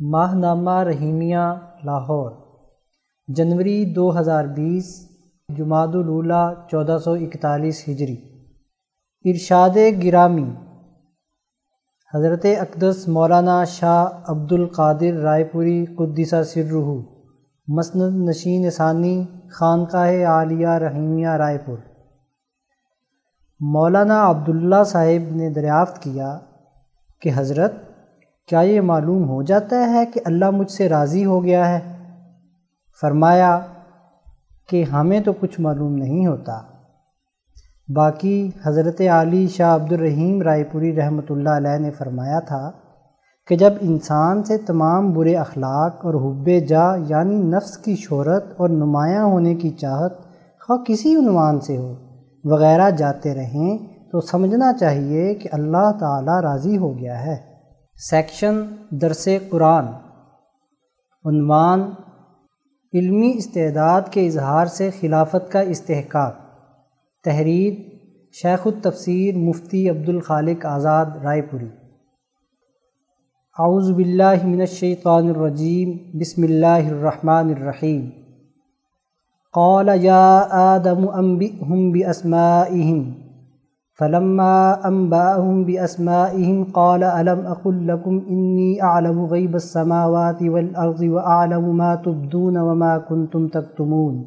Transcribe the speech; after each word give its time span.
ماہ 0.00 0.34
نامہ 0.34 0.70
رحیمیہ، 0.70 1.54
لاہور، 1.84 2.30
جنوری 3.28 3.84
دو 3.84 4.20
ہزار 4.20 4.44
بیس 4.44 5.08
جماعت 5.48 5.88
الاولا 5.88 6.52
چودہ 6.70 6.96
سو 7.04 7.12
اکتالیس 7.12 7.82
ہجری۔ 7.88 8.16
ارشاد 9.24 9.76
گرامی، 10.04 10.50
حضرت 12.14 12.46
اقدس 12.60 13.08
مولانا 13.08 13.64
شاہ 13.64 14.06
عبد 14.28 14.52
القادر 14.52 15.12
رائے 15.12 15.44
پوری 15.44 15.86
قدسہ 15.86 16.42
سررحو 16.42 16.98
مسند 17.68 18.28
نشین 18.28 18.70
ثانی، 18.70 19.24
خانقاہ 19.50 20.24
عالیہ 20.26 20.68
رحیمیہ 20.68 21.28
رائے 21.28 21.58
پور۔ 21.58 21.78
مولانا 23.60 24.30
عبداللہ 24.30 24.84
صاحب 24.86 25.36
نے 25.36 25.50
دریافت 25.50 26.02
کیا 26.02 26.38
کہ 27.20 27.30
حضرت 27.34 27.87
کیا 28.48 28.60
یہ 28.60 28.80
معلوم 28.80 29.28
ہو 29.28 29.42
جاتا 29.42 29.90
ہے 29.90 30.06
کہ 30.06 30.20
اللہ 30.24 30.50
مجھ 30.50 30.70
سے 30.70 30.88
راضی 30.88 31.24
ہو 31.24 31.44
گیا 31.44 31.68
ہے؟ 31.68 31.80
فرمایا، 33.00 33.58
کہ 34.68 34.84
ہمیں 34.84 35.20
تو 35.20 35.32
کچھ 35.32 35.60
معلوم 35.60 35.94
نہیں 35.94 36.26
ہوتا۔ 36.26 36.60
باقی 37.94 38.50
حضرت 38.66 39.00
علی 39.00 39.48
شاہ 39.48 39.74
عبد 39.74 39.92
الرحیم 39.92 40.42
رائے 40.42 40.64
پوری 40.64 40.96
رحمۃ 40.96 41.30
اللہ 41.30 41.48
علیہ 41.48 41.78
نے 41.78 41.90
فرمایا 41.90 42.40
تھا 42.40 42.70
کہ 43.46 43.56
جب 43.56 43.72
انسان 43.80 44.44
سے 44.44 44.58
تمام 44.58 45.12
برے 45.12 45.36
اخلاق 45.36 46.06
اور 46.06 46.14
حب 46.14 46.48
جا 46.68 46.94
یعنی 47.08 47.36
نفس 47.36 47.78
کی 47.78 47.96
شہرت 47.96 48.44
اور 48.56 48.68
نمایاں 48.68 49.24
ہونے 49.24 49.54
کی 49.54 49.70
چاہت 49.70 50.12
خواہ 50.66 50.84
کسی 50.86 51.14
عنوان 51.14 51.60
سے 51.60 51.76
ہو، 51.76 51.94
وغیرہ 52.44 52.90
جاتے 52.90 53.34
رہیں، 53.34 53.78
تو 54.12 54.20
سمجھنا 54.20 54.72
چاہیے 54.72 55.34
کہ 55.34 55.48
اللہ 55.52 55.92
تعالی 56.00 56.42
راضی 56.42 56.78
ہو 56.78 56.98
گیا 56.98 57.26
ہے۔ 57.26 57.47
سیکشن 58.00 58.60
درس 58.90 59.28
قرآن۔ 59.50 59.86
عنوان، 61.24 61.80
علمی 62.94 63.32
استعداد 63.36 64.00
کے 64.10 64.26
اظہار 64.26 64.66
سے 64.66 64.90
خلافت 65.00 65.52
کا 65.52 65.60
استحقاق۔ 65.60 66.34
تحریر، 67.24 67.72
شیخ 68.32 68.66
التفسیر 68.66 69.36
مفتی 69.36 69.90
عبد 69.90 70.08
الخالق 70.08 70.66
آزاد، 70.66 71.06
رائے 71.24 71.42
پوری۔ 71.42 71.68
اعوذ 73.58 73.90
باللہ 73.90 74.44
من 74.44 74.60
الشیطان 74.60 75.28
الرجیم، 75.28 76.18
بسم 76.18 76.42
اللہ 76.42 76.88
الرحمن 76.88 77.52
الرحیم۔ 77.56 78.10
قال 79.52 79.88
یا 80.00 80.46
آدم، 80.50 81.08
انبئهم 81.08 81.90
باسمائهم 81.90 83.27
فلما 84.00 84.74
انباهم 84.88 85.62
باسمائهم 85.64 86.64
قال 86.72 87.02
الم 87.02 87.46
اقل 87.46 87.86
لكم 87.86 88.20
اني 88.28 88.82
اعلم 88.82 89.24
غيب 89.24 89.54
السماوات 89.54 90.42
والارض 90.42 91.00
واعلم 91.00 91.76
ما 91.76 91.94
تبدون 91.94 92.56
وما 92.56 92.98
كنتم 92.98 93.48
تكتمون؟ 93.48 94.22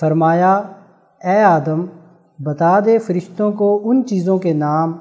فرمایا، 0.00 0.62
اے 1.24 1.42
آدم، 1.42 1.84
بتا 2.38 2.80
دے 2.80 2.98
فرشتوں 2.98 3.52
کو 3.52 3.80
ان 3.84 4.06
چیزوں 4.06 4.38
کے 4.38 4.52
نام، 4.52 4.92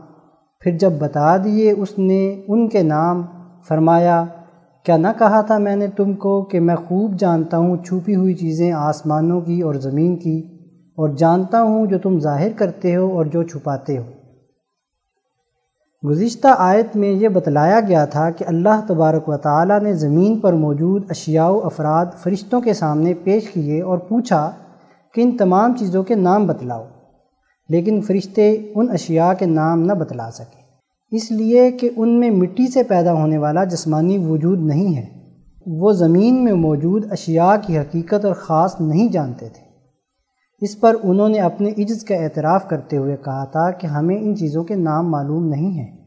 پھر 0.59 0.77
جب 0.77 0.91
بتا 0.99 1.37
دیے 1.37 1.71
اس 1.71 1.99
نے 1.99 2.41
ان 2.47 2.67
کے 2.69 2.83
نام، 2.83 3.21
فرمایا، 3.67 4.23
کیا 4.83 4.97
نہ 4.97 5.07
کہا 5.17 5.41
تھا 5.41 5.57
میں 5.57 5.75
نے 5.75 5.87
تم 5.87 6.13
کو 6.13 6.41
کہ 6.41 6.59
میں 6.59 6.75
خوب 6.75 7.19
جانتا 7.19 7.57
ہوں 7.57 7.77
چھپی 7.77 8.15
ہوئی 8.15 8.33
چیزیں 8.33 8.71
آسمانوں 8.71 9.41
کی 9.41 9.61
اور 9.61 9.73
زمین 9.73 10.15
کی؟ 10.15 10.50
اور 10.97 11.09
جانتا 11.09 11.61
ہوں 11.61 11.85
جو 11.85 11.97
تم 11.97 12.19
ظاہر 12.19 12.47
کرتے 12.55 12.95
ہو 12.95 13.17
اور 13.17 13.25
جو 13.25 13.43
چھپاتے 13.43 13.97
ہو۔ 13.97 14.03
گزشتہ 16.09 16.47
آیت 16.57 16.95
میں 16.95 17.09
یہ 17.09 17.27
بتلایا 17.27 17.79
گیا 17.87 18.05
تھا 18.05 18.29
کہ 18.29 18.45
اللہ 18.47 18.81
تبارک 18.87 19.29
و 19.29 19.37
تعالی 19.37 19.73
نے 19.81 19.93
زمین 19.93 20.39
پر 20.39 20.53
موجود 20.53 21.03
اشیاء 21.09 21.47
و 21.47 21.65
افراد 21.65 22.05
فرشتوں 22.23 22.61
کے 22.61 22.73
سامنے 22.73 23.13
پیش 23.13 23.49
کیے 23.49 23.81
اور 23.81 23.97
پوچھا 23.97 24.51
کہ 25.13 25.21
ان 25.21 25.37
تمام 25.37 25.73
چیزوں 25.79 26.03
کے 26.03 26.15
نام 26.15 26.47
بتلاؤ، 26.47 26.85
لیکن 27.69 28.01
فرشتے 28.01 28.71
ان 28.75 28.87
اشیاء 28.91 29.33
کے 29.39 29.45
نام 29.45 29.81
نہ 29.81 29.93
بتلا 29.93 30.31
سکے۔ 30.31 30.61
اس 31.15 31.31
لیے 31.31 31.71
کہ 31.71 31.89
ان 31.95 32.19
میں 32.19 32.31
مٹی 32.31 32.71
سے 32.71 32.83
پیدا 32.83 33.13
ہونے 33.13 33.37
والا 33.37 33.63
جسمانی 33.63 34.17
وجود 34.17 34.59
نہیں 34.59 34.95
ہے۔ 34.95 35.05
وہ 35.67 35.91
زمین 35.91 36.43
میں 36.43 36.53
موجود 36.53 37.11
اشیاء 37.11 37.53
کی 37.67 37.77
حقیقت 37.77 38.25
اور 38.25 38.33
خاص 38.33 38.75
نہیں 38.79 39.07
جانتے 39.07 39.49
تھے۔ 39.49 39.60
اس 40.61 40.79
پر 40.79 40.95
انہوں 41.03 41.29
نے 41.29 41.39
اپنے 41.39 41.69
عجز 41.77 42.03
کا 42.03 42.15
اعتراف 42.15 42.67
کرتے 42.67 42.97
ہوئے 42.97 43.17
کہا 43.17 43.45
تھا 43.45 43.71
کہ 43.71 43.87
ہمیں 43.87 44.17
ان 44.17 44.35
چیزوں 44.35 44.63
کے 44.63 44.75
نام 44.75 45.11
معلوم 45.11 45.47
نہیں 45.47 45.71
ہیں۔ 45.71 45.97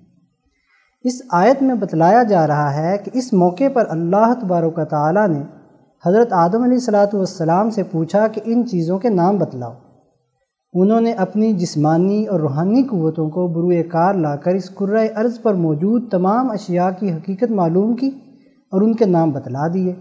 اس 1.05 1.23
آیت 1.31 1.63
میں 1.63 1.75
بتلایا 1.75 2.23
جا 2.23 2.47
رہا 2.47 2.75
ہے 2.75 2.99
کہ 2.99 3.11
اس 3.15 3.33
موقع 3.33 3.65
پر 3.73 3.85
اللہ 3.89 4.35
تبارک 4.41 4.81
تعالیٰ 4.91 5.29
نے 5.29 5.43
حضرت 6.07 6.33
آدم 6.33 6.63
علیہ 6.63 6.75
السلاۃ 6.75 7.07
والسلام 7.13 7.71
سے 7.71 7.83
پوچھا 7.83 8.29
کہ 8.29 8.41
ان 8.45 8.67
چیزوں 8.67 8.99
کے 8.99 9.09
نام 9.09 9.37
بتلاؤ۔ 9.37 9.73
انہوں 10.73 11.01
نے 11.01 11.13
اپنی 11.13 11.53
جسمانی 11.53 12.27
اور 12.27 12.41
روحانی 12.41 12.83
قوتوں 12.83 13.31
کو 13.31 13.49
بروئے 13.49 13.83
کار 13.83 14.15
لا 14.15 14.37
کر 14.37 14.55
اس 14.55 14.71
قرۂۂ 14.75 15.07
ارض 15.17 15.43
پر 15.43 15.55
موجود 15.55 16.11
تمام 16.11 16.51
اشیاء 16.51 16.89
کی 16.99 17.13
حقیقت 17.13 17.51
معلوم 17.51 17.97
کی 17.97 18.11
اور 18.73 18.83
ان 18.83 18.95
کے 18.95 19.05
نام 19.05 19.31
بتلا 19.31 19.67
دیے۔ 19.75 19.95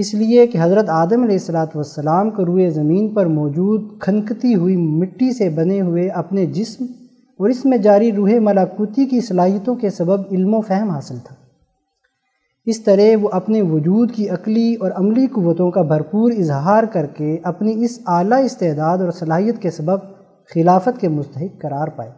اس 0.00 0.14
لیے 0.14 0.46
کہ 0.46 0.58
حضرت 0.62 0.88
آدم 0.88 1.22
علیہ 1.22 1.32
السلاۃ 1.32 1.66
والسلام 1.66 2.30
کو 2.30 2.46
روئے 2.46 2.70
زمین 2.70 3.14
پر 3.14 3.26
موجود 3.26 4.00
کھنکتی 4.00 4.54
ہوئی 4.54 4.76
مٹی 4.76 5.32
سے 5.32 5.48
بنے 5.48 5.80
ہوئے 5.80 6.08
اپنے 6.08 6.46
جسم 6.46 6.84
اور 7.38 7.48
اس 7.48 7.64
میں 7.64 7.78
جاری 7.78 8.12
روح 8.12 8.30
ملاکوتی 8.40 9.06
کی 9.06 9.20
صلاحیتوں 9.20 9.74
کے 9.74 9.90
سبب 9.90 10.20
علم 10.32 10.54
و 10.54 10.60
فہم 10.60 10.90
حاصل 10.90 11.18
تھا۔ 11.24 11.34
اس 12.66 12.82
طرح 12.82 13.16
وہ 13.20 13.28
اپنے 13.32 13.62
وجود 13.62 14.12
کی 14.14 14.28
عقلی 14.28 14.74
اور 14.74 14.90
عملی 14.90 15.26
قوتوں 15.26 15.70
کا 15.70 15.82
بھرپور 15.82 16.32
اظہار 16.32 16.84
کر 16.84 17.06
کے 17.06 17.38
اپنی 17.42 17.84
اس 17.84 18.00
اعلیٰ 18.06 18.44
استعداد 18.44 18.98
اور 18.98 19.10
صلاحیت 19.10 19.62
کے 19.62 19.70
سبب 19.70 19.98
خلافت 20.54 21.00
کے 21.00 21.08
مستحق 21.08 21.60
قرار 21.60 21.88
پائے۔ 21.88 22.10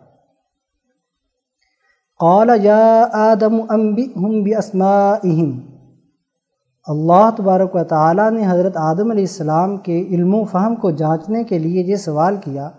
قال 2.21 2.51
یا 2.63 3.07
آدم 3.13 3.61
انبئهم 3.69 4.43
باسمائهم 4.43 5.72
اللہ 6.87 7.31
تبارک 7.37 7.75
و 7.75 7.85
تعالیٰ 7.85 8.31
نے 8.31 8.47
حضرت 8.47 8.77
آدم 8.77 9.11
علیہ 9.11 9.23
السلام 9.23 9.77
کے 9.77 10.01
علم 10.01 10.35
و 10.35 10.45
فہم 10.45 10.75
کو 10.75 10.91
جانچنے 10.91 11.45
کے 11.45 11.59
لیے 11.59 11.83
یہ 11.83 11.97
سوال 11.97 12.37
کیا 12.45 12.71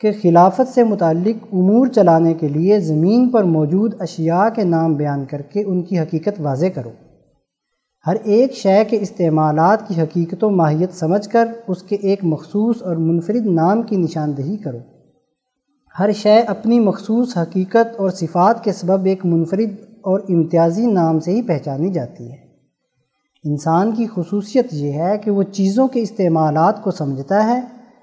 کہ 0.00 0.12
خلافت 0.22 0.74
سے 0.74 0.84
متعلق 0.84 1.44
امور 1.52 1.86
چلانے 1.86 2.34
کے 2.34 2.48
لیے 2.48 2.80
زمین 2.80 3.28
پر 3.28 3.42
موجود 3.42 3.94
اشیاء 4.00 4.48
کے 4.54 4.64
نام 4.64 4.94
بیان 4.94 5.24
کر 5.24 5.42
کے 5.42 5.64
ان 5.64 5.82
کی 5.82 5.98
حقیقت 5.98 6.40
واضح 6.40 6.66
کرو۔ 6.74 6.90
ہر 8.06 8.16
ایک 8.24 8.52
شے 8.52 8.84
کے 8.84 8.98
استعمالات 9.00 9.88
کی 9.88 10.00
حقیقت 10.00 10.44
و 10.44 10.50
ماہیت 10.50 10.92
سمجھ 10.92 11.28
کر 11.28 11.48
اس 11.68 11.82
کے 11.82 11.96
ایک 11.96 12.18
مخصوص 12.22 12.82
اور 12.82 12.96
منفرد 12.96 13.46
نام 13.46 13.82
کی 13.82 13.96
نشاندہی 13.96 14.56
کرو۔ 14.56 14.78
ہر 15.98 16.12
شے 16.12 16.40
اپنی 16.40 16.80
مخصوص 16.80 17.36
حقیقت 17.36 18.00
اور 18.00 18.10
صفات 18.10 18.64
کے 18.64 18.72
سبب 18.72 19.04
ایک 19.04 19.26
منفرد 19.26 19.70
اور 20.00 20.20
امتیازی 20.28 20.86
نام 20.86 21.20
سے 21.20 21.30
ہی 21.30 21.42
پہچانی 21.42 21.90
جاتی 21.90 22.32
ہے۔ 22.32 22.51
انسان 23.44 23.92
کی 23.92 24.06
خصوصیت 24.14 24.66
یہ 24.72 24.92
ہے 24.92 25.18
کہ 25.18 25.30
وہ 25.30 25.42
چیزوں 25.42 25.88
کے 25.88 26.02
استعمالات 26.02 26.82
کو 26.82 26.90
سمجھتا 26.90 27.46
ہے 27.46 27.58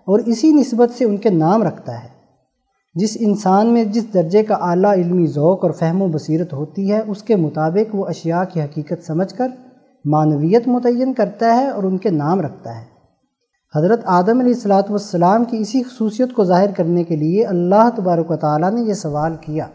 اور 0.06 0.20
اسی 0.20 0.52
نسبت 0.52 0.92
سے 0.98 1.06
ان 1.06 1.18
کے 1.18 1.30
نام 1.30 1.64
رکھتا 1.64 2.04
ہے۔ 2.04 2.08
جس 2.96 3.18
انسان 3.20 3.68
میں 3.68 3.84
جس 3.84 4.14
درجے 4.14 4.44
کا 4.44 4.56
اعلیٰ 4.56 4.92
علمی 4.92 5.28
ذوق 5.28 5.64
اور 5.64 5.72
فہم 5.72 6.02
و 6.02 6.08
بصیرت 6.08 6.54
ہوتی 6.54 6.92
ہے، 6.92 7.02
اس 7.08 7.24
کے 7.24 7.36
مطابق 7.36 7.96
وہ 7.96 8.06
اشیاء 8.06 8.44
کی 8.54 8.62
حقیقت 8.62 9.06
سمجھ 9.06 9.34
کر 9.34 9.48
معنویت 10.06 10.68
متعین 10.68 11.14
کرتا 11.14 11.58
ہے 11.58 11.68
اور 11.68 11.84
ان 11.84 11.98
کے 11.98 12.10
نام 12.10 12.42
رکھتا 12.42 12.78
ہے۔ 12.78 12.86
حضرت 13.76 14.00
آدم 14.06 14.40
علیہ 14.40 14.54
السلاۃ 14.54 14.90
والسلام 14.90 15.44
کی 15.44 15.58
اسی 15.58 15.84
خصوصیت 15.84 16.34
کو 16.34 16.44
ظاہر 16.44 16.72
کرنے 16.72 17.04
کے 17.04 17.16
لیے 17.16 17.46
اللہ 17.46 17.90
تبارک 17.96 18.32
و 18.32 18.36
تعالیٰ 18.36 18.72
نے 18.72 18.82
یہ 18.82 18.94
سوال 18.94 19.36
کیا۔ 19.42 19.68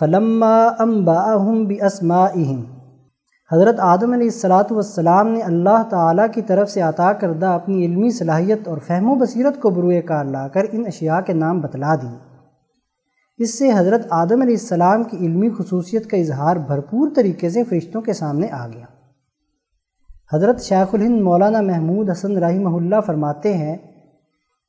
فلما 0.00 0.66
امباہم 0.78 1.64
باسمائہم 1.64 2.64
حضرت 3.52 3.74
آدم 3.78 4.12
علیہ 4.12 4.26
السلاۃ 4.26 4.70
والسلام 4.70 5.28
نے 5.28 5.42
اللہ 5.42 5.82
تعالیٰ 5.90 6.26
کی 6.34 6.42
طرف 6.42 6.70
سے 6.70 6.80
عطا 6.80 7.12
کردہ 7.12 7.46
اپنی 7.46 7.86
علمی 7.86 8.10
صلاحیت 8.10 8.68
اور 8.68 8.78
فہم 8.78 9.10
و 9.10 9.14
بصیرت 9.14 9.60
کو 9.60 9.70
بروئے 9.70 10.02
کار 10.02 10.24
لا 10.24 10.48
کر 10.48 10.64
ان 10.72 10.86
اشیاء 10.86 11.20
کے 11.20 11.32
نام 11.32 11.60
بتلا 11.60 11.94
دی۔ 11.94 12.16
اس 13.36 13.58
سے 13.58 13.70
حضرت 13.72 14.06
آدم 14.10 14.42
علیہ 14.42 14.56
السلام 14.60 15.04
کی 15.04 15.16
علمی 15.16 15.48
خصوصیت 15.58 16.10
کا 16.10 16.16
اظہار 16.16 16.56
بھرپور 16.56 17.08
طریقے 17.16 17.50
سے 17.50 17.64
فرشتوں 17.64 18.00
کے 18.00 18.12
سامنے 18.12 18.48
آ 18.50 18.66
گیا۔ 18.68 18.84
حضرت 20.32 20.60
شیخ 20.60 20.94
الہند 20.94 21.20
مولانا 21.20 21.60
محمود 21.60 22.10
حسن 22.10 22.38
رحمہ 22.38 22.76
اللہ 22.76 23.00
فرماتے 23.06 23.54
ہیں، 23.54 23.76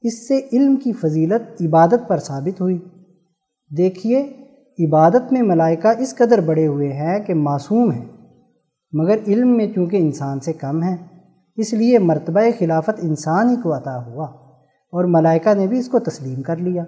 اس 0.01 0.27
سے 0.27 0.39
علم 0.53 0.75
کی 0.75 0.93
فضیلت 0.93 1.61
عبادت 1.61 2.07
پر 2.07 2.17
ثابت 2.17 2.61
ہوئی۔ 2.61 2.77
دیکھیے، 3.77 4.21
عبادت 4.79 5.33
میں 5.33 5.41
ملائکہ 5.41 5.87
اس 5.87 6.15
قدر 6.15 6.41
بڑے 6.41 6.67
ہوئے 6.67 6.93
ہیں 6.93 7.19
کہ 7.19 7.33
معصوم 7.33 7.91
ہیں۔ 7.91 8.18
مگر 8.91 9.15
علم 9.27 9.57
میں 9.57 9.67
چونکہ 9.75 9.97
انسان 9.97 10.39
سے 10.39 10.53
کم 10.53 10.83
ہے، 10.83 10.95
اس 11.55 11.73
لیے 11.73 11.99
مرتبہ 11.99 12.39
خلافت 12.59 12.99
انسان 13.01 13.49
ہی 13.49 13.55
کو 13.63 13.77
عطا 13.77 14.05
ہوا 14.05 14.25
اور 14.91 15.03
ملائکہ 15.03 15.53
نے 15.53 15.67
بھی 15.67 15.79
اس 15.79 15.87
کو 15.87 15.99
تسلیم 15.99 16.41
کر 16.41 16.57
لیا۔ 16.57 16.83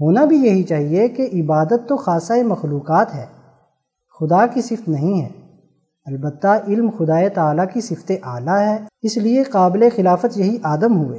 ہونا 0.00 0.24
بھی 0.24 0.36
یہی 0.36 0.62
چاہیے 0.62 1.08
کہ 1.08 1.28
عبادت 1.32 1.88
تو 1.88 1.96
خاصہ 1.96 2.32
مخلوقات 2.46 3.14
ہے، 3.14 3.26
خدا 4.20 4.46
کی 4.46 4.60
صفت 4.60 4.88
نہیں 4.88 5.22
ہے۔ 5.22 5.28
البتہ 6.04 6.58
علم 6.68 6.90
خدا 6.98 7.28
تعالیٰ 7.34 7.64
کی 7.72 7.80
صفت 7.80 8.12
اعلیٰ 8.22 8.58
ہے، 8.58 8.78
اس 9.02 9.16
لیے 9.16 9.42
قابل 9.42 9.88
خلافت 9.96 10.38
یہی 10.38 10.58
آدم 10.62 11.04
ہوئے۔ 11.04 11.18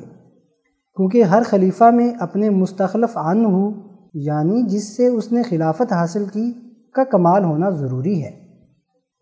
کیونکہ 0.95 1.23
ہر 1.23 1.41
خلیفہ 1.45 1.83
میں 1.83 2.11
اپنے 2.19 2.49
مستخلف 2.49 3.17
عن 3.17 3.45
ہو 3.45 3.69
یعنی 4.13 4.61
جس 4.61 4.97
سے 4.97 5.07
اس 5.07 5.31
نے 5.31 5.43
خلافت 5.43 5.93
حاصل 5.93 6.25
کی، 6.33 6.53
کا 6.93 7.03
کمال 7.03 7.43
ہونا 7.43 7.69
ضروری 7.69 8.23
ہے۔ 8.23 8.46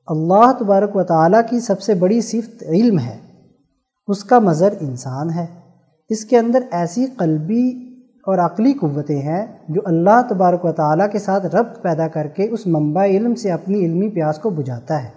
اللہ 0.07 0.51
تبارک 0.59 0.95
و 0.95 1.03
تعالیٰ 1.03 1.41
کی 1.49 1.59
سب 1.59 1.81
سے 1.81 1.93
بڑی 1.93 2.21
صفت 2.21 2.63
علم 2.63 2.99
ہے۔ 2.99 3.17
اس 4.07 4.23
کا 4.23 4.39
مظر 4.39 4.73
انسان 4.79 5.29
ہے۔ 5.29 5.45
اس 6.09 6.25
کے 6.25 6.37
اندر 6.37 6.59
ایسی 6.71 7.05
قلبی 7.17 7.69
اور 8.27 8.37
عقلی 8.37 8.73
قوتیں 8.73 9.21
ہیں 9.21 9.45
جو 9.69 9.81
اللہ 9.85 10.21
تبارک 10.29 10.65
و 10.65 10.71
تعالیٰ 10.71 11.11
کے 11.11 11.19
ساتھ 11.19 11.55
ربط 11.55 11.81
پیدا 11.81 12.07
کر 12.07 12.27
کے 12.27 12.47
اس 12.49 12.67
منبع 12.67 13.05
علم 13.05 13.35
سے 13.35 13.51
اپنی 13.51 13.79
علمی 13.79 14.09
پیاس 14.09 14.37
کو 14.37 14.49
بجھاتا 14.49 15.03
ہے۔ 15.03 15.09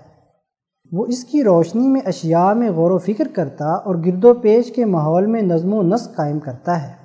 وہ 0.93 1.07
اس 1.07 1.25
کی 1.25 1.45
روشنی 1.45 1.89
میں 1.89 2.01
اشیاء 2.07 2.53
میں 2.53 2.71
غور 2.71 2.91
و 2.91 2.99
فکر 2.99 3.29
کرتا 3.35 3.67
اور 3.67 3.95
گرد 4.07 4.25
و 4.25 4.35
پیش 4.35 4.73
کے 4.73 4.85
ماحول 4.85 5.27
میں 5.27 5.43
نظم 5.43 5.75
و 5.75 5.83
نسق 5.83 6.15
قائم 6.15 6.39
کرتا 6.39 6.83
ہے۔ 6.83 6.98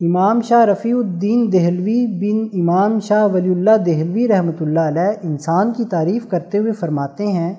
امام 0.00 0.40
شاہ 0.40 0.64
رفیع 0.64 0.94
الدین 0.96 1.52
دہلوی 1.52 2.06
بن 2.06 2.60
امام 2.60 2.98
شاہ 3.00 3.26
ولی 3.32 3.50
اللہ 3.50 3.76
دہلوی 3.86 4.28
رحمۃ 4.28 4.60
اللہ 4.60 4.80
علیہ 4.80 5.12
انسان 5.22 5.72
کی 5.72 5.84
تعریف 5.84 6.28
کرتے 6.28 6.58
ہوئے 6.58 6.72
فرماتے 6.72 7.26
ہیں 7.26 7.54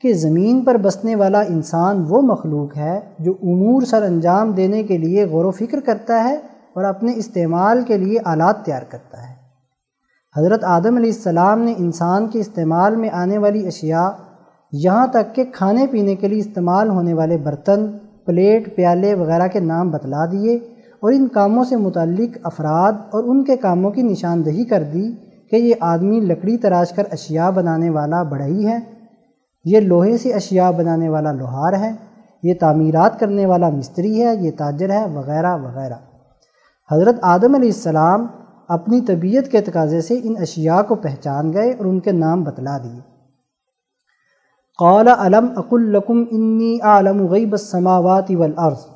کہ 0.00 0.12
زمین 0.12 0.60
پر 0.64 0.76
بسنے 0.76 1.14
والا 1.14 1.40
انسان 1.40 2.04
وہ 2.08 2.20
مخلوق 2.22 2.76
ہے 2.76 3.00
جو 3.18 3.32
امور 3.32 3.82
سر 3.82 4.02
انجام 4.02 4.52
دینے 4.52 4.82
کے 4.82 4.98
لیے 4.98 5.24
غور 5.24 5.44
و 5.44 5.50
فکر 5.50 5.80
کرتا 5.80 6.24
ہے 6.24 6.34
اور 6.74 6.84
اپنے 6.84 7.12
استعمال 7.16 7.82
کے 7.86 7.98
لیے 7.98 8.18
آلات 8.24 8.64
تیار 8.64 8.82
کرتا 8.82 9.28
ہے۔ 9.28 9.34
حضرت 10.36 10.64
آدم 10.64 10.96
علیہ 10.96 11.12
السلام 11.12 11.62
نے 11.62 11.74
انسان 11.78 12.28
کے 12.28 12.40
استعمال 12.40 12.96
میں 12.96 13.10
آنے 13.12 13.38
والی 13.38 13.66
اشیاء، 13.66 14.08
یہاں 14.72 15.06
تک 15.06 15.34
کہ 15.34 15.44
کھانے 15.52 15.86
پینے 15.86 16.16
کے 16.16 16.28
لیے 16.28 16.38
استعمال 16.38 16.88
ہونے 16.88 17.14
والے 17.14 17.36
برتن، 17.36 17.86
پلیٹ، 18.26 18.76
پیالے 18.76 19.14
وغیرہ 19.14 19.48
کے 19.48 19.60
نام 19.60 19.90
بتلا 19.90 20.24
دیے۔ 20.32 20.58
اور 21.02 21.12
ان 21.12 21.28
کاموں 21.28 21.64
سے 21.64 21.76
متعلق 21.76 22.38
افراد 22.42 22.92
اور 23.10 23.24
ان 23.24 23.44
کے 23.44 23.56
کاموں 23.56 23.90
کی 23.90 24.02
نشاندہی 24.02 24.64
کر 24.64 24.82
دی 24.82 25.12
کہ 25.50 25.56
یہ 25.56 25.74
آدمی 25.80 26.20
لکڑی 26.20 26.56
تراش 26.56 26.92
کر 26.92 27.02
اشیاء 27.10 27.50
بنانے 27.50 27.90
والا 27.90 28.22
بڑھئی 28.22 28.66
ہے، 28.66 28.78
یہ 29.64 29.80
لوہے 29.80 30.18
سے 30.18 30.32
اشیاء 30.32 30.70
بنانے 30.70 31.08
والا 31.08 31.32
لوہار 31.32 31.72
ہے، 31.72 31.90
یہ 32.42 32.54
تعمیرات 32.60 33.20
کرنے 33.20 33.46
والا 33.46 33.68
مستری 33.68 34.24
ہے، 34.24 34.34
یہ 34.40 34.50
تاجر 34.58 34.90
ہے، 34.90 35.04
وغیرہ 35.14 35.56
وغیرہ۔ 35.56 35.98
حضرت 36.90 37.16
آدم 37.22 37.54
علیہ 37.54 37.68
السلام 37.68 38.26
اپنی 38.68 39.00
طبیعت 39.00 39.50
کے 39.52 39.60
تقاضے 39.60 40.00
سے 40.00 40.20
ان 40.22 40.34
اشیاء 40.40 40.80
کو 40.82 40.94
پہچان 40.94 41.52
گئے 41.52 41.72
اور 41.72 41.86
ان 41.86 42.00
کے 42.00 42.12
نام 42.12 42.42
بتلا 42.42 42.78
دیے۔ 42.78 43.00
قال 44.78 45.08
علم 45.08 45.46
لکم 45.72 46.24
انی 46.30 46.78
عالم 46.82 47.26
غیب 47.26 47.52
السماوات 47.52 48.30
والارض؟ 48.30 48.91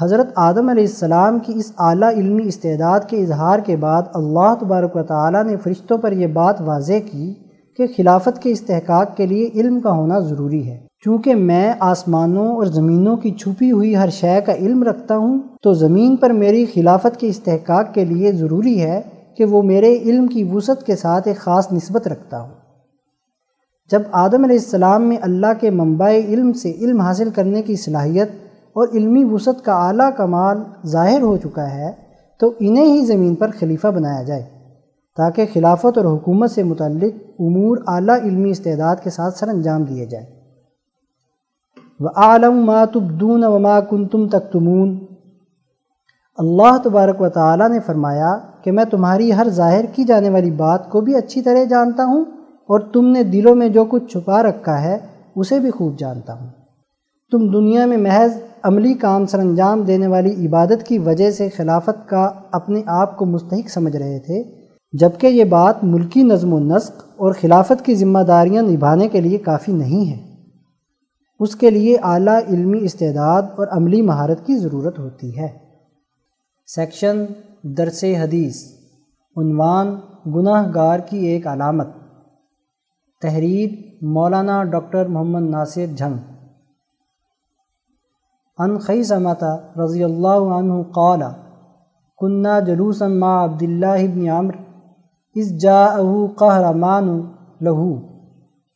حضرت 0.00 0.30
آدم 0.34 0.68
علیہ 0.68 0.82
السلام 0.82 1.38
کی 1.38 1.52
اس 1.56 1.72
اعلیٰ 1.78 2.10
علمی 2.10 2.42
استعداد 2.46 3.00
کے 3.08 3.22
اظہار 3.22 3.58
کے 3.58 3.76
بعد 3.76 4.02
اللہ 4.14 4.54
تبارک 4.60 4.96
و 4.96 5.02
تعالیٰ 5.02 5.44
نے 5.44 5.56
فرشتوں 5.56 5.98
پر 5.98 6.12
یہ 6.12 6.26
بات 6.26 6.60
واضح 6.60 6.92
کی 7.10 7.34
کہ 7.76 7.86
خلافت 7.96 8.42
کے 8.42 8.50
استحقاق 8.50 9.16
کے 9.16 9.26
لیے 9.26 9.50
علم 9.54 9.80
کا 9.80 9.90
ہونا 9.90 10.18
ضروری 10.18 10.66
ہے۔ 10.68 10.86
چونکہ 11.04 11.34
میں 11.34 11.72
آسمانوں 11.80 12.48
اور 12.48 12.66
زمینوں 12.66 13.16
کی 13.16 13.30
چھپی 13.30 13.70
ہوئی 13.70 13.96
ہر 13.96 14.08
شے 14.10 14.40
کا 14.46 14.54
علم 14.54 14.82
رکھتا 14.82 15.16
ہوں، 15.16 15.38
تو 15.62 15.72
زمین 15.72 16.16
پر 16.16 16.30
میری 16.30 16.66
خلافت 16.74 17.20
کے 17.20 17.28
استحقاق 17.28 17.94
کے 17.94 18.04
لیے 18.04 18.32
ضروری 18.32 18.80
ہے 18.80 19.00
کہ 19.36 19.44
وہ 19.44 19.62
میرے 19.62 19.96
علم 19.96 20.26
کی 20.26 20.44
وسعت 20.44 20.86
کے 20.86 20.96
ساتھ 20.96 21.28
ایک 21.28 21.38
خاص 21.38 21.72
نسبت 21.72 22.08
رکھتا 22.08 22.40
ہوں۔ 22.40 22.54
جب 23.90 24.02
آدم 24.12 24.44
علیہ 24.44 24.58
السلام 24.58 25.02
میں 25.02 25.16
اللہ 25.22 25.60
کے 25.60 25.70
منبع 25.70 26.10
علم 26.10 26.52
سے 26.52 26.72
علم 26.72 27.00
حاصل 27.00 27.30
کرنے 27.34 27.62
کی 27.62 27.76
صلاحیت 27.76 28.28
اور 28.76 28.88
علمی 28.94 29.24
وسعت 29.24 29.64
کا 29.64 29.74
اعلیٰ 29.86 30.10
کمال 30.16 30.62
ظاہر 30.88 31.22
ہو 31.22 31.36
چکا 31.36 31.70
ہے، 31.70 31.90
تو 32.40 32.52
انہیں 32.60 32.86
ہی 32.86 33.04
زمین 33.06 33.34
پر 33.34 33.50
خلیفہ 33.58 33.88
بنایا 33.88 34.22
جائے، 34.22 34.42
تاکہ 35.18 35.46
خلافت 35.54 35.98
اور 35.98 36.06
حکومت 36.06 36.50
سے 36.50 36.62
متعلق 36.64 37.14
امور 37.40 37.76
اعلیٰ 37.86 38.18
علمی 38.20 38.50
استعداد 38.50 39.02
کے 39.04 39.10
ساتھ 39.10 39.38
سر 39.38 39.48
انجام 39.48 39.82
دیے 39.84 40.06
جائے 40.06 40.26
و 42.00 42.08
عالم 42.18 42.64
ما 42.66 42.84
تبدون 42.92 43.44
وما 43.44 43.78
کنتم 43.90 44.28
تکتمون 44.28 44.98
اللہ 46.38 46.76
تبارک 46.84 47.20
و 47.20 47.28
تعالیٰ 47.28 47.68
نے 47.70 47.80
فرمایا 47.86 48.30
کہ 48.64 48.72
میں 48.72 48.84
تمہاری 48.90 49.32
ہر 49.32 49.48
ظاہر 49.52 49.84
کی 49.94 50.04
جانے 50.04 50.28
والی 50.28 50.50
بات 50.58 50.88
کو 50.90 51.00
بھی 51.00 51.14
اچھی 51.16 51.42
طرح 51.42 51.64
جانتا 51.64 52.04
ہوں، 52.04 52.24
اور 52.68 52.80
تم 52.92 53.06
نے 53.08 53.22
دلوں 53.24 53.54
میں 53.54 53.68
جو 53.68 53.84
کچھ 53.84 54.06
چھپا 54.12 54.42
رکھا 54.42 54.80
ہے، 54.82 54.96
اسے 55.36 55.58
بھی 55.58 55.70
خوب 55.70 55.98
جانتا 55.98 56.32
ہوں۔ 56.32 56.48
تم 57.32 57.46
دنیا 57.52 57.86
میں 57.86 57.96
محض 57.98 58.36
عملی 58.64 58.94
کام 58.94 59.26
سر 59.26 59.38
انجام 59.38 59.82
دینے 59.82 60.06
والی 60.06 60.46
عبادت 60.46 60.86
کی 60.86 60.98
وجہ 60.98 61.30
سے 61.30 61.48
خلافت 61.48 62.08
کا 62.08 62.30
اپنے 62.52 62.82
آپ 62.86 63.16
کو 63.16 63.26
مستحق 63.26 63.70
سمجھ 63.70 63.96
رہے 63.96 64.18
تھے، 64.18 64.44
جبکہ 64.92 65.26
یہ 65.26 65.44
بات 65.44 65.84
ملکی 65.84 66.22
نظم 66.22 66.52
و 66.52 66.58
نسق 66.58 67.02
اور 67.16 67.32
خلافت 67.40 67.84
کی 67.84 67.94
ذمہ 67.94 68.18
داریاں 68.18 68.62
نبھانے 68.62 69.08
کے 69.08 69.20
لیے 69.20 69.38
کافی 69.38 69.72
نہیں 69.72 70.10
ہے۔ 70.10 70.32
اس 71.40 71.56
کے 71.56 71.70
لیے 71.70 71.96
اعلیٰ 72.02 72.40
علمی 72.48 72.78
استعداد 72.82 73.42
اور 73.42 73.66
عملی 73.70 74.02
مہارت 74.02 74.46
کی 74.46 74.56
ضرورت 74.56 74.98
ہوتی 74.98 75.38
ہے۔ 75.38 75.48
سیکشن 76.66 77.24
درس 77.62 78.04
حدیث، 78.04 78.56
عنوان 79.36 79.96
گناہ 80.26 80.70
گار 80.74 80.98
کی 80.98 81.18
ایک 81.18 81.46
علامت۔ 81.46 81.88
تحریر 83.22 83.68
مولانا 84.02 84.64
ڈاکٹر 84.64 85.06
محمد 85.06 85.50
ناصر 85.50 85.86
جھنگ۔ 85.96 86.31
ان 88.64 88.78
خیسمت 88.86 89.44
رضی 89.78 90.04
اللہ 90.04 90.54
عنہ 90.58 90.82
قال 90.94 91.22
کنہ 92.20 92.54
جلوسا 92.66 93.06
ما 93.18 93.34
عبداللہ 93.44 93.98
ابن 94.06 94.28
عمر 94.38 94.56
اس 95.36 95.52
جاءه 95.60 96.16
قہرمان 96.40 97.06
له 97.68 97.86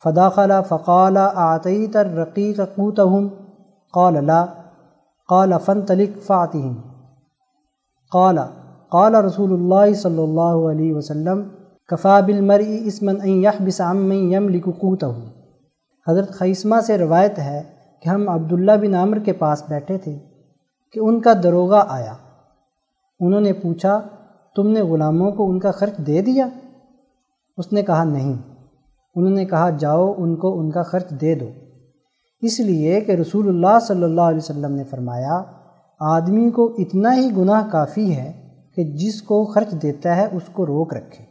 فداخل 0.03 0.51
فقال 0.69 1.17
اعطیت 1.17 1.95
الرقیق 1.95 2.59
قوتهم 2.75 3.27
قال، 3.93 4.17
لا 4.25 4.41
قال، 5.29 5.53
فانطلق 5.65 6.17
فاتهم 6.25 6.75
قال 8.11 8.37
قال 8.91 9.15
رسول 9.25 9.53
اللہ 9.53 9.93
صلی 10.01 10.21
اللہ 10.23 10.67
علیہ 10.71 10.93
وسلم، 10.95 11.41
کفا 11.89 12.19
بالمرء 12.27 12.69
اسما 12.91 13.11
ان 13.11 13.41
يحبس 13.43 13.81
عمن 13.87 14.21
يملك 14.33 14.69
قوته 14.83 15.15
حضرت 16.07 16.31
خیسمہ 16.39 16.79
سے 16.87 16.97
روایت 16.97 17.39
ہے 17.39 17.59
کہ 18.01 18.09
ہم 18.09 18.29
عبداللہ 18.29 18.71
بن 18.71 18.95
عامر 18.95 19.19
کے 19.19 19.33
پاس 19.33 19.63
بیٹھے 19.69 19.97
تھے 19.97 20.19
کہ 20.93 20.99
ان 20.99 21.21
کا 21.21 21.33
دروغہ 21.43 21.83
آیا۔ 21.87 22.13
انہوں 23.19 23.41
نے 23.41 23.53
پوچھا، 23.53 24.01
تم 24.55 24.67
نے 24.67 24.81
غلاموں 24.81 25.31
کو 25.31 25.49
ان 25.49 25.59
کا 25.59 25.71
خرچ 25.71 25.97
دے 25.97 26.21
دیا؟ 26.21 26.47
اس 27.57 27.73
نے 27.73 27.81
کہا، 27.81 28.03
نہیں۔ 28.03 28.33
انہوں 29.15 29.31
نے 29.31 29.45
کہا، 29.45 29.69
جاؤ 29.69 30.13
ان 30.17 30.35
کو 30.35 30.59
ان 30.59 30.71
کا 30.71 30.83
خرچ 30.83 31.09
دے 31.09 31.35
دو۔ 31.35 31.49
اس 32.41 32.59
لیے 32.59 33.01
کہ 33.01 33.11
رسول 33.11 33.47
اللہ 33.47 33.79
صلی 33.87 34.03
اللہ 34.03 34.21
علیہ 34.21 34.37
وسلم 34.37 34.71
نے 34.71 34.83
فرمایا، 34.83 35.43
آدمی 35.99 36.51
کو 36.51 36.75
اتنا 36.77 37.15
ہی 37.15 37.37
گناہ 37.37 37.69
کافی 37.71 38.15
ہے 38.15 38.47
کہ 38.75 38.83
جس 38.83 39.21
کو 39.21 39.45
خرچ 39.45 39.71
دیتا 39.71 40.15
ہے 40.15 40.25
اس 40.31 40.43
کو 40.53 40.65
روک 40.65 40.93
رکھے۔ 40.93 41.25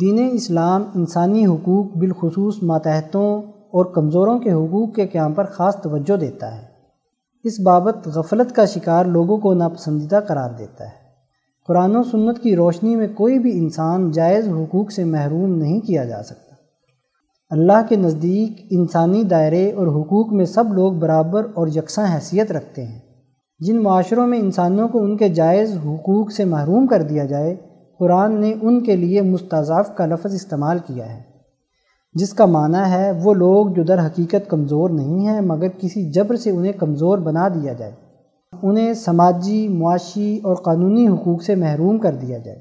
دین 0.00 0.30
اسلام 0.32 0.84
انسانی 0.94 1.46
حقوق 1.46 1.86
بالخصوص 1.96 2.62
ماتحتوں 2.62 3.42
اور 3.72 3.84
کمزوروں 3.84 4.38
کے 4.38 4.52
حقوق 4.52 4.94
کے 4.94 5.06
قیام 5.06 5.32
پر 5.32 5.44
خاص 5.44 5.76
توجہ 5.76 6.16
دیتا 6.16 6.56
ہے۔ 6.56 6.66
اس 7.44 7.60
بابت 7.60 8.08
غفلت 8.08 8.54
کا 8.54 8.64
شکار 8.64 9.04
لوگوں 9.04 9.38
کو 9.38 9.54
ناپسندیدہ 9.54 10.20
قرار 10.28 10.50
دیتا 10.58 10.84
ہے۔ 10.84 11.02
قرآن 11.66 11.96
و 11.96 12.02
سنت 12.02 12.38
کی 12.38 12.56
روشنی 12.56 12.96
میں 12.96 13.08
کوئی 13.14 13.38
بھی 13.38 13.58
انسان 13.58 14.10
جائز 14.10 14.48
حقوق 14.48 14.92
سے 14.92 15.04
محروم 15.04 15.54
نہیں 15.54 15.80
کیا 15.80 16.04
جا 16.04 16.22
سکتا۔ 16.22 16.54
اللہ 17.50 17.82
کے 17.88 17.96
نزدیک 17.96 18.66
انسانی 18.70 19.22
دائرے 19.22 19.72
اور 19.72 19.86
حقوق 19.86 20.32
میں 20.32 20.44
سب 20.44 20.64
لوگ 20.72 20.92
برابر 20.92 21.46
اور 21.54 21.68
یکساں 21.68 22.06
حیثیت 22.14 22.52
رکھتے 22.52 22.84
ہیں۔ 22.84 22.98
جن 23.58 23.82
معاشروں 23.82 24.26
میں 24.26 24.38
انسانوں 24.38 24.88
کو 24.88 25.02
ان 25.02 25.16
کے 25.16 25.28
جائز 25.28 25.76
حقوق 25.76 26.32
سے 26.32 26.44
محروم 26.44 26.86
کر 26.86 27.02
دیا 27.02 27.24
جائے، 27.24 27.56
قرآن 27.98 28.40
نے 28.40 28.54
ان 28.62 28.84
کے 28.84 28.96
لیے 28.96 29.22
مستضاف 29.22 29.96
کا 29.96 30.06
لفظ 30.06 30.34
استعمال 30.34 30.78
کیا 30.86 31.16
ہے۔ 31.16 31.31
جس 32.14 32.34
کا 32.34 32.46
معنی 32.46 32.90
ہے 32.90 33.12
وہ 33.22 33.34
لوگ 33.34 33.66
جو 33.66 33.82
در 33.82 34.06
حقیقت 34.06 34.50
کمزور 34.50 34.90
نہیں 34.90 35.26
ہیں، 35.26 35.40
مگر 35.40 35.68
کسی 35.68 36.10
جبر 36.10 36.36
سے 36.36 36.50
انہیں 36.50 36.72
کمزور 36.72 37.18
بنا 37.18 37.48
دیا 37.48 37.72
جائے۔ 37.72 37.92
انہیں 38.62 38.94
سماجی، 38.94 39.68
معاشی 39.68 40.40
اور 40.44 40.56
قانونی 40.56 41.08
حقوق 41.08 41.42
سے 41.42 41.54
محروم 41.54 41.98
کر 41.98 42.14
دیا 42.14 42.38
جائے۔ 42.38 42.58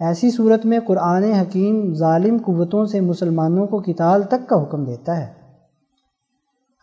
ایسی 0.00 0.30
صورت 0.30 0.66
میں 0.66 0.78
قرآن 0.86 1.24
حکیم 1.24 1.94
ظالم 1.94 2.36
قوتوں 2.44 2.86
سے 2.86 3.00
مسلمانوں 3.00 3.66
کو 3.66 3.78
کتال 3.78 4.22
تک 4.22 4.48
کا 4.48 4.62
حکم 4.62 4.84
دیتا 4.84 5.18
ہے۔ 5.18 5.26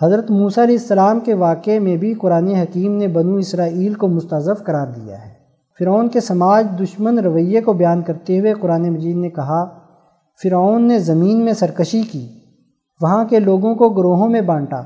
حضرت 0.01 0.31
موسیٰ 0.31 0.63
علیہ 0.63 0.77
السلام 0.77 1.19
کے 1.19 1.33
واقعے 1.33 1.79
میں 1.79 1.97
بھی 1.97 2.13
قرآن 2.13 2.47
حکیم 2.47 2.95
نے 2.95 3.07
بنو 3.07 3.35
اسرائیل 3.35 3.93
کو 3.93 4.07
مستضف 4.07 4.63
قرار 4.63 4.87
دیا 4.87 5.25
ہے۔ 5.25 5.33
فرعون 5.79 6.07
کے 6.07 6.19
سماج 6.19 6.67
دشمن 6.79 7.19
رویے 7.19 7.61
کو 7.61 7.73
بیان 7.73 8.01
کرتے 8.01 8.39
ہوئے 8.39 8.53
قرآن 8.53 8.89
مجید 8.89 9.15
نے 9.15 9.29
کہا 9.29 9.84
فرعون 10.43 10.87
نے 10.87 10.99
زمین 10.99 11.45
میں 11.45 11.53
سرکشی 11.53 12.01
کی، 12.01 12.27
وہاں 13.01 13.25
کے 13.25 13.39
لوگوں 13.39 13.75
کو 13.75 13.89
گروہوں 13.89 14.29
میں 14.29 14.41
بانٹا۔ 14.41 14.81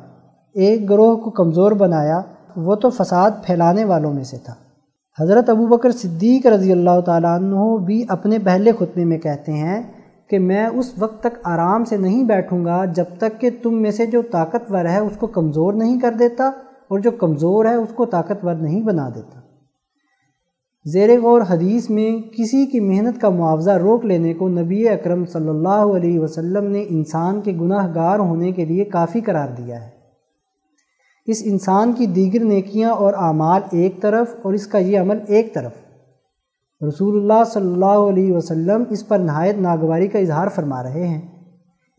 ایک 0.54 0.90
گروہ 0.90 1.16
کو 1.16 1.30
کمزور 1.30 1.72
بنایا، 1.72 2.22
وہ 2.56 2.76
تو 2.76 2.90
فساد 2.90 3.32
پھیلانے 3.44 3.86
والوں 3.86 4.14
میں 4.14 4.24
سے 4.24 4.38
تھا۔ 4.46 4.54
حضرت 5.22 5.50
ابو 5.50 5.68
بکر 5.68 5.92
صدیق 5.92 6.46
رضی 6.46 6.72
اللہ 6.72 7.02
تعالیٰ 7.06 7.36
عنہ 7.36 7.78
بھی 7.86 8.06
اپنے 8.08 8.40
پہلے 8.40 8.72
خطبے 8.72 9.06
میں 9.06 9.18
کہتے 9.18 9.52
ہیں 9.52 9.84
کہ 10.30 10.40
میں 10.40 10.68
اس 10.68 10.94
وقت 11.00 11.20
تک 11.20 11.40
آرام 11.44 11.84
سے 11.84 11.98
نہیں 11.98 12.24
بیٹھوں 12.24 12.66
گا 12.66 12.86
جب 12.86 13.06
تک 13.18 13.42
کہ 13.42 13.50
تم 13.64 13.82
میں 13.82 13.92
سے 13.92 14.06
جو 14.06 14.22
طاقتور 14.32 14.86
ہے 14.86 15.00
اس 15.00 15.18
کو 15.20 15.28
کمزور 15.28 15.74
نہیں 15.74 16.00
کر 16.00 16.12
دیتا 16.20 16.44
اور 16.90 17.00
جو 17.00 17.12
کمزور 17.12 17.66
ہے 17.66 17.74
اس 17.74 17.90
کو 17.96 18.06
طاقتور 18.06 18.56
نہیں 18.56 18.84
بنا 18.84 19.10
دیتا۔ 19.16 19.40
زیر 20.86 21.20
غور 21.22 21.42
حدیث 21.50 21.90
میں 21.90 22.22
کسی 22.32 22.66
کی 22.66 22.80
محنت 22.80 23.22
کا 23.22 23.30
معاوضہ 23.30 23.72
روک 23.72 24.06
لینے 24.06 24.34
کو 24.34 24.50
نبی 24.50 24.90
اکرم 24.90 25.26
صلی 25.26 25.50
اللہ 25.50 25.68
علیہ 25.70 26.20
وسلم 26.20 26.72
نے 26.72 26.86
انسان 26.90 27.42
کے 27.42 27.54
گناہ 27.62 27.96
گار 27.96 28.20
ہونے 28.20 28.52
کے 28.52 28.66
لیے 28.66 28.84
کافی 28.84 29.22
قرار 29.22 29.50
دیا 29.50 29.84
ہے۔ 29.84 29.90
اس 31.26 31.42
انسان 31.46 31.94
کی 31.94 32.06
دیگر 32.06 32.44
نیکیاں 32.44 32.90
اور 32.90 33.14
اعمال 33.14 33.62
ایک 33.72 34.02
طرف 34.02 34.28
اور 34.42 34.54
اس 34.54 34.68
کا 34.68 34.78
یہ 34.78 35.00
عمل 35.00 35.18
ایک 35.28 35.54
طرف۔ 35.54 35.72
رسول 36.88 37.18
اللہ 37.18 37.44
صلی 37.54 37.74
اللہ 37.74 37.86
علیہ 37.86 38.34
وسلم 38.34 38.84
اس 38.90 39.08
پر 39.08 39.18
نہایت 39.18 39.56
ناگواری 39.58 40.08
کا 40.08 40.20
اظہار 40.20 40.48
فرما 40.48 40.84
رہے 40.84 41.08
ہیں۔ 41.08 41.22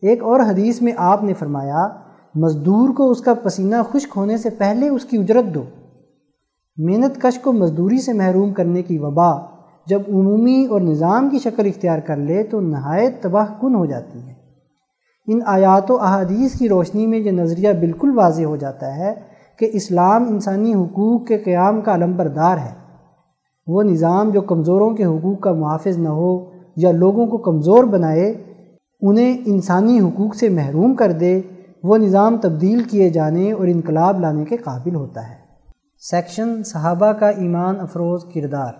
ایک 0.01 0.23
اور 0.23 0.39
حدیث 0.39 0.81
میں 0.81 0.93
آپ 0.97 1.23
نے 1.23 1.33
فرمایا، 1.33 1.87
مزدور 2.35 2.89
کو 2.89 3.09
اس 3.09 3.21
کا 3.21 3.33
پسینہ 3.33 3.75
خشک 3.91 4.13
ہونے 4.15 4.37
سے 4.37 4.49
پہلے 4.49 4.89
اس 4.89 5.05
کی 5.05 5.17
اجرت 5.17 5.55
دو۔ 5.55 5.63
محنت 6.77 7.21
کش 7.21 7.39
کو 7.39 7.53
مزدوری 7.53 7.97
سے 7.97 8.13
محروم 8.13 8.53
کرنے 8.53 8.81
کی 8.81 8.97
وبا 8.97 9.31
جب 9.85 10.01
عمومی 10.09 10.65
اور 10.69 10.81
نظام 10.81 11.29
کی 11.29 11.39
شکل 11.39 11.65
اختیار 11.65 11.99
کر 11.99 12.15
لے 12.15 12.43
تو 12.43 12.61
نہایت 12.61 13.23
تباہ 13.23 13.45
کن 13.61 13.75
ہو 13.75 13.85
جاتی 13.85 14.19
ہے۔ 14.19 14.33
ان 15.27 15.39
آیات 15.45 15.91
و 15.91 16.01
احادیث 16.01 16.59
کی 16.59 16.69
روشنی 16.69 17.07
میں 17.07 17.19
یہ 17.19 17.31
نظریہ 17.31 17.69
بالکل 17.79 18.17
واضح 18.17 18.43
ہو 18.43 18.55
جاتا 18.55 18.95
ہے 18.95 19.13
کہ 19.59 19.69
اسلام 19.73 20.23
انسانی 20.23 20.73
حقوق 20.73 21.27
کے 21.27 21.37
قیام 21.37 21.81
کا 21.81 21.95
علم 21.95 22.17
بردار 22.17 22.57
ہے۔ 22.57 22.73
وہ 23.67 23.83
نظام 23.83 24.29
جو 24.29 24.41
کمزوروں 24.41 24.89
کے 24.89 25.05
حقوق 25.05 25.39
کا 25.39 25.53
محافظ 25.53 25.97
نہ 25.97 26.09
ہو 26.09 26.49
یا 26.75 26.91
لوگوں 26.91 27.27
کو 27.27 27.37
کمزور 27.37 27.83
بنائے، 27.83 28.43
انہیں 29.01 29.37
انسانی 29.45 29.99
حقوق 29.99 30.35
سے 30.35 30.49
محروم 30.49 30.95
کر 30.95 31.11
دے، 31.11 31.41
وہ 31.83 31.97
نظام 31.97 32.37
تبدیل 32.37 32.83
کیے 32.83 33.09
جانے 33.09 33.51
اور 33.51 33.67
انقلاب 33.67 34.19
لانے 34.19 34.45
کے 34.45 34.57
قابل 34.57 34.95
ہوتا 34.95 35.29
ہے۔ 35.29 35.40
سیکشن 36.09 36.63
صحابہ 36.63 37.11
کا 37.11 37.27
ایمان 37.29 37.79
افروز 37.79 38.23
کردار۔ 38.33 38.73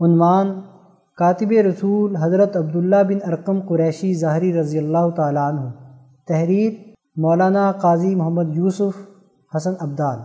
عنوان 0.00 0.48
کاتب 1.18 1.52
رسول 1.66 2.16
حضرت 2.16 2.56
عبداللہ 2.56 3.02
بن 3.08 3.18
ارقم 3.26 3.60
قریشی 3.60 4.14
ظاہری 4.14 4.52
رضی 4.54 4.78
اللہ 4.78 5.08
تعالیٰ 5.16 5.52
عنہ۔ 5.52 5.70
تحریر 6.28 6.72
مولانا 7.16 7.72
قاضی 7.72 8.14
محمد 8.14 8.56
یوسف 8.56 8.98
حسن 9.56 9.72
عبدال 9.80 10.18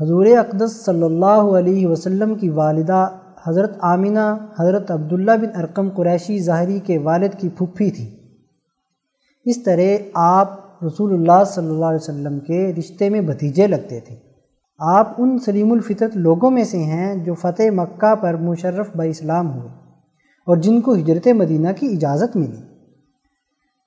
حضور 0.00 0.26
اقدس 0.26 0.84
صلی 0.84 1.02
اللہ 1.02 1.50
علیہ 1.58 1.86
وسلم 1.86 2.34
کی 2.34 2.48
والدہ 2.48 3.08
حضرت 3.46 3.76
آمینہ 3.80 4.36
حضرت 4.60 4.90
عبداللہ 4.90 5.36
بن 5.40 5.60
ارقم 5.60 5.88
قریشی 5.96 6.38
ظاہری 6.38 6.78
کے 6.78 6.98
والد 6.98 7.40
کی 7.40 7.48
پھپھی 7.48 7.90
تھی۔ 7.90 8.08
اس 9.44 9.62
طرح 9.62 10.08
آپ 10.14 10.59
رسول 10.86 11.12
اللہ 11.12 11.44
صلی 11.44 11.66
اللہ 11.66 11.84
علیہ 11.84 12.02
وسلم 12.02 12.38
کے 12.38 12.72
رشتے 12.78 13.08
میں 13.08 13.20
بھتیجے 13.20 13.66
لگتے 13.66 14.00
تھے۔ 14.00 14.16
آپ 14.78 15.08
ان 15.18 15.38
سلیم 15.38 15.72
الفطرت 15.72 16.16
لوگوں 16.16 16.50
میں 16.50 16.64
سے 16.64 16.78
ہیں 16.78 17.14
جو 17.14 17.34
فتح 17.34 17.62
مکہ 17.72 18.14
پر 18.14 18.34
مشرف 18.34 18.88
با 18.96 19.04
اسلام 19.04 19.50
ہوئے 19.50 19.68
اور 20.46 20.56
جن 20.56 20.80
کو 20.80 20.94
ہجرت 20.94 21.28
مدینہ 21.28 21.68
کی 21.76 21.86
اجازت 21.86 22.36
ملی۔ 22.36 22.62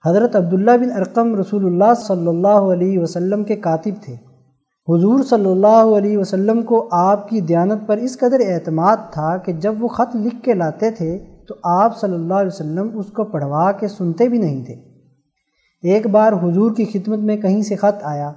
حضرت 0.06 0.36
عبداللہ 0.36 0.72
بن 0.72 0.92
ارقم 0.92 1.36
رسول 1.36 1.66
اللہ 1.66 1.94
صلی 2.08 2.28
اللہ 2.28 2.72
علیہ 2.74 3.00
وسلم 3.00 3.44
کے 3.44 3.56
کاتب 3.56 4.04
تھے۔ 4.04 4.14
حضور 4.88 5.24
صلی 5.24 5.52
اللہ 5.52 5.98
علیہ 5.98 6.18
وسلم 6.18 6.62
کو 6.62 6.88
آپ 6.92 7.30
کی 7.30 7.42
دیانت 7.42 7.88
پر 7.88 7.98
اس 7.98 8.18
قدر 8.18 8.42
اعتماد 8.48 8.98
تھا 9.12 9.38
کہ 9.38 9.54
جب 9.54 9.84
وہ 9.84 9.88
خط 9.88 10.16
لکھ 10.16 10.44
کے 10.44 10.54
لاتے 10.54 10.92
تھے 10.92 11.20
تو 11.48 11.56
آپ 11.64 12.00
صلی 12.00 12.14
اللہ 12.14 12.34
علیہ 12.34 12.54
وسلم 12.54 13.00
اس 13.00 13.06
کو 13.06 13.24
پڑھوا 13.24 13.72
کے 13.72 13.88
سنتے 13.88 14.28
بھی 14.28 14.38
نہیں 14.38 14.66
تھے۔ 14.66 14.93
ایک 15.84 16.08
بار 16.08 16.34
حضور 16.34 16.72
کی 16.76 16.86
خدمت 16.86 17.20
میں 17.20 17.38
کہیں 17.38 17.62
سے 17.62 17.76
خط 17.76 18.04
آیا۔ 18.04 18.32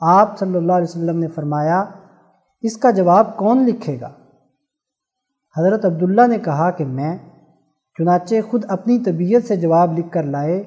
آپ 0.00 0.38
صلی 0.38 0.56
اللہ 0.56 0.72
علیہ 0.72 0.90
وسلم 0.90 1.18
نے 1.18 1.28
فرمایا، 1.28 1.84
اس 2.62 2.76
کا 2.76 2.90
جواب 2.90 3.36
کون 3.36 3.64
لکھے 3.64 4.00
گا؟ 4.00 4.10
حضرت 5.56 5.84
عبداللہ 5.84 6.26
نے 6.26 6.38
کہا 6.38 6.70
کہ 6.70 6.84
میں 6.84 7.18
چنانچہ 7.98 8.34
خود 8.50 8.64
اپنی 8.68 8.98
طبیعت 8.98 9.48
سے 9.48 9.56
جواب 9.56 9.98
لکھ 9.98 10.10
کر 10.10 10.22
لائے 10.22 10.60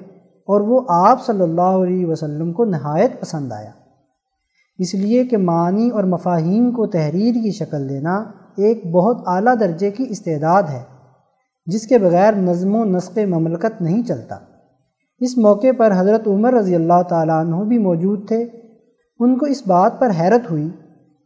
اور 0.47 0.61
وہ 0.61 0.81
آپ 0.89 1.25
صلی 1.25 1.41
اللہ 1.41 1.61
علیہ 1.61 2.05
وسلم 2.05 2.53
کو 2.53 2.65
نہایت 2.65 3.21
پسند 3.21 3.51
آیا۔ 3.51 3.71
اس 4.77 4.93
لیے 4.93 5.25
کہ 5.25 5.37
معنی 5.37 5.89
اور 5.89 6.03
مفاہیم 6.03 6.71
کو 6.71 6.87
تحریر 6.87 7.33
کی 7.33 7.51
شکل 7.51 7.89
دینا 7.89 8.23
ایک 8.57 8.91
بہت 8.91 9.17
اعلیٰ 9.25 9.55
درجے 9.59 9.91
کی 9.91 10.05
استعداد 10.09 10.63
ہے، 10.63 10.83
جس 11.65 11.87
کے 11.87 11.97
بغیر 11.97 12.33
نظم 12.33 12.75
و 12.75 12.83
نسق 12.85 13.17
مملکت 13.17 13.81
نہیں 13.81 14.03
چلتا۔ 14.03 14.37
اس 15.19 15.37
موقع 15.37 15.67
پر 15.77 15.93
حضرت 15.97 16.27
عمر 16.27 16.53
رضی 16.53 16.75
اللہ 16.75 17.01
تعالیٰ 17.09 17.45
عنہ 17.45 17.55
بھی 17.55 17.77
موجود 17.77 18.27
تھے، 18.27 18.47
ان 19.19 19.37
کو 19.37 19.45
اس 19.45 19.67
بات 19.67 19.99
پر 19.99 20.09
حیرت 20.19 20.51
ہوئی۔ 20.51 20.69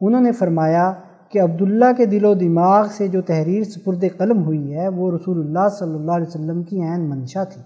انہوں 0.02 0.22
نے 0.22 0.32
فرمایا 0.32 0.94
کہ 1.30 1.42
عبداللہ 1.42 1.86
کے 1.98 2.06
دل 2.06 2.26
و 2.26 2.34
دماغ 2.34 2.88
سے 2.98 3.08
جو 3.08 3.22
تحریر 3.22 3.64
سپرد 3.64 4.04
قلم 4.18 4.44
ہوئی 4.44 4.74
ہے، 4.74 4.88
وہ 4.88 5.12
رسول 5.12 5.40
اللہ 5.40 5.70
صلی 5.80 5.96
اللہ 5.96 6.12
علیہ 6.12 6.28
وسلم 6.28 6.64
کی 6.64 6.82
عین 6.82 7.10
منشا 7.10 7.44
تھی۔ 7.44 7.62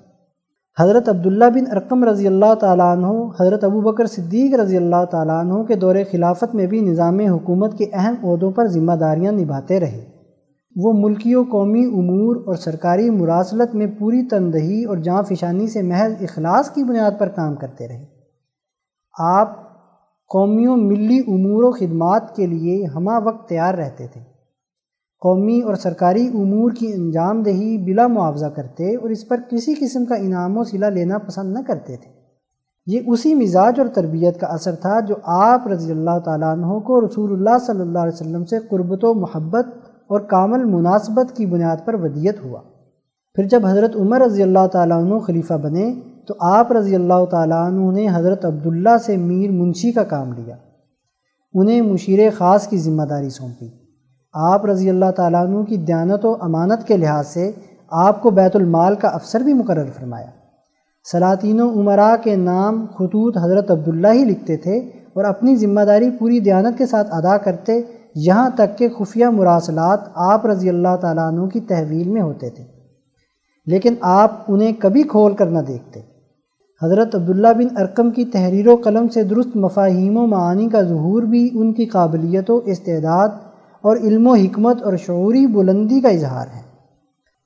حضرت 0.80 1.10
عبداللہ 1.10 1.46
بن 1.46 1.64
ارقم 1.72 2.04
رضی 2.04 2.28
اللہ 2.28 2.54
تعالیٰ 2.54 2.98
عنہ، 2.98 3.08
حضرت 3.40 3.64
ابو 3.64 3.82
بکر 3.82 4.06
صدیق 4.06 4.60
رضی 4.60 4.78
اللہ 4.78 5.06
تعالیٰ 5.12 5.40
عنہ 5.40 5.64
کے 5.64 5.76
دور 5.76 5.96
خلافت 6.12 6.56
میں 6.56 6.68
بھی 6.68 6.80
نظام 6.80 7.20
حکومت 7.20 7.78
کے 7.78 7.86
اہم 7.94 8.16
عہدوں 8.24 8.52
پر 8.52 8.68
ذمہ 8.68 8.94
داریاں 8.94 9.32
نبھاتے 9.32 9.80
رہے۔ 9.80 10.15
وہ 10.76 10.94
ملکی 10.96 11.36
و 11.36 11.44
قومی 11.44 11.86
امور 11.86 12.36
اور 12.36 12.56
سرکاری 12.56 13.10
مراسلت 13.10 13.76
میں 13.76 13.88
پوری 14.00 14.24
تندہی 14.24 14.84
اور 14.84 14.98
جاں 14.98 15.22
فشانی 15.24 15.68
سے 15.68 15.82
محض 15.82 16.14
اخلاص 16.22 16.70
کی 16.70 16.84
بنیاد 16.84 17.12
پر 17.20 17.30
کام 17.30 17.56
کرتے 17.56 17.88
رہے۔ 17.88 18.06
آپ 19.20 19.66
قومی 20.28 20.68
و 20.68 20.76
ملی 20.76 21.20
امور 21.20 21.64
و 21.64 21.72
خدمات 21.72 22.36
کے 22.36 22.48
لیے 22.48 22.86
ہمہ 22.86 23.12
وقت 23.26 23.50
تیار 23.50 23.74
رہتے 23.74 24.08
تھے۔ 24.08 24.22
قومی 25.22 25.62
اور 25.62 25.76
سرکاری 25.76 26.28
امور 26.28 26.72
کی 26.72 26.94
انجام 26.94 27.44
دہی 27.44 27.78
بلا 27.78 28.08
معاوضہ 28.08 28.46
کرتے 28.46 28.96
اور 28.96 29.10
اس 29.10 29.28
پر 29.28 29.38
کسی 29.52 29.74
قسم 29.74 30.06
کا 30.06 30.16
انعام 30.16 30.58
و 30.58 30.64
صلہ 30.64 30.86
لینا 30.86 31.18
پسند 31.18 31.54
نہ 31.54 31.60
کرتے 31.68 31.98
تھے۔ 31.98 32.12
یہ 32.86 33.02
اسی 33.08 33.36
مزاج 33.36 33.80
اور 33.80 33.88
تربیت 33.88 34.40
کا 34.40 34.48
اثر 34.48 34.76
تھا 34.76 35.00
جو 35.00 35.16
آپ 35.24 35.68
رضی 35.68 35.92
اللہ 35.92 36.20
تعالیٰ 36.26 36.52
عنہ 36.52 36.80
کو 36.80 37.06
رسول 37.06 37.32
اللہ 37.32 37.66
صلی 37.66 37.82
اللہ 37.82 38.00
علیہ 38.00 38.14
وسلم 38.14 38.46
سے 38.46 38.60
قربت 38.70 39.04
و 39.04 39.14
محبت 39.14 39.66
اور 40.08 40.20
کامل 40.20 40.64
مناسبت 40.64 41.38
کی 41.38 41.46
بنیاد 41.46 41.78
پر 41.86 41.94
ودیت 41.94 42.44
ہوا۔ 42.44 42.62
پھر 43.36 43.44
جب 43.44 43.66
حضرت 43.66 43.96
عمر 43.96 44.22
رضی 44.22 44.44
اللہ 44.44 44.68
تعالیٰ 44.72 44.98
عنہ 44.98 45.20
خلیفہ 45.20 45.54
بنے، 45.54 45.94
تو 46.28 46.34
آپ 46.40 46.72
رضی 46.72 46.96
اللہ 46.96 47.26
تعالیٰ 47.26 47.68
عنہ 47.68 47.92
نے 47.92 48.08
حضرت 48.14 48.46
عبداللہ 48.46 48.98
سے 49.06 49.18
میر 49.18 49.52
منشی 49.52 49.92
کا 49.92 50.04
کام 50.04 50.34
لیا۔ 50.34 50.56
انہیں 51.54 51.82
مشیر 51.82 52.30
خاص 52.38 52.68
کی 52.68 52.78
ذمہ 52.78 53.04
داری 53.04 53.30
سونپی۔ 53.30 53.68
آپ 54.34 54.66
رضی 54.66 54.90
اللہ 54.90 55.12
تعالیٰ 55.16 55.46
عنہ 55.46 55.64
کی 55.64 55.78
دیانت 55.78 56.26
و 56.26 56.36
امانت 56.42 56.88
کے 56.88 56.98
لحاظ 56.98 57.28
سے 57.28 57.52
آپ 57.90 58.22
کو 58.22 58.30
بیت 58.30 58.56
المال 58.56 58.96
کا 58.96 59.08
افسر 59.08 59.40
بھی 59.40 59.54
مقرر 59.54 59.86
فرمایا۔ 60.00 60.28
سلاطین 61.12 61.62
و 61.62 61.70
عمراء 61.70 62.16
کے 62.24 62.36
نام 62.36 62.86
خطوط 62.94 63.38
حضرت 63.38 63.72
عبداللہ 63.72 64.08
ہی 64.14 64.26
لکھتے 64.26 64.58
تھے 64.58 64.78
اور 65.14 65.24
اپنی 65.24 65.56
ذمہ 65.56 65.82
داری 65.82 66.10
پوری 66.20 66.40
دیانت 66.40 66.78
کے 66.78 66.86
ساتھ 66.86 67.08
ادا 67.12 67.38
کرتے 67.38 67.82
یہاں 68.16 68.50
تک 68.50 68.78
کہ 68.78 68.90
خفیہ 68.90 69.26
مراسلات 69.26 70.00
آپ 70.16 70.46
رضی 70.46 70.70
اللہ 70.70 70.96
تعالیٰ 71.02 71.28
عنہ 71.28 71.46
کی 71.46 71.60
تحویل 71.60 72.08
میں 72.08 72.22
ہوتے 72.22 72.50
تھے۔ 72.50 72.64
لیکن 73.66 73.94
آپ 74.02 74.32
انہیں 74.48 74.72
کبھی 74.80 75.04
کھول 75.04 75.34
کر 75.34 75.46
نہ 75.46 75.60
دیکھتے۔ 75.60 76.02
حضرت 76.84 77.16
عبداللہ 77.16 77.48
بن 77.58 77.78
ارقم 77.78 78.12
کی 78.12 78.26
تحریر 78.26 78.68
و 78.68 78.76
قلم 78.76 79.08
سے 79.08 79.24
درست 79.24 79.56
مفاہیم 79.56 80.18
و 80.18 80.26
معانی 80.26 80.70
کا 80.70 80.82
ظہور 80.82 81.24
بھی 81.24 81.50
ان 81.54 81.74
کی 81.74 81.86
قابلیت 81.86 82.50
و 82.50 82.62
استعداد 82.66 83.28
اور 83.82 83.98
علم 83.98 84.28
و 84.28 84.34
حکمت 84.34 84.84
اور 84.84 84.94
شعوری 84.98 85.48
بلندی 85.48 86.02
کا 86.02 86.10
اظہار 86.10 86.48
ہے۔ 86.56 86.62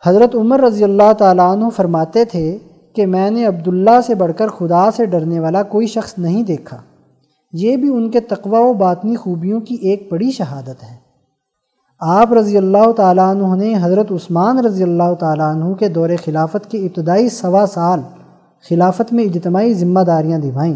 حضرت 0.06 0.36
عمر 0.36 0.62
رضی 0.62 0.84
اللہ 0.84 1.14
تعالیٰ 1.18 1.52
عنہ 1.52 1.66
فرماتے 1.76 2.26
تھے 2.26 2.58
کہ 2.96 3.06
میں 3.06 3.32
نے 3.32 3.46
عبداللہ 3.46 4.02
سے 4.08 4.16
بڑھ 4.16 4.32
کر 4.38 4.48
خدا 4.48 4.92
سے 4.92 5.06
ڈرنے 5.06 5.40
والا 5.40 5.64
کوئی 5.64 5.88
شخص 5.88 6.14
نہیں 6.18 6.44
دیکھا۔ 6.44 6.78
یہ 7.54 7.78
بھی 7.78 7.90
ان 7.90 8.10
کے 8.10 8.20
تقوی 8.20 8.60
و 8.60 8.74
باطنی 8.74 9.16
خوبیوں 9.16 9.60
کی 9.60 9.76
ایک 9.76 10.08
بڑی 10.12 10.32
شہادت 10.32 10.84
ہے۔ 10.84 11.10
آپ 12.00 12.34
رضی 12.34 12.58
اللہ 12.58 12.92
تعالیٰ 12.92 13.36
عنہ 13.36 13.56
نے 13.56 13.74
حضرت 13.82 14.12
عثمان 14.12 14.60
رضی 14.60 14.84
اللہ 14.84 15.14
تعالیٰ 15.20 15.56
عنہ 15.56 15.74
کے 15.74 15.88
دور 15.88 16.10
خلافت 16.26 16.72
کے 16.72 16.78
ابتدائی 16.78 17.30
سوا 17.30 17.66
سال 17.66 18.00
خلافت 18.70 19.14
میں 19.14 19.24
اجتماعی 19.24 19.74
ذمہ 19.74 20.00
داریاں 20.00 20.40
دبھائیں 20.40 20.76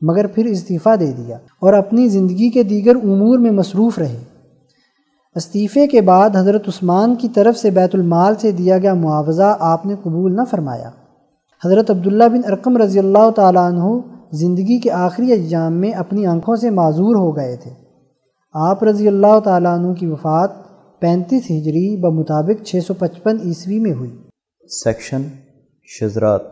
مگر 0.00 0.26
پھر 0.26 0.44
استعفیٰ 0.44 1.00
دے 1.00 1.12
دیا 1.12 1.36
اور 1.60 1.72
اپنی 1.72 2.08
زندگی 2.08 2.50
کے 2.50 2.62
دیگر 2.62 2.96
امور 2.96 3.38
میں 3.38 3.50
مصروف 3.50 3.98
رہے۔ 3.98 4.24
استعفے 5.34 5.86
کے 5.86 6.00
بعد 6.00 6.30
حضرت 6.36 6.68
عثمان 6.68 7.14
کی 7.14 7.28
طرف 7.28 7.58
سے 7.58 7.70
بیت 7.70 7.94
المال 7.94 8.34
سے 8.34 8.52
دیا 8.52 8.78
گیا 8.78 8.94
معاوضہ 8.94 9.56
آپ 9.60 9.86
نے 9.86 9.94
قبول 10.02 10.36
نہ 10.36 10.40
فرمایا۔ 10.50 10.90
حضرت 11.64 11.90
عبداللہ 11.90 12.24
بن 12.24 12.40
ارقم 12.46 12.76
رضی 12.76 12.98
اللہ 12.98 13.30
تعالیٰ 13.30 13.72
عنہ 13.72 14.15
زندگی 14.36 14.80
کے 14.80 14.90
آخری 14.90 15.32
ایام 15.32 15.72
میں 15.72 15.92
اپنی 15.92 16.26
آنکھوں 16.26 16.56
سے 16.56 16.70
معذور 16.70 17.16
ہو 17.16 17.36
گئے 17.36 17.56
تھے۔ 17.56 17.70
آپ 18.52 18.84
رضی 18.84 19.08
اللہ 19.08 19.40
تعالیٰ 19.44 19.78
عنہ 19.78 19.92
کی 19.92 20.06
وفات 20.06 20.50
پینتیس 21.00 21.44
ہجری 21.44 22.00
بمطابق 22.00 22.64
چھ 22.64 22.76
سو 22.86 22.94
پچپن 22.94 23.36
عیسوی 23.40 23.78
میں 23.78 23.92
ہوئی۔ 23.92 24.16
سیکشن 24.84 25.22
شزرات 25.84 26.42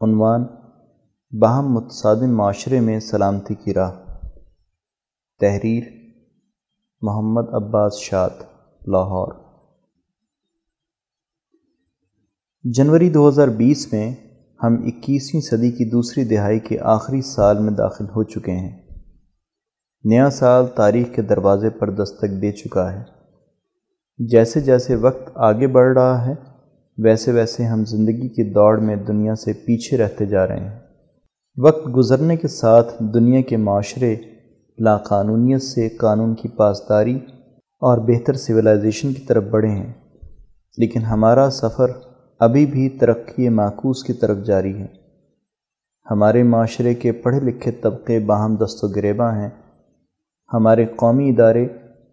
عنوان 0.00 0.44
باہم 1.40 1.72
متصادم 1.72 2.36
معاشرے 2.36 2.80
میں 2.80 3.00
سلامتی 3.00 3.54
کی 3.54 3.74
راہ۔ 3.74 3.92
تحریر 5.40 5.82
محمد 7.02 7.54
عباس 7.54 7.94
شاد 8.00 8.30
لاہور۔ 8.86 9.32
جنوری 12.64 13.10
دو 13.10 13.28
ہزار 13.28 13.48
بیس 13.48 13.92
میں 13.92 14.14
ہم 14.62 14.74
اکیسویں 14.86 15.40
صدی 15.40 15.70
کی 15.70 15.84
دوسری 15.84 16.24
دہائی 16.24 16.58
کے 16.58 16.78
آخری 16.80 17.22
سال 17.22 17.58
میں 17.58 17.72
داخل 17.72 18.04
ہو 18.04 18.22
چکے 18.22 18.52
ہیں۔ 18.52 18.82
نیا 20.04 20.30
سال 20.30 20.64
تاریخ 20.74 21.14
کے 21.14 21.22
دروازے 21.22 21.70
پر 21.70 21.90
دستک 21.90 22.42
دے 22.42 22.52
چکا 22.52 22.92
ہے۔ 22.92 23.02
جیسے 24.18 24.60
جیسے 24.60 24.94
وقت 24.94 25.30
آگے 25.34 25.66
بڑھ 25.66 25.98
رہا 25.98 26.26
ہے، 26.26 26.34
ویسے 27.04 27.32
ویسے 27.32 27.64
ہم 27.64 27.84
زندگی 27.84 28.28
کی 28.28 28.52
دوڑ 28.52 28.78
میں 28.78 28.96
دنیا 28.96 29.34
سے 29.34 29.52
پیچھے 29.52 29.96
رہتے 29.96 30.26
جا 30.26 30.48
رہے 30.48 30.60
ہیں۔ 30.60 30.78
وقت 31.56 31.96
گزرنے 31.96 32.36
کے 32.36 32.48
ساتھ 32.48 33.02
دنیا 33.14 33.40
کے 33.40 33.56
معاشرے 33.56 34.16
لا 34.78 34.98
قانونیت 34.98 35.62
سے 35.62 35.88
قانون 35.88 36.34
کی 36.34 36.48
پاسداری 36.48 37.16
اور 37.80 37.98
بہتر 37.98 38.32
سویلائزیشن 38.32 39.12
کی 39.12 39.22
طرف 39.22 39.44
بڑھے 39.44 39.70
ہیں۔ 39.70 39.92
لیکن 40.78 41.00
ہمارا 41.00 41.50
سفر 41.50 41.86
ابھی 42.42 42.66
بھی 42.66 42.88
ترقی 42.88 43.48
معکوس 43.48 44.04
کی 44.04 44.12
طرف 44.12 44.38
جاری 44.44 44.74
ہے 44.78 44.86
ہمارے 46.10 46.42
معاشرے 46.42 46.94
کے 46.94 47.12
پڑھے 47.12 47.40
لکھے 47.40 47.70
طبقے 47.70 48.18
باہم 48.18 48.56
دست 48.56 48.84
و 48.84 48.88
گریباں 48.88 49.32
ہیں۔ 49.32 49.50
ہمارے 50.54 50.84
قومی 50.86 51.28
ادارے 51.28 51.64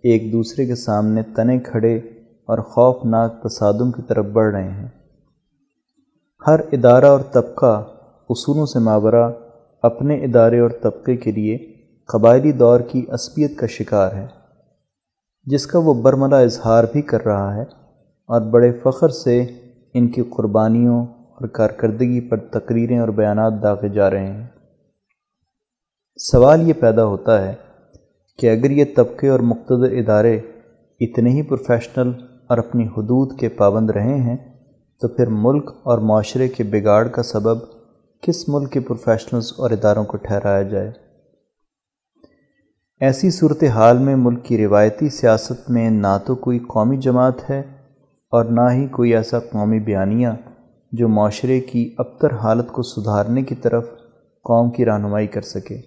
ایک 0.04 0.32
دوسرے 0.32 0.66
کے 0.66 0.76
سامنے 0.76 1.22
تنے 1.36 1.60
کھڑے 1.60 1.98
اور 2.48 2.58
خوفناک 2.58 3.44
تصادم 3.44 3.92
کی 3.92 4.02
طرف 4.02 4.26
بڑھ 4.26 4.56
رہے 4.56 4.70
ہیں۔ 4.70 4.88
ہر 6.48 6.60
ادارہ 6.72 7.06
اور 7.06 7.20
طبقہ 7.20 7.88
اصولوں 8.30 8.66
سے 8.66 8.80
ماورہ 8.80 9.32
اپنے 9.82 10.16
ادارے 10.16 10.60
اور 10.60 10.70
طبقے 10.70 11.16
کے 11.16 11.32
لیے 11.32 11.58
قبائلی 12.06 12.52
دور 12.52 12.80
کی 12.80 13.06
عصبیت 13.10 13.58
کا 13.58 13.68
شکار 13.68 14.12
ہے، 14.12 14.28
جس 15.46 15.68
کا 15.68 15.80
وہ 15.80 15.94
برملہ 15.94 16.36
اظہار 16.36 16.84
بھی 16.92 17.02
کر 17.02 17.26
رہا 17.26 17.56
ہے 17.56 17.64
اور 18.30 18.42
بڑے 18.42 18.72
فخر 18.84 19.10
سے 19.10 19.44
ان 19.94 20.08
کی 20.08 20.22
قربانیوں 20.22 21.06
اور 21.06 21.48
کارکردگی 21.48 22.22
پر 22.22 22.38
تقریریں 22.38 23.00
اور 23.00 23.08
بیانات 23.08 23.54
داغے 23.64 23.90
جا 23.90 24.10
رہے 24.10 24.26
ہیں۔ 24.26 24.48
سوال 26.18 26.68
یہ 26.68 26.74
پیدا 26.80 27.06
ہوتا 27.06 27.48
ہے 27.48 27.54
کہ 28.40 28.52
اگر 28.52 28.72
یہ 28.72 28.86
طبقے 28.96 29.30
اور 29.30 29.40
مقتدر 29.40 29.92
ادارے 29.92 30.40
اتنے 31.00 31.30
ہی 31.30 31.42
پروفیشنل 31.42 32.12
اور 32.48 32.58
اپنی 32.58 32.86
حدود 32.86 33.40
کے 33.40 33.50
پابند 33.50 33.90
رہے 33.90 34.16
ہیں، 34.16 34.38
تو 35.02 35.08
پھر 35.08 35.28
ملک 35.30 35.72
اور 35.84 35.98
معاشرے 35.98 36.48
کے 36.48 36.64
بگاڑ 36.64 37.08
کا 37.08 37.24
سبب 37.24 37.58
کس 38.22 38.50
ملک 38.50 38.72
کے 38.72 38.80
پروفیشنلز 38.80 39.54
اور 39.58 39.72
اداروں 39.72 40.04
کو 40.04 40.18
ٹھہرایا 40.18 40.62
جائے؟ 40.62 40.92
ایسی 43.00 43.32
صورتحال 43.32 43.98
میں 43.98 44.16
ملک 44.16 44.46
کی 44.46 44.58
روایتی 44.58 45.10
سیاست 45.10 45.70
میں 45.70 45.90
نہ 45.90 46.18
تو 46.26 46.36
کوئی 46.36 46.60
قومی 46.60 46.98
جماعت 46.98 47.50
ہے 47.50 47.62
اور 48.32 48.46
نہ 48.46 48.62
ہی 48.72 48.88
کوئی 48.88 49.16
ایسا 49.16 49.40
قومی 49.40 49.80
بیانیہ 49.80 50.28
جو 50.92 51.08
معاشرے 51.08 51.60
کی 51.60 51.96
ابتر 51.98 52.34
حالت 52.34 52.68
کو 52.68 52.82
سدھارنے 52.82 53.42
کی 53.42 53.56
طرف 53.56 53.90
قوم 54.44 54.72
کی 54.72 54.86
رہنمائی 54.86 55.28
کر 55.28 55.42
سکے۔ 55.42 55.78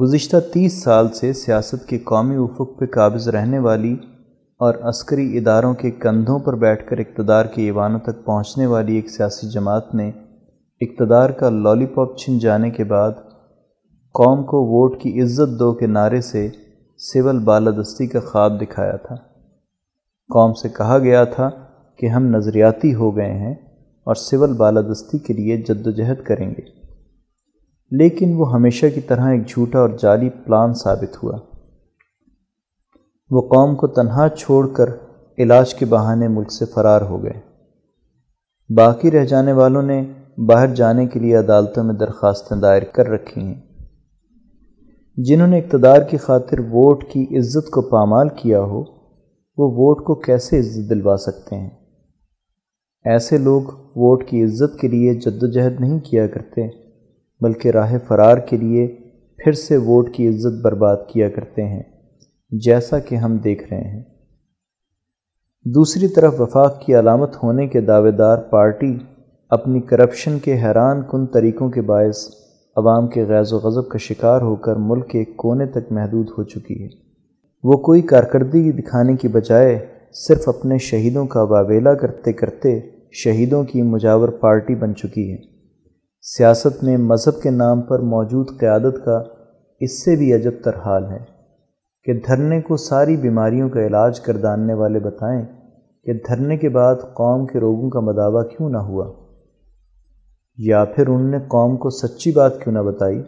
گزشتہ 0.00 0.36
تیس 0.52 0.82
سال 0.82 1.08
سے 1.08 1.32
سیاست 1.32 1.86
کے 1.86 1.98
قومی 1.98 2.36
افق 2.36 2.80
پہ 2.80 2.86
قابض 2.86 3.28
رہنے 3.28 3.58
والی 3.58 3.96
اور 4.60 4.74
عسکری 4.82 5.38
اداروں 5.38 5.74
کے 5.74 5.90
کندھوں 5.90 6.38
پر 6.38 6.56
بیٹھ 6.56 6.88
کر 6.88 6.98
اقتدار 6.98 7.44
کے 7.44 7.62
ایوانوں 7.62 8.00
تک 8.00 8.24
پہنچنے 8.24 8.66
والی 8.66 8.94
ایک 8.94 9.10
سیاسی 9.10 9.50
جماعت 9.50 9.94
نے 9.94 10.08
اقتدار 10.80 11.30
کا 11.30 11.50
لالی 11.50 11.86
پاپ 11.86 12.16
چھن 12.16 12.38
جانے 12.38 12.70
کے 12.70 12.84
بعد 12.84 13.12
قوم 14.14 14.42
کو 14.42 14.64
ووٹ 14.64 15.00
کی 15.00 15.22
عزت 15.22 15.58
دو 15.58 15.72
کے 15.72 15.86
نعرے 15.86 16.20
سے 16.20 16.48
سول 16.98 17.38
بالادستی 17.38 18.06
کا 18.06 18.20
خواب 18.20 18.60
دکھایا 18.60 18.96
تھا۔ 18.96 19.33
قوم 20.32 20.52
سے 20.52 20.68
کہا 20.68 20.98
گیا 20.98 21.24
تھا 21.24 21.50
کہ 21.98 22.06
ہم 22.06 22.24
نظریاتی 22.24 22.94
ہو 22.94 23.16
گئے 23.16 23.32
ہیں 23.32 23.54
اور 24.04 24.14
سول 24.14 24.52
بالادستی 24.52 25.18
کے 25.18 25.32
لیے 25.32 25.56
جد 25.56 25.86
و 25.86 25.90
جہد 25.90 26.22
کریں 26.24 26.50
گے۔ 26.50 26.62
لیکن 27.90 28.34
وہ 28.36 28.52
ہمیشہ 28.52 28.86
کی 28.94 29.00
طرح 29.00 29.30
ایک 29.30 29.48
جھوٹا 29.48 29.78
اور 29.78 29.88
جعلی 29.88 30.30
پلان 30.30 30.74
ثابت 30.74 31.22
ہوا۔ 31.22 31.38
وہ 33.30 33.40
قوم 33.40 33.76
کو 33.76 33.86
تنہا 33.86 34.28
چھوڑ 34.28 34.68
کر 34.68 34.86
علاج 35.38 35.74
کے 35.74 35.86
بہانے 35.86 36.28
ملک 36.28 36.52
سے 36.52 36.64
فرار 36.64 37.02
ہو 37.02 37.22
گئے۔ 37.22 37.40
باقی 38.74 39.10
رہ 39.10 39.24
جانے 39.24 39.52
والوں 39.52 39.82
نے 39.82 40.04
باہر 40.48 40.74
جانے 40.74 41.06
کے 41.06 41.20
لیے 41.20 41.36
عدالتوں 41.36 41.84
میں 41.84 41.94
درخواستیں 41.94 42.56
دائر 42.56 42.82
کر 42.92 43.06
رکھی 43.06 43.40
ہیں۔ 43.40 43.60
جنہوں 45.16 45.48
نے 45.48 45.58
اقتدار 45.58 46.02
کی 46.02 46.16
خاطر 46.16 46.58
ووٹ 46.58 47.04
کی 47.04 47.38
عزت 47.38 47.70
کو 47.70 47.82
پامال 47.82 48.28
کیا 48.36 48.60
ہو 48.60 49.03
وہ 49.56 49.70
ووٹ 49.70 50.04
کو 50.04 50.14
کیسے 50.14 50.58
عزت 50.58 50.90
دلوا 50.90 51.16
سکتے 51.16 51.56
ہیں؟ 51.56 51.70
ایسے 53.04 53.38
لوگ 53.38 53.62
ووٹ 53.96 54.24
کی 54.28 54.44
عزت 54.44 54.80
کے 54.80 54.88
لیے 54.88 55.14
جد 55.14 55.42
و 55.42 55.46
جہد 55.46 55.80
نہیں 55.80 55.98
کیا 55.98 56.26
کرتے، 56.26 56.68
بلکہ 57.40 57.68
راہ 57.68 57.94
فرار 58.08 58.36
کے 58.36 58.56
لیے 58.56 58.86
پھر 59.38 59.52
سے 59.52 59.76
ووٹ 59.76 60.14
کی 60.14 60.28
عزت 60.28 60.64
برباد 60.64 60.96
کیا 61.08 61.28
کرتے 61.28 61.62
ہیں، 61.62 61.82
جیسا 62.50 62.98
کہ 62.98 63.14
ہم 63.14 63.36
دیکھ 63.36 63.68
رہے 63.70 63.80
ہیں۔ 63.80 64.02
دوسری 65.64 66.08
طرف 66.08 66.40
وفاق 66.40 66.80
کی 66.80 66.98
علامت 66.98 67.42
ہونے 67.42 67.66
کے 67.68 67.80
دعوے 67.80 68.10
دار 68.10 68.38
پارٹی 68.38 68.98
اپنی 69.50 69.80
کرپشن 69.80 70.38
کے 70.38 70.54
حیران 70.54 71.02
کن 71.10 71.26
طریقوں 71.26 71.70
کے 71.70 71.80
باعث 71.80 72.28
عوام 72.76 73.08
کے 73.08 73.24
غیظ 73.24 73.52
و 73.52 73.56
غضب 73.56 73.88
کا 73.88 73.98
شکار 73.98 74.40
ہو 74.40 74.56
کر 74.56 74.76
ملک 74.76 75.08
کے 75.08 75.24
کونے 75.24 75.66
تک 75.66 75.92
محدود 75.92 76.28
ہو 76.38 76.42
چکی 76.42 76.84
ہے۔ 76.84 77.03
وہ 77.64 77.72
کوئی 77.72 78.02
کارکردگی 78.02 78.72
دکھانے 78.72 79.16
کی 79.16 79.28
بجائے 79.28 79.86
صرف 80.12 80.48
اپنے 80.48 80.78
شہیدوں 80.78 81.26
کا 81.26 81.42
واویلا 81.42 81.94
کرتے 81.94 82.32
کرتے 82.32 82.80
شہیدوں 83.12 83.64
کی 83.64 83.82
مجاور 83.82 84.28
پارٹی 84.28 84.74
بن 84.74 84.94
چکی 84.94 85.32
ہے۔ 85.32 85.36
سیاست 86.22 86.84
میں 86.84 86.96
مذہب 86.96 87.42
کے 87.42 87.50
نام 87.50 87.82
پر 87.82 87.98
موجود 87.98 88.46
قیادت 88.60 89.04
کا 89.04 89.22
اس 89.80 90.04
سے 90.04 90.16
بھی 90.16 90.34
عجب 90.34 90.50
تر 90.64 90.76
حال 90.76 91.04
ہے 91.10 91.18
کہ 92.04 92.12
دھرنے 92.26 92.60
کو 92.60 92.76
ساری 92.76 93.16
بیماریوں 93.16 93.68
کا 93.68 93.86
علاج 93.86 94.20
کرداننے 94.20 94.74
والے 94.74 94.98
بتائیں 94.98 95.42
کہ 96.04 96.12
دھرنے 96.12 96.56
کے 96.56 96.68
بعد 96.68 96.94
قوم 96.94 97.46
کے 97.46 97.60
روگوں 97.60 97.90
کا 97.90 98.00
مداوع 98.00 98.42
کیوں 98.42 98.70
نہ 98.70 98.78
ہوا۔ 98.78 99.12
یا 100.58 100.84
پھر 100.84 101.08
انہوں 101.08 101.30
نے 101.30 101.38
قوم 101.38 101.76
کو 101.76 101.90
سچی 101.90 102.32
بات 102.32 102.62
کیوں 102.62 102.74
نہ 102.74 102.78
بتائی 102.78 103.22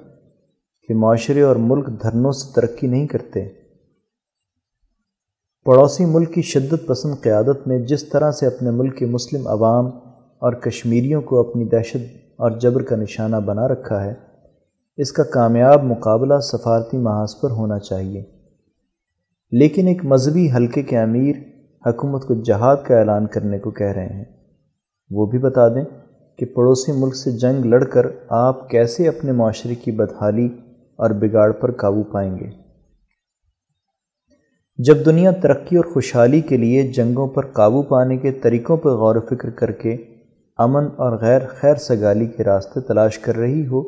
کہ 0.89 0.95
معاشرے 0.95 1.43
اور 1.43 1.57
ملک 1.57 1.87
دھرنوں 2.03 2.33
سے 2.33 2.61
ترقی 2.61 2.87
نہیں 2.87 3.07
کرتے۔ 3.07 3.66
پڑوسی 5.67 6.05
ملک 6.05 6.35
کی 6.35 6.43
شدت 6.43 6.87
پسند 6.87 7.15
قیادت 7.21 7.67
نے 7.67 7.79
جس 7.79 8.05
طرح 8.05 8.31
سے 8.31 8.47
اپنے 8.47 8.71
ملک 8.71 8.97
کے 8.97 9.07
مسلم 9.07 9.47
عوام 9.47 9.87
اور 10.39 10.53
کشمیریوں 10.53 11.23
کو 11.23 11.41
اپنی 11.41 11.65
دہشت 11.65 12.17
اور 12.37 12.51
جبر 12.51 12.83
کا 12.83 12.97
نشانہ 12.97 13.37
بنا 13.37 13.69
رکھا 13.69 14.05
ہے، 14.05 14.15
اس 14.97 15.13
کا 15.13 15.23
کامیاب 15.23 15.85
مقابلہ 15.85 16.39
سفارتی 16.39 16.99
محاذ 16.99 17.41
پر 17.43 17.51
ہونا 17.51 17.79
چاہیے۔ 17.79 18.25
لیکن 19.53 19.87
ایک 19.87 20.05
مذہبی 20.05 20.49
حلقے 20.57 20.83
کے 20.83 20.99
امیر 20.99 21.37
حکومت 21.87 22.25
کو 22.25 22.35
جہاد 22.35 22.77
کا 22.87 22.99
اعلان 22.99 23.27
کرنے 23.27 23.59
کو 23.59 23.71
کہہ 23.71 23.87
رہے 23.87 24.07
ہیں۔ 24.07 24.25
وہ 25.11 25.27
بھی 25.27 25.39
بتا 25.39 25.69
دیں 25.69 25.85
کہ 26.39 26.47
پڑوسی 26.47 26.93
ملک 26.93 27.17
سے 27.17 27.31
جنگ 27.31 27.65
لڑ 27.65 27.85
کر 27.85 28.07
آپ 28.29 28.71
کیسے 28.71 29.09
اپنے 29.09 29.33
معاشرے 29.33 29.75
کی 29.75 29.91
بدحالی 29.91 30.49
اور 30.97 31.11
بگاڑ 31.11 31.53
پر 31.53 31.73
قابو 31.73 32.03
پائیں 32.03 32.39
گے۔ 32.39 32.66
جب 34.79 35.07
دنیا 35.07 35.31
ترقی 35.31 35.77
اور 35.77 35.85
خوشحالی 35.85 36.41
کے 36.41 36.57
لیے 36.57 36.83
جنگوں 36.83 37.27
پر 37.27 37.47
قابو 37.47 37.83
پانے 37.83 38.17
کے 38.17 38.33
طریقوں 38.33 38.77
پر 38.77 38.91
غور 38.91 39.17
و 39.17 39.21
فکر 39.21 39.51
کر 39.51 39.71
کے 39.71 39.97
امن 40.59 40.85
اور 40.85 41.19
غیر 41.21 41.41
خیر 41.49 41.75
سگالی 41.75 42.27
کے 42.27 42.45
راستے 42.45 42.81
تلاش 42.81 43.19
کر 43.19 43.37
رہی 43.37 43.67
ہو، 43.67 43.83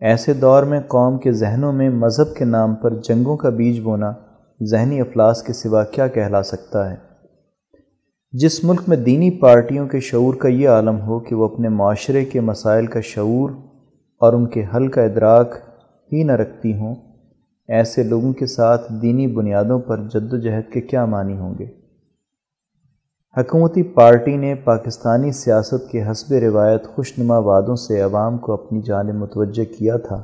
ایسے 0.00 0.32
دور 0.32 0.62
میں 0.62 0.80
قوم 0.80 1.18
کے 1.18 1.32
ذہنوں 1.32 1.72
میں 1.72 1.90
مذہب 1.90 2.34
کے 2.36 2.44
نام 2.44 2.74
پر 2.74 2.94
جنگوں 2.94 3.36
کا 3.36 3.48
بیج 3.48 3.80
بونا 3.80 4.12
ذہنی 4.70 5.00
افلاس 5.00 5.42
کے 5.42 5.52
سوا 5.52 5.84
کیا 5.84 6.06
کہلا 6.06 6.42
سکتا 6.42 6.90
ہے؟ 6.90 6.96
جس 8.32 8.64
ملک 8.64 8.82
میں 8.88 8.96
دینی 8.96 9.30
پارٹیوں 9.30 9.86
کے 9.86 10.00
شعور 10.00 10.34
کا 10.34 10.48
یہ 10.48 10.68
عالم 10.68 11.00
ہو 11.00 11.20
کہ 11.20 11.34
وہ 11.34 11.44
اپنے 11.44 11.68
معاشرے 11.68 12.24
کے 12.24 12.40
مسائل 12.40 12.86
کا 12.86 13.00
شعور 13.00 13.50
اور 14.20 14.32
ان 14.32 14.46
کے 14.46 14.64
حل 14.76 14.88
کا 14.88 15.02
ادراک 15.02 15.54
ہی 16.12 16.22
نہ 16.22 16.32
رکھتی 16.32 16.74
ہوں 16.74 16.94
ایسے 17.68 18.02
لوگوں 18.02 18.32
کے 18.32 18.46
ساتھ 18.46 18.92
دینی 19.02 19.26
بنیادوں 19.26 19.78
پر 19.78 19.96
جد 19.98 20.32
و 20.32 20.36
جہد 20.36 20.72
کے 20.72 20.80
کیا 20.80 21.04
معنی 21.04 21.36
ہوں 21.36 21.54
گے؟ 21.58 21.66
حکومتی 23.36 23.82
پارٹی 23.82 24.36
نے 24.36 24.54
پاکستانی 24.54 25.32
سیاست 25.32 25.90
کے 25.90 26.10
حسب 26.10 26.34
روایت 26.34 26.86
خوش 26.86 27.18
نما 27.18 27.38
وعدوں 27.38 27.76
سے 27.76 28.00
عوام 28.00 28.38
کو 28.38 28.52
اپنی 28.52 28.82
جانب 28.82 29.14
متوجہ 29.14 29.78
کیا 29.78 29.96
تھا۔ 29.96 30.22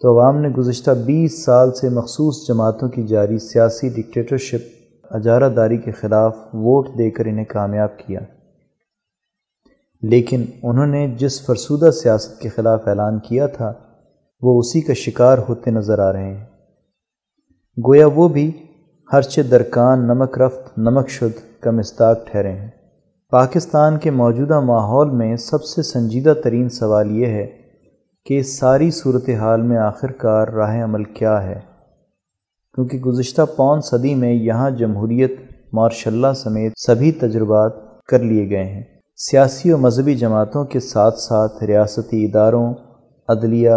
تو 0.00 0.18
عوام 0.18 0.40
نے 0.40 0.48
گزشتہ 0.48 0.90
بیس 0.90 1.44
سال 1.44 1.74
سے 1.74 1.88
مخصوص 1.88 2.48
جماعتوں 2.48 2.88
کی 2.88 3.06
جاری 3.06 3.38
سیاسی 3.38 3.88
ڈکٹیٹرشپ 3.88 4.94
اجارہ 5.10 5.48
داری 5.48 5.76
کے 5.76 5.90
خلاف 5.90 6.36
ووٹ 6.52 6.88
دے 6.98 7.10
کر 7.10 7.24
انہیں 7.24 7.44
کامیاب 7.44 7.98
کیا۔ 7.98 8.20
لیکن 10.02 10.44
انہوں 10.62 10.86
نے 10.86 11.14
جس 11.18 11.46
فرسودہ 11.46 11.90
سیاست 11.90 12.40
کے 12.40 12.48
خلاف 12.48 12.88
اعلان 12.88 13.18
کیا 13.18 13.46
تھا 13.46 13.72
وہ 14.42 14.58
اسی 14.58 14.80
کا 14.80 14.92
شکار 14.94 15.38
ہوتے 15.48 15.70
نظر 15.70 15.98
آ 15.98 16.12
رہے 16.12 16.34
ہیں۔ 16.34 16.44
گویا 17.86 18.06
وہ 18.06 18.28
بھی 18.28 18.52
ہرچ 19.12 19.38
درکان 19.50 20.06
نمک 20.06 20.38
رفت، 20.38 20.78
نمک 20.78 21.08
شد 21.08 21.62
کا 21.62 21.70
مستاق 21.70 22.26
ٹھہرے 22.26 22.52
ہیں۔ 22.52 22.70
پاکستان 23.30 23.98
کے 23.98 24.10
موجودہ 24.10 24.60
ماحول 24.60 25.10
میں 25.10 25.36
سب 25.36 25.64
سے 25.64 25.82
سنجیدہ 25.82 26.34
ترین 26.44 26.68
سوال 26.68 27.10
یہ 27.10 27.26
ہے 27.26 27.46
کہ 28.24 28.38
اس 28.38 28.58
ساری 28.58 28.90
صورتحال 28.90 29.62
میں 29.62 29.76
آخر 29.76 30.12
کار 30.12 30.48
راہ 30.48 30.84
عمل 30.84 31.04
کیا 31.04 31.42
ہے۔ 31.42 31.60
کیونکہ 32.74 32.98
گزشتہ 32.98 33.42
پون 33.56 33.80
صدی 33.80 34.14
میں 34.14 34.32
یہاں 34.32 34.70
جمہوریت 34.70 35.32
مارش 35.72 36.06
اللہ 36.06 36.32
سمیت 36.36 36.72
سبھی 36.76 37.12
تجربات 37.12 37.72
کر 38.06 38.18
لیے 38.18 38.50
گئے 38.50 38.64
ہیں۔ 38.64 38.84
سیاسی 39.16 39.72
و 39.72 39.78
مذہبی 39.78 40.14
جماعتوں 40.14 40.64
کے 40.64 40.80
ساتھ 40.80 41.18
ساتھ 41.18 41.64
ریاستی 41.64 42.24
اداروں، 42.24 42.74
عدلیہ 43.28 43.70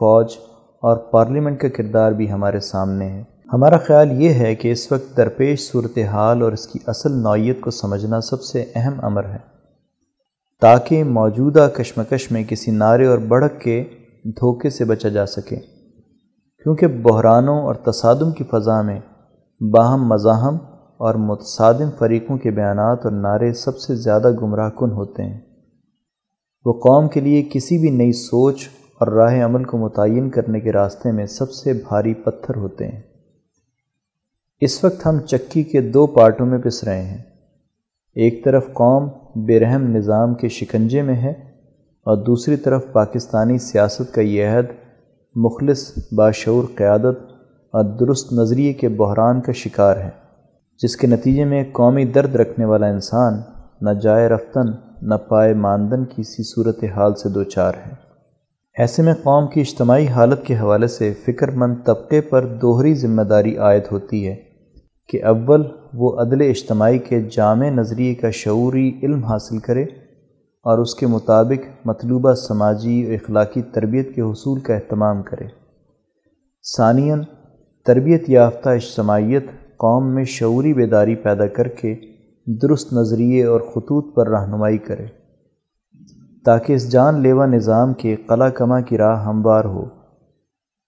فوج 0.00 0.36
اور 0.82 0.96
پارلیمنٹ 0.96 1.60
کا 1.60 1.68
کردار 1.68 2.12
بھی 2.12 2.32
ہمارے 2.32 2.60
سامنے 2.60 3.08
ہے 3.08 3.24
ہمارا 3.52 3.76
خیال 3.76 4.22
یہ 4.22 4.28
ہے 4.28 4.54
کہ 4.54 4.72
اس 4.72 4.92
وقت 4.92 5.16
درپیش 5.16 5.72
صورتحال 5.72 6.42
اور 6.42 6.52
اس 6.52 6.66
کی 6.66 6.78
اصل 6.86 7.12
نوعیت 7.12 7.60
کو 7.60 7.70
سمجھنا 7.70 8.20
سب 8.20 8.42
سے 8.42 8.64
اہم 8.74 8.92
امر 9.02 9.24
ہے۔ 9.24 9.38
تاکہ 10.60 11.04
موجودہ 11.04 11.68
کشمکش 11.74 12.32
میں 12.32 12.44
کسی 12.48 12.70
نعرے 12.70 13.06
اور 13.06 13.18
بڑھک 13.18 13.60
کے 13.60 13.84
دھوکے 14.24 14.70
سے 14.70 14.84
بچا 14.84 15.08
جا 15.08 15.26
سکے۔ 15.26 15.56
کیونکہ 16.62 16.86
بحرانوں 16.86 17.62
اور 17.62 17.74
تصادم 17.74 18.32
کی 18.32 18.44
فضا 18.44 18.82
میں 18.82 19.00
باہم 19.60 20.08
مزاحم 20.08 20.54
اور 20.98 21.14
متصادم 21.14 21.90
فریقوں 21.98 22.38
کے 22.38 22.50
بیانات 22.50 22.98
اور 23.04 23.12
نعرے 23.12 23.52
سب 23.52 23.78
سے 23.78 23.94
زیادہ 23.94 24.30
گمراہ 24.42 24.70
کن 24.70 24.90
ہوتے 24.92 25.22
ہیں۔ 25.22 25.40
وہ 26.64 26.72
قوم 26.72 27.08
کے 27.08 27.20
لیے 27.20 27.48
کسی 27.52 27.78
بھی 27.78 27.90
نئی 27.90 28.12
سوچ 28.12 28.68
اور 29.00 29.08
راہ 29.08 29.44
عمل 29.44 29.64
کو 29.64 29.78
متعین 29.78 30.30
کرنے 30.30 30.60
کے 30.60 30.72
راستے 30.72 31.12
میں 31.12 31.26
سب 31.26 31.50
سے 31.50 31.72
بھاری 31.72 32.14
پتھر 32.14 32.56
ہوتے 32.56 32.88
ہیں۔ 32.88 33.00
اس 34.60 34.84
وقت 34.84 35.06
ہم 35.06 35.18
چکی 35.18 35.62
کے 35.62 35.80
دو 35.80 36.06
پارٹوں 36.06 36.46
میں 36.46 36.58
پس 36.58 36.84
رہے 36.84 37.02
ہیں۔ 37.02 37.18
ایک 38.14 38.44
طرف 38.44 38.66
قوم 38.72 39.08
بے 39.36 39.60
رحم 39.60 39.96
نظام 39.96 40.34
کے 40.34 40.48
شکنجے 40.48 41.02
میں 41.02 41.14
ہے 41.14 41.30
اور 42.02 42.16
دوسری 42.16 42.56
طرف 42.56 42.84
پاکستانی 42.92 43.58
سیاست 43.58 44.14
کا 44.14 44.20
یہ 44.20 44.48
عہد 44.48 44.66
مخلص 45.34 46.12
باشعور 46.12 46.64
قیادت 46.76 47.18
اور 47.72 47.84
درست 47.84 48.32
نظریے 48.32 48.72
کے 48.72 48.88
بحران 48.88 49.40
کا 49.40 49.52
شکار 49.52 49.96
ہے، 49.96 50.10
جس 50.82 50.96
کے 50.96 51.06
نتیجے 51.06 51.44
میں 51.44 51.64
قومی 51.72 52.04
درد 52.04 52.34
رکھنے 52.34 52.64
والا 52.64 52.86
انسان 52.86 53.34
نہ 53.80 53.90
جائے 53.90 54.28
رفتن 54.28 54.70
نہ 55.02 55.14
پائے 55.14 55.54
ماندن 55.54 56.04
کی 56.04 56.22
سی 56.22 56.42
صورت 56.42 56.84
حال 56.84 57.14
سے 57.14 57.28
دو 57.28 57.44
چار 57.44 57.72
ہے۔ 57.86 58.09
ایسے 58.78 59.02
میں 59.02 59.14
قوم 59.14 59.48
کی 59.48 59.60
اجتماعی 59.60 60.06
حالت 60.06 60.44
کے 60.44 60.54
حوالے 60.54 60.86
سے 60.86 61.14
فکر 61.26 61.50
مند 61.50 61.74
طبقے 61.86 62.20
پر 62.20 62.46
دوہری 62.46 62.94
ذمہ 62.94 63.22
داری 63.22 63.56
عائد 63.56 63.82
ہوتی 63.92 64.28
ہے 64.28 64.36
کہ 65.08 65.24
اول 65.24 65.62
وہ 65.94 66.20
عدل 66.20 66.40
اجتماعی 66.40 66.98
کے 66.98 67.22
جامع 67.22 67.70
نظریے 67.70 68.14
کا 68.14 68.30
شعوری 68.30 69.00
علم 69.02 69.24
حاصل 69.24 69.58
کرے 69.58 69.82
اور 70.62 70.78
اس 70.78 70.94
کے 70.94 71.06
مطابق 71.06 71.86
مطلوبہ 71.86 72.34
سماجی 72.34 73.06
و 73.06 73.12
اخلاقی 73.12 73.62
تربیت 73.62 74.14
کے 74.14 74.20
حصول 74.20 74.60
کا 74.60 74.74
اہتمام 74.74 75.22
کرے۔ 75.22 75.44
ثانیاً، 76.76 77.22
تربیت 77.86 78.30
یافتہ 78.30 78.68
اجتماعیت 78.68 79.46
قوم 79.60 80.14
میں 80.14 80.24
شعوری 80.24 80.74
بیداری 80.74 81.14
پیدا 81.14 81.46
کر 81.46 81.68
کے 81.68 81.94
درست 82.62 82.92
نظریے 82.92 83.44
اور 83.44 83.60
خطوط 83.60 84.16
پر 84.16 84.28
رہنمائی 84.28 84.78
کرے۔ 84.78 85.19
تاکہ 86.44 86.72
اس 86.72 86.92
جان 86.92 87.20
لیوا 87.20 87.46
نظام 87.46 87.94
کے 87.94 88.16
قلع 88.16 88.48
کما 88.48 88.80
کی 88.80 88.98
راہ 88.98 89.24
ہموار 89.24 89.64
ہو۔ 89.64 89.84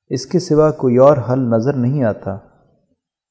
اس 0.08 0.26
کے 0.26 0.38
سوا 0.38 0.70
کوئی 0.70 0.96
اور 0.96 1.16
حل 1.30 1.40
نظر 1.40 1.72
نہیں 1.72 2.04
آتا۔ 2.04 2.38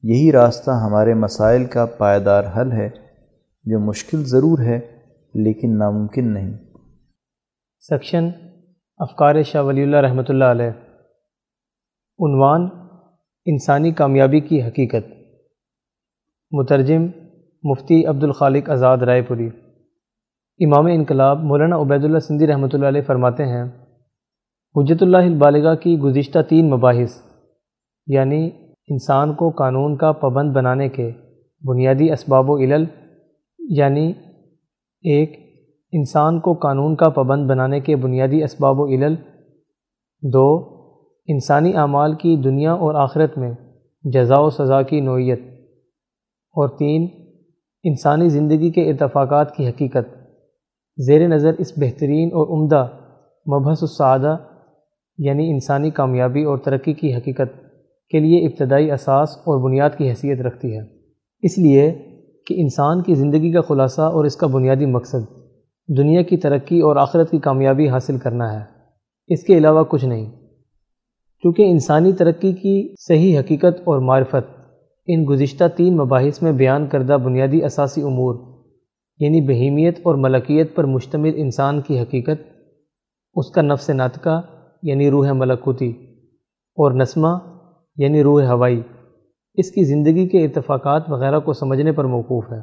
یہی 0.04 0.32
راستہ 0.32 0.72
ہمارے 0.72 1.14
مسائل 1.14 1.66
کا 1.66 1.86
پائیدار 1.86 2.44
حل 2.58 2.72
ہے، 2.72 2.90
جو 3.64 3.80
مشکل 3.80 4.24
ضرور 4.26 4.60
ہے، 4.60 4.80
لیکن 5.34 5.78
ناممکن 5.78 6.34
نہیں۔ 6.34 6.58
سیکشن 7.80 8.30
افکار 8.98 9.44
شاہ 9.44 9.64
ولی 9.64 9.84
اللہ 9.84 9.98
رحمۃ 9.98 10.24
اللہ 10.28 10.46
علیہ۔ 10.46 10.70
عنوان 12.20 12.70
انسانی 13.46 13.92
کامیابی 13.92 14.40
کی 14.40 14.62
حقیقت۔ 14.62 15.12
مترجم 16.52 17.02
مفتی 17.64 18.06
عبد 18.06 18.24
الخالق 18.24 18.70
آزاد 18.70 18.98
رائے 18.98 19.22
پوری۔ 19.22 19.50
امام 20.62 20.86
انقلاب 20.86 21.43
مولانا 21.43 21.76
عبید 21.76 22.04
اللہ 22.04 22.19
سندھی 22.19 22.47
رحمۃ 22.47 22.74
اللہ 22.74 22.86
علیہ 22.86 23.02
فرماتے 23.02 23.45
ہیں 23.45 23.63
حجت 24.76 25.04
اللہ 25.04 25.17
البالغہ 25.17 25.74
کی 25.76 25.97
گزشتہ 26.00 26.39
تین 26.50 26.69
مباحث 26.69 27.15
یعنی 28.08 28.50
انسان 28.89 29.34
کو 29.34 29.50
قانون 29.50 29.95
کا 29.97 30.12
پابند 30.12 30.54
بنانے 30.54 30.89
کے 30.89 31.10
بنیادی 31.63 32.12
اسباب 32.12 32.50
و 32.50 32.58
علل 32.58 32.86
یعنی 33.60 34.06
ایک، 35.04 35.34
انسان 35.93 36.39
کو 36.39 36.54
قانون 36.54 36.95
کا 36.95 37.10
پابند 37.10 37.50
بنانے 37.50 37.80
کے 37.80 37.95
بنیادی 37.95 38.43
اسباب 38.43 38.80
و 38.80 38.88
علل، 38.88 39.15
دو، 40.24 40.47
انسانی 41.28 41.76
اعمال 41.76 42.15
کی 42.15 42.36
دنیا 42.43 42.74
اور 42.74 42.95
آخرت 42.95 43.38
میں 43.38 43.52
جزا 44.04 44.39
و 44.39 44.50
سزا 44.50 44.82
کی 44.82 45.00
نوعیت، 45.02 45.39
اور 46.56 46.78
تین، 46.78 47.08
انسانی 47.84 48.30
زندگی 48.30 48.71
کے 48.71 48.89
اتفاقات 48.89 49.56
کی 49.56 49.67
حقیقت۔ 49.67 50.21
زیر 50.97 51.27
نظر 51.27 51.51
اس 51.58 51.71
بہترین 51.77 52.27
اور 52.27 52.47
عمدہ 52.47 52.88
مبحث 53.47 53.77
السعادہ 53.82 54.38
یعنی 55.17 55.51
انسانی 55.51 55.89
کامیابی 55.89 56.43
اور 56.43 56.58
ترقی 56.58 56.93
کی 56.93 57.15
حقیقت 57.15 57.60
کے 58.10 58.19
لیے 58.19 58.47
ابتدائی 58.47 58.91
اساس 58.91 59.38
اور 59.38 59.63
بنیاد 59.63 59.89
کی 59.97 60.10
حیثیت 60.10 60.41
رکھتی 60.41 60.77
ہے۔ 60.77 60.82
اس 61.41 61.58
لیے 61.58 61.91
کہ 62.47 62.62
انسان 62.62 63.04
کی 63.04 63.13
زندگی 63.13 63.51
کا 63.51 63.62
خلاصہ 63.62 64.01
اور 64.01 64.25
اس 64.25 64.36
کا 64.36 64.47
بنیادی 64.47 64.86
مقصد 64.86 65.32
دنیا 65.97 66.21
کی 66.21 66.38
ترقی 66.38 66.80
اور 66.80 66.95
آخرت 66.95 67.32
کی 67.32 67.39
کامیابی 67.39 67.89
حاصل 67.89 68.17
کرنا 68.17 68.54
ہے۔ 68.54 68.63
اس 69.27 69.43
کے 69.43 69.58
علاوہ 69.58 69.84
کچھ 69.84 70.06
نہیں، 70.06 70.32
کیونکہ 71.41 71.62
انسانی 71.62 72.13
ترقی 72.13 72.54
کی 72.54 72.93
صحیح 73.08 73.39
حقیقت 73.39 73.82
اور 73.84 73.99
معرفت 73.99 74.62
ان 75.08 75.25
گزشتہ 75.30 75.63
تین 75.75 75.97
مباحث 75.97 76.41
میں 76.41 76.51
بیان 76.51 76.88
کردہ 76.88 77.13
بنیادی 77.13 77.65
اساسی 77.65 78.01
امور 78.01 78.51
یعنی 79.22 79.42
بہیمیت 79.42 80.00
اور 80.04 80.16
ملکیت 80.16 80.76
پر 80.76 80.84
مشتمل 80.84 81.32
انسان 81.36 81.82
کی 81.82 82.00
حقیقت، 82.00 82.42
اس 83.36 83.52
کا 83.52 83.62
نفس 83.62 83.90
ناطقہ 83.90 84.42
یعنی 84.84 85.10
روح 85.12 85.32
ملکوتی 85.32 85.90
اور 86.78 86.92
نسمہ 86.92 87.38
یعنی 87.98 88.24
روح 88.24 88.44
ہوائی۔ 88.44 88.82
اس 89.54 89.72
کی 89.72 89.84
زندگی 89.84 90.28
کے 90.28 90.46
اتفاقات 90.46 91.04
وغیرہ 91.10 91.40
کو 91.40 91.54
سمجھنے 91.54 91.92
پر 91.92 92.06
موقوف 92.06 92.52
ہے۔ 92.52 92.60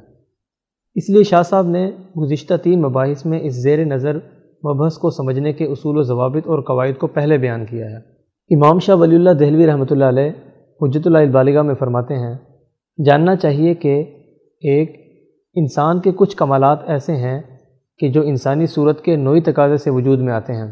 اس 0.94 1.10
لیے 1.10 1.22
شاہ 1.22 1.42
صاحب 1.42 1.66
نے 1.66 1.90
گزشتہ 2.22 2.54
تین 2.62 2.82
مباحث 2.82 3.26
میں 3.26 3.40
اس 3.40 3.62
زیر 3.62 3.84
نظر 3.84 4.16
مبحث 4.64 4.98
کو 4.98 5.10
سمجھنے 5.10 5.52
کے 5.52 5.64
اصول 5.64 5.98
و 5.98 6.02
ضوابط 6.02 6.46
اور 6.46 6.62
قواعد 6.62 6.98
کو 6.98 7.06
پہلے 7.06 7.38
بیان 7.38 7.66
کیا 7.66 7.86
ہے۔ 7.86 7.96
امام 8.50 8.78
شاہ 8.78 8.96
ولی 8.96 9.16
اللہ 9.16 9.30
دہلوی 9.30 9.66
رحمۃ 9.66 9.90
اللہ 9.90 10.04
علیہ 10.04 10.30
حجت 10.80 11.06
اللہ 11.06 11.18
البالغہ 11.18 11.62
میں 11.62 11.74
فرماتے 11.74 12.14
ہیں، 12.14 12.34
جاننا 13.04 13.36
چاہیے 13.36 13.74
کہ 13.74 14.00
ایک 14.62 15.07
انسان 15.58 16.00
کے 16.00 16.12
کچھ 16.16 16.36
کمالات 16.36 16.78
ایسے 16.86 17.16
ہیں 17.16 17.40
کہ 17.98 18.08
جو 18.08 18.22
انسانی 18.22 18.66
صورت 18.66 19.04
کے 19.04 19.16
نوئی 19.16 19.40
تقاضے 19.40 19.76
سے 19.76 19.90
وجود 19.90 20.18
میں 20.18 20.32
آتے 20.32 20.52
ہیں۔ 20.52 20.66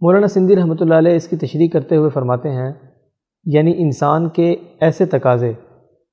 مولانا 0.00 0.26
سندھی 0.26 0.56
رحمۃ 0.56 0.74
اللہ 0.80 0.94
علیہ 0.94 1.12
اس 1.12 1.28
کی 1.28 1.36
تشریح 1.36 1.68
کرتے 1.68 1.96
ہوئے 1.96 2.10
فرماتے 2.10 2.50
ہیں 2.50 2.72
یعنی 3.44 3.74
انسان 3.76 4.28
کے 4.28 4.56
ایسے 4.80 5.06
تقاضے 5.06 5.52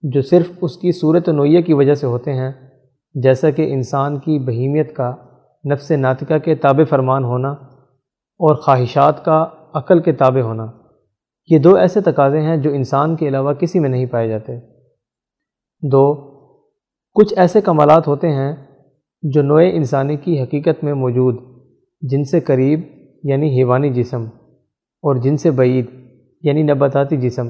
جو 0.04 0.22
صرف 0.22 0.52
اس 0.62 0.78
کی 0.78 0.92
صورت 0.92 1.30
نوعیہ 1.30 1.62
کی 1.62 1.74
وجہ 1.74 1.94
سے 1.94 2.08
ہوتے 2.08 2.34
ہیں، 2.34 2.52
جیسا 3.14 3.50
کہ 3.50 3.74
انسان 3.74 4.20
کی 4.20 4.40
بہیمیت 4.40 4.96
کا، 4.96 5.16
نفس 5.72 5.92
ناطقہ 5.92 6.38
کے 6.38 6.56
تابع 6.56 6.84
فرمان 6.84 7.24
ہونا 7.24 7.50
اور 8.40 8.56
خواہشات 8.56 9.26
کا 9.26 9.48
عقل 9.74 10.00
کے 10.00 10.12
تابع 10.12 10.42
ہونا۔ 10.42 10.66
یہ 11.50 11.60
دو 11.60 11.76
ایسے 11.76 12.02
تقاضے 12.02 12.42
ہیں 12.42 12.58
جو 12.58 12.70
انسان 12.74 13.16
کے 13.16 13.28
علاوہ 13.28 13.54
کسی 13.54 13.80
میں 13.80 13.90
نہیں 13.90 14.06
پائے 14.06 14.28
جاتے۔ 14.28 14.60
دو 15.82 16.33
کچھ 17.16 17.34
ایسے 17.38 17.62
کمالات 17.62 18.08
ہوتے 18.08 18.30
ہیں 18.32 18.54
جو 19.24 19.42
نوع 19.42 19.60
انسانی 19.64 20.16
کی 20.18 20.42
حقیقت 20.42 20.84
میں 20.84 20.94
موجود، 20.94 21.36
جن 22.02 22.24
سے 22.24 22.40
قریب 22.40 22.80
یعنی 23.24 23.50
حیوانی 23.58 23.90
جسم، 23.94 24.24
اور 25.04 25.16
جن 25.16 25.38
سے 25.38 25.52
بعید 25.52 25.86
یعنی 26.44 26.64
نباتاتی 26.64 27.18
جسم 27.18 27.50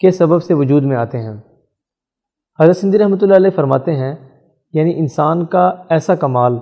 کے 0.00 0.10
سبب 0.10 0.42
سے 0.42 0.54
وجود 0.54 0.84
میں 0.84 0.96
آتے 0.96 1.18
ہیں۔ 1.18 1.34
حضرت 2.58 2.76
سندھی 2.76 2.98
رحمۃ 2.98 3.22
اللہ 3.22 3.36
علیہ 3.36 3.50
فرماتے 3.50 3.94
ہیں 3.96 4.14
یعنی 4.74 4.98
انسان 4.98 5.44
کا 5.46 5.66
ایسا 5.90 6.14
کمال 6.14 6.58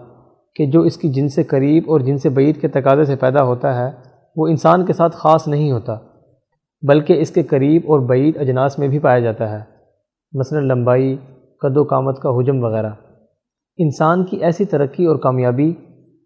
کہ 0.56 0.66
جو 0.66 0.80
اس 0.80 0.96
کی 0.96 1.08
جن 1.08 1.28
سے 1.28 1.42
قریب 1.44 1.90
اور 1.90 2.00
جن 2.00 2.18
سے 2.18 2.28
بعید 2.28 2.60
کے 2.60 2.68
تقاضے 2.68 3.04
سے 3.04 3.16
پیدا 3.16 3.42
ہوتا 3.44 3.74
ہے، 3.76 3.90
وہ 4.36 4.46
انسان 4.48 4.84
کے 4.86 4.92
ساتھ 4.92 5.16
خاص 5.16 5.48
نہیں 5.48 5.72
ہوتا، 5.72 5.96
بلکہ 6.82 7.20
اس 7.20 7.30
کے 7.30 7.42
قریب 7.42 7.90
اور 7.90 8.06
بعید 8.08 8.36
اجناس 8.36 8.78
میں 8.78 8.88
بھی 8.88 8.98
پایا 8.98 9.18
جاتا 9.18 9.50
ہے۔ 9.50 9.60
مثلا 10.32 10.60
لمبائی 10.64 11.16
قد 11.62 11.76
و 11.76 11.84
کامت 11.84 12.20
کا 12.20 12.30
حجم 12.30 12.64
وغیرہ۔ 12.64 12.90
انسان 13.76 14.24
کی 14.24 14.36
ایسی 14.36 14.64
ترقی 14.64 15.06
اور 15.06 15.16
کامیابی 15.16 15.74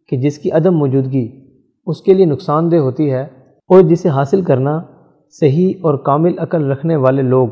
کہ 0.08 0.16
جس 0.16 0.38
کی 0.38 0.50
عدم 0.50 0.74
موجودگی 0.74 1.52
اس 1.86 2.02
کے 2.02 2.14
لیے 2.14 2.26
نقصان 2.26 2.70
دہ 2.70 2.76
ہوتی 2.76 3.12
ہے 3.12 3.22
اور 3.68 3.80
جسے 3.80 4.08
حاصل 4.08 4.42
کرنا 4.42 4.82
صحیح 5.30 5.72
اور 5.80 5.94
کامل 5.94 6.38
عقل 6.38 6.70
رکھنے 6.70 6.96
والے 6.96 7.22
لوگ 7.22 7.48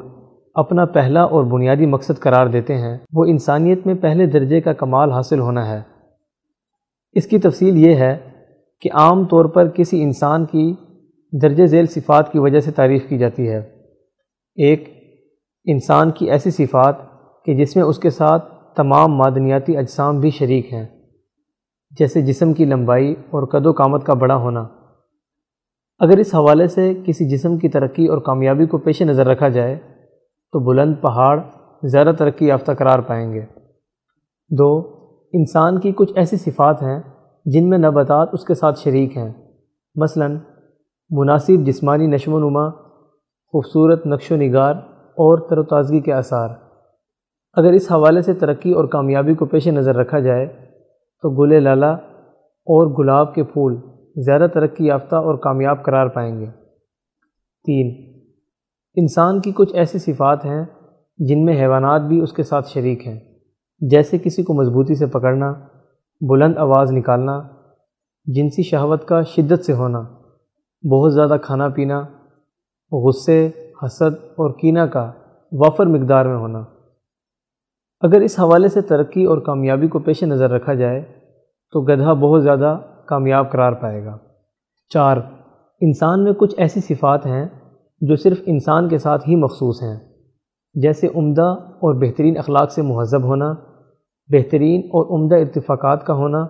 اپنا 0.54 0.84
پہلا 0.84 1.22
اور 1.22 1.44
بنیادی 1.44 1.86
مقصد 1.86 2.20
قرار 2.20 2.46
دیتے 2.46 2.74
ہیں، 2.74 2.98
وہ 3.12 3.24
انسانیت 3.24 3.86
میں 3.86 3.94
پہلے 3.94 4.26
درجے 4.26 4.60
کا 4.60 4.72
کمال 4.72 5.12
حاصل 5.12 5.40
ہونا 5.40 5.70
ہے۔ 5.70 5.80
اس 7.12 7.26
کی 7.26 7.38
تفصیل 7.38 7.76
یہ 7.76 7.94
ہے 7.94 8.18
کہ 8.80 8.90
عام 8.92 9.24
طور 9.24 9.44
پر 9.44 9.68
کسی 9.68 10.02
انسان 10.02 10.44
کی 10.44 10.74
درج 11.42 11.66
ذیل 11.66 11.86
صفات 11.86 12.32
کی 12.32 12.38
وجہ 12.38 12.60
سے 12.60 12.70
تعریف 12.70 13.08
کی 13.08 13.18
جاتی 13.18 13.48
ہے۔ 13.48 13.62
ایک، 14.54 14.88
انسان 15.64 16.10
کی 16.10 16.30
ایسی 16.30 16.50
صفات 16.50 17.09
کہ 17.44 17.54
جس 17.54 17.76
میں 17.76 17.84
اس 17.84 17.98
کے 17.98 18.10
ساتھ 18.10 18.74
تمام 18.74 19.16
معدنیاتی 19.16 19.76
اجسام 19.76 20.20
بھی 20.20 20.30
شریک 20.30 20.72
ہیں، 20.72 20.86
جیسے 21.98 22.22
جسم 22.22 22.52
کی 22.52 22.64
لمبائی 22.64 23.12
اور 23.12 23.46
قد 23.46 23.66
و 23.66 23.72
کامت 23.72 24.04
کا 24.04 24.14
بڑا 24.14 24.36
ہونا۔ 24.36 24.68
اگر 25.98 26.18
اس 26.18 26.34
حوالے 26.34 26.66
سے 26.66 26.94
کسی 27.06 27.28
جسم 27.28 27.58
کی 27.58 27.68
ترقی 27.68 28.06
اور 28.06 28.18
کامیابی 28.18 28.66
کو 28.66 28.78
پیش 28.78 29.02
نظر 29.02 29.26
رکھا 29.26 29.48
جائے، 29.48 29.76
تو 30.52 30.60
بلند 30.60 30.94
پہاڑ 31.00 31.40
زیادہ 31.82 32.12
ترقی 32.18 32.46
یافتہ 32.46 32.72
قرار 32.72 32.98
پائیں 32.98 33.32
گے۔ 33.32 33.42
دو، 34.50 34.78
انسان 35.32 35.80
کی 35.80 35.92
کچھ 35.92 36.12
ایسی 36.16 36.36
صفات 36.36 36.82
ہیں 36.82 37.00
جن 37.44 37.68
میں 37.68 37.78
نباتات 37.78 38.28
اس 38.32 38.44
کے 38.44 38.54
ساتھ 38.54 38.78
شریک 38.78 39.16
ہیں۔ 39.16 39.32
مثلا، 39.94 40.26
مناسب 41.10 41.66
جسمانی 41.66 42.06
نشو 42.06 42.32
و 42.32 42.38
نما، 42.38 42.70
خوبصورت 43.52 44.06
نقش 44.06 44.32
و 44.32 44.36
نگار 44.36 44.74
اور 44.94 45.48
تر 45.48 45.58
و 45.58 45.62
تازگی 45.62 46.00
کے 46.00 46.12
آثار۔ 46.12 46.48
اگر 47.56 47.72
اس 47.72 47.92
حوالے 47.92 48.22
سے 48.22 48.34
ترقی 48.34 48.72
اور 48.72 48.84
کامیابی 48.84 49.34
کو 49.34 49.46
پیش 49.46 49.68
نظر 49.68 49.96
رکھا 49.96 50.18
جائے، 50.18 50.46
تو 51.22 51.30
گل 51.30 51.62
لالا 51.62 51.92
اور 52.66 52.86
گلاب 52.98 53.34
کے 53.34 53.44
پھول 53.44 53.76
زیادہ 54.16 54.46
ترقی 54.54 54.86
یافتہ 54.86 55.16
اور 55.16 55.38
کامیاب 55.38 55.84
قرار 55.84 56.06
پائیں 56.06 56.40
گے۔ 56.40 56.46
تین، 57.64 58.10
انسان 58.96 59.40
کی 59.40 59.52
کچھ 59.52 59.74
ایسی 59.74 59.98
صفات 59.98 60.44
ہیں 60.44 60.64
جن 61.18 61.44
میں 61.44 61.60
حیوانات 61.60 62.02
بھی 62.02 62.20
اس 62.20 62.32
کے 62.32 62.42
ساتھ 62.42 62.68
شریک 62.68 63.06
ہیں، 63.06 63.18
جیسے 63.80 64.18
کسی 64.18 64.42
کو 64.42 64.54
مضبوطی 64.54 64.94
سے 64.94 65.06
پکڑنا، 65.06 65.52
بلند 66.20 66.56
آواز 66.56 66.92
نکالنا، 66.92 67.40
جنسی 68.24 68.62
شہوت 68.62 69.04
کا 69.04 69.22
شدت 69.22 69.64
سے 69.64 69.72
ہونا، 69.72 70.00
بہت 70.90 71.14
زیادہ 71.14 71.36
کھانا 71.42 71.68
پینا، 71.68 72.00
غصے، 72.92 73.50
حسد 73.82 74.24
اور 74.24 74.50
کینہ 74.58 74.80
کا 74.80 75.12
وافر 75.52 75.86
مقدار 75.86 76.26
میں 76.26 76.36
ہونا۔ 76.36 76.64
اگر 78.02 78.20
اس 78.20 78.38
حوالے 78.40 78.68
سے 78.68 78.80
ترقی 78.82 79.24
اور 79.24 79.38
کامیابی 79.38 79.88
کو 79.88 79.98
پیش 79.98 80.22
نظر 80.22 80.50
رکھا 80.50 80.74
جائے، 80.74 81.00
تو 81.72 81.80
گدھا 81.80 82.12
بہت 82.12 82.42
زیادہ 82.42 82.78
کامیاب 83.06 83.50
قرار 83.52 83.72
پائے 83.72 84.04
گا۔ 84.04 84.16
چار، 84.88 85.16
انسان 85.80 86.24
میں 86.24 86.32
کچھ 86.32 86.54
ایسی 86.58 86.80
صفات 86.80 87.26
ہیں 87.26 87.48
جو 88.00 88.16
صرف 88.16 88.40
انسان 88.46 88.88
کے 88.88 88.98
ساتھ 88.98 89.28
ہی 89.28 89.36
مخصوص 89.36 89.82
ہیں، 89.82 89.98
جیسے 90.74 91.08
عمدہ 91.14 91.48
اور 91.82 91.94
بہترین 91.94 92.38
اخلاق 92.38 92.72
سے 92.72 92.82
مہذب 92.82 93.22
ہونا، 93.22 93.52
بہترین 94.28 94.80
اور 94.80 95.18
عمدہ 95.18 95.34
اتفاقات 95.34 96.06
کا 96.06 96.14
ہونا، 96.14 96.46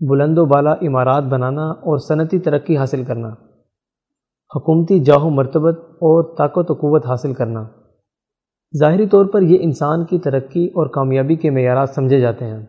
بلند 0.00 0.38
و 0.38 0.44
بالا 0.44 0.74
عمارات 0.82 1.24
بنانا 1.24 1.70
اور 1.70 1.98
صنعتی 1.98 2.38
ترقی 2.38 2.76
حاصل 2.76 3.04
کرنا، 3.04 3.28
حکومتی 4.56 5.00
جاہ 5.00 5.24
و 5.24 5.30
مرتبت 5.30 5.78
اور 5.78 6.36
طاقت 6.36 6.70
و 6.70 6.74
قوت 6.74 7.06
حاصل 7.06 7.34
کرنا۔ 7.34 7.64
ظاہری 8.78 9.06
طور 9.06 9.26
پر 9.26 9.42
یہ 9.42 9.58
انسان 9.60 10.04
کی 10.04 10.18
ترقی 10.18 10.66
اور 10.66 10.86
کامیابی 10.86 11.36
کے 11.36 11.50
معیارات 11.50 11.90
سمجھے 11.90 12.20
جاتے 12.20 12.44
ہیں۔ 12.44 12.66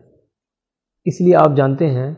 اس 1.04 1.20
لیے 1.20 1.36
آپ 1.36 1.56
جانتے 1.56 1.86
ہیں 1.86 2.14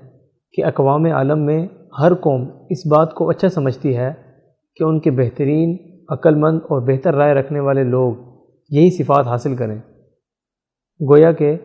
کہ 0.52 0.64
اقوام 0.64 1.04
عالم 1.04 1.38
میں 1.38 1.66
ہر 2.00 2.14
قوم 2.14 2.48
اس 2.70 2.86
بات 2.86 3.14
کو 3.14 3.30
اچھا 3.30 3.48
سمجھتی 3.48 3.96
ہے 3.96 4.12
کہ 4.76 4.84
ان 4.84 5.00
کے 5.00 5.10
بہترین 5.10 5.76
عقل 6.08 6.34
مند 6.34 6.58
اور 6.62 6.82
بہتر 6.82 7.14
رائے 7.14 7.34
رکھنے 7.34 7.60
والے 7.60 7.84
لوگ 7.84 8.14
یہی 8.70 8.90
صفات 8.90 9.26
حاصل 9.26 9.56
کریں۔ 9.56 9.78
گویا 11.10 11.32
کہ 11.32 11.56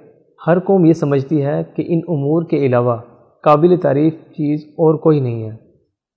ہر 0.48 0.60
قوم 0.60 0.86
یہ 0.86 0.94
سمجھتی 0.94 1.46
ہے 1.46 1.64
کہ 1.76 1.84
ان 1.88 2.00
امور 2.08 2.44
کے 2.44 2.58
علاوہ 2.58 2.98
قابل 3.44 3.78
تعریف 3.78 4.14
چیز 4.14 4.64
اور 4.68 4.96
کوئی 4.96 5.20
نہیں 5.20 5.44
ہے۔ 5.44 5.56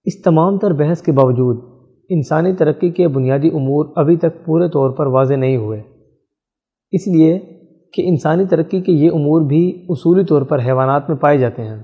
اس 0.04 0.22
تمام 0.22 0.58
تر 0.58 0.72
بحث 0.72 1.02
کے 1.02 1.12
باوجود 1.12 1.76
انسانی 2.08 2.52
ترقی 2.52 2.90
کے 2.90 3.08
بنیادی 3.08 3.48
امور 3.48 3.86
ابھی 3.96 4.16
تک 4.16 4.44
پورے 4.44 4.68
طور 4.68 4.90
پر 4.90 5.06
واضح 5.06 5.34
نہیں 5.34 5.56
ہوئے۔ 5.56 5.95
اس 6.96 7.06
لیے 7.06 7.38
کہ 7.92 8.08
انسانی 8.08 8.44
ترقی 8.44 8.80
کے 8.80 8.92
یہ 8.92 9.10
امور 9.14 9.42
بھی 9.42 9.86
اصولی 9.88 10.24
طور 10.24 10.42
پر 10.42 10.58
حیوانات 10.58 11.08
میں 11.08 11.16
پائے 11.16 11.38
جاتے 11.38 11.62
ہیں۔ 11.62 11.82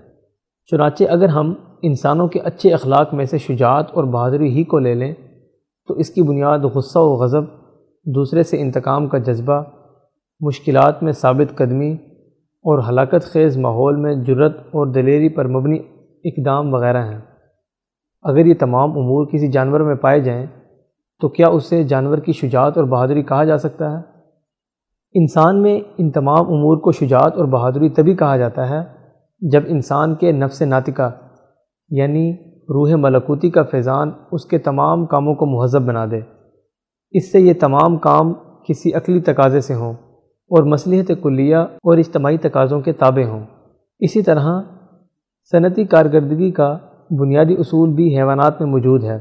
چنانچہ 0.70 1.04
اگر 1.04 1.28
ہم 1.28 1.54
انسانوں 1.82 2.28
کے 2.28 2.40
اچھے 2.40 2.74
اخلاق 2.74 3.14
میں 3.14 3.24
سے 3.24 3.38
شجاعت 3.38 3.90
اور 3.92 4.04
بہادری 4.04 4.48
ہی 4.48 4.64
کو 4.64 4.78
لے 4.78 4.94
لیں، 4.94 5.14
تو 5.88 5.94
اس 5.94 6.10
کی 6.10 6.22
بنیاد 6.22 6.58
غصہ 6.58 6.98
و 6.98 7.14
غضب، 7.14 7.44
دوسرے 8.04 8.42
سے 8.42 8.60
انتقام 8.60 9.08
کا 9.08 9.18
جذبہ، 9.18 9.62
مشکلات 10.40 11.02
میں 11.02 11.12
ثابت 11.12 11.56
قدمی 11.56 11.92
اور 12.64 12.82
ہلاکت 12.88 13.22
خیز 13.22 13.58
ماحول 13.58 13.96
میں 13.96 14.14
جرت 14.14 14.56
اور 14.58 14.86
دلیری 14.86 15.28
پر 15.28 15.48
مبنی 15.48 15.78
اقدام 16.24 16.74
وغیرہ 16.74 17.04
ہیں۔ 17.12 17.20
اگر 18.22 18.46
یہ 18.46 18.54
تمام 18.54 18.90
امور 18.90 19.26
کسی 19.26 19.48
جانور 19.48 19.80
میں 19.80 19.94
پائے 19.94 20.20
جائیں، 20.20 20.46
تو 21.20 21.28
کیا 21.28 21.48
اسے 21.48 21.84
جانور 21.84 22.18
کی 22.18 22.32
شجاعت 22.32 22.76
اور 22.76 22.86
بہادری 22.86 23.22
کہا 23.22 23.44
جا 23.44 23.58
سکتا 23.58 23.92
ہے؟ 23.92 24.11
انسان 25.14 25.62
میں 25.62 25.80
ان 25.98 26.10
تمام 26.10 26.40
امور 26.40 26.76
کو 26.76 26.92
شجاعت 26.92 27.36
اور 27.36 27.44
بہادری 27.44 27.88
تبھی 27.88 28.16
کہا 28.16 28.36
جاتا 28.36 28.70
ہے 28.70 28.84
جب 29.40 29.62
انسان 29.66 30.14
کے 30.14 30.32
نفس 30.32 30.62
ناطقہ 30.62 31.10
یعنی 31.90 32.36
روح 32.60 32.94
ملکوتی 32.96 33.50
کا 33.50 33.62
فیضان 33.62 34.10
اس 34.32 34.44
کے 34.44 34.58
تمام 34.58 35.06
کاموں 35.06 35.34
کو 35.34 35.46
مہذب 35.46 35.82
بنا 35.82 36.04
دے۔ 36.10 36.20
اس 37.10 37.32
سے 37.32 37.40
یہ 37.40 37.52
تمام 37.60 37.96
کام 37.96 38.32
کسی 38.68 38.94
عقلی 38.94 39.20
تقاضے 39.20 39.60
سے 39.60 39.74
ہوں 39.74 39.92
اور 40.50 40.62
مصلیحت 40.62 41.12
کلیہ 41.22 41.56
اور 41.56 41.98
اجتماعی 41.98 42.38
تقاضوں 42.38 42.80
کے 42.80 42.92
تابع 42.92 43.28
ہوں۔ 43.28 43.44
اسی 44.00 44.22
طرح 44.22 44.62
صنعتی 45.52 45.84
کارکردگی 45.84 46.50
کا 46.50 46.78
بنیادی 47.10 47.54
اصول 47.54 47.94
بھی 47.94 48.18
حیوانات 48.18 48.60
میں 48.60 48.70
موجود 48.70 49.04
ہے۔ 49.04 49.20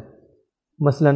مثلا 0.80 1.12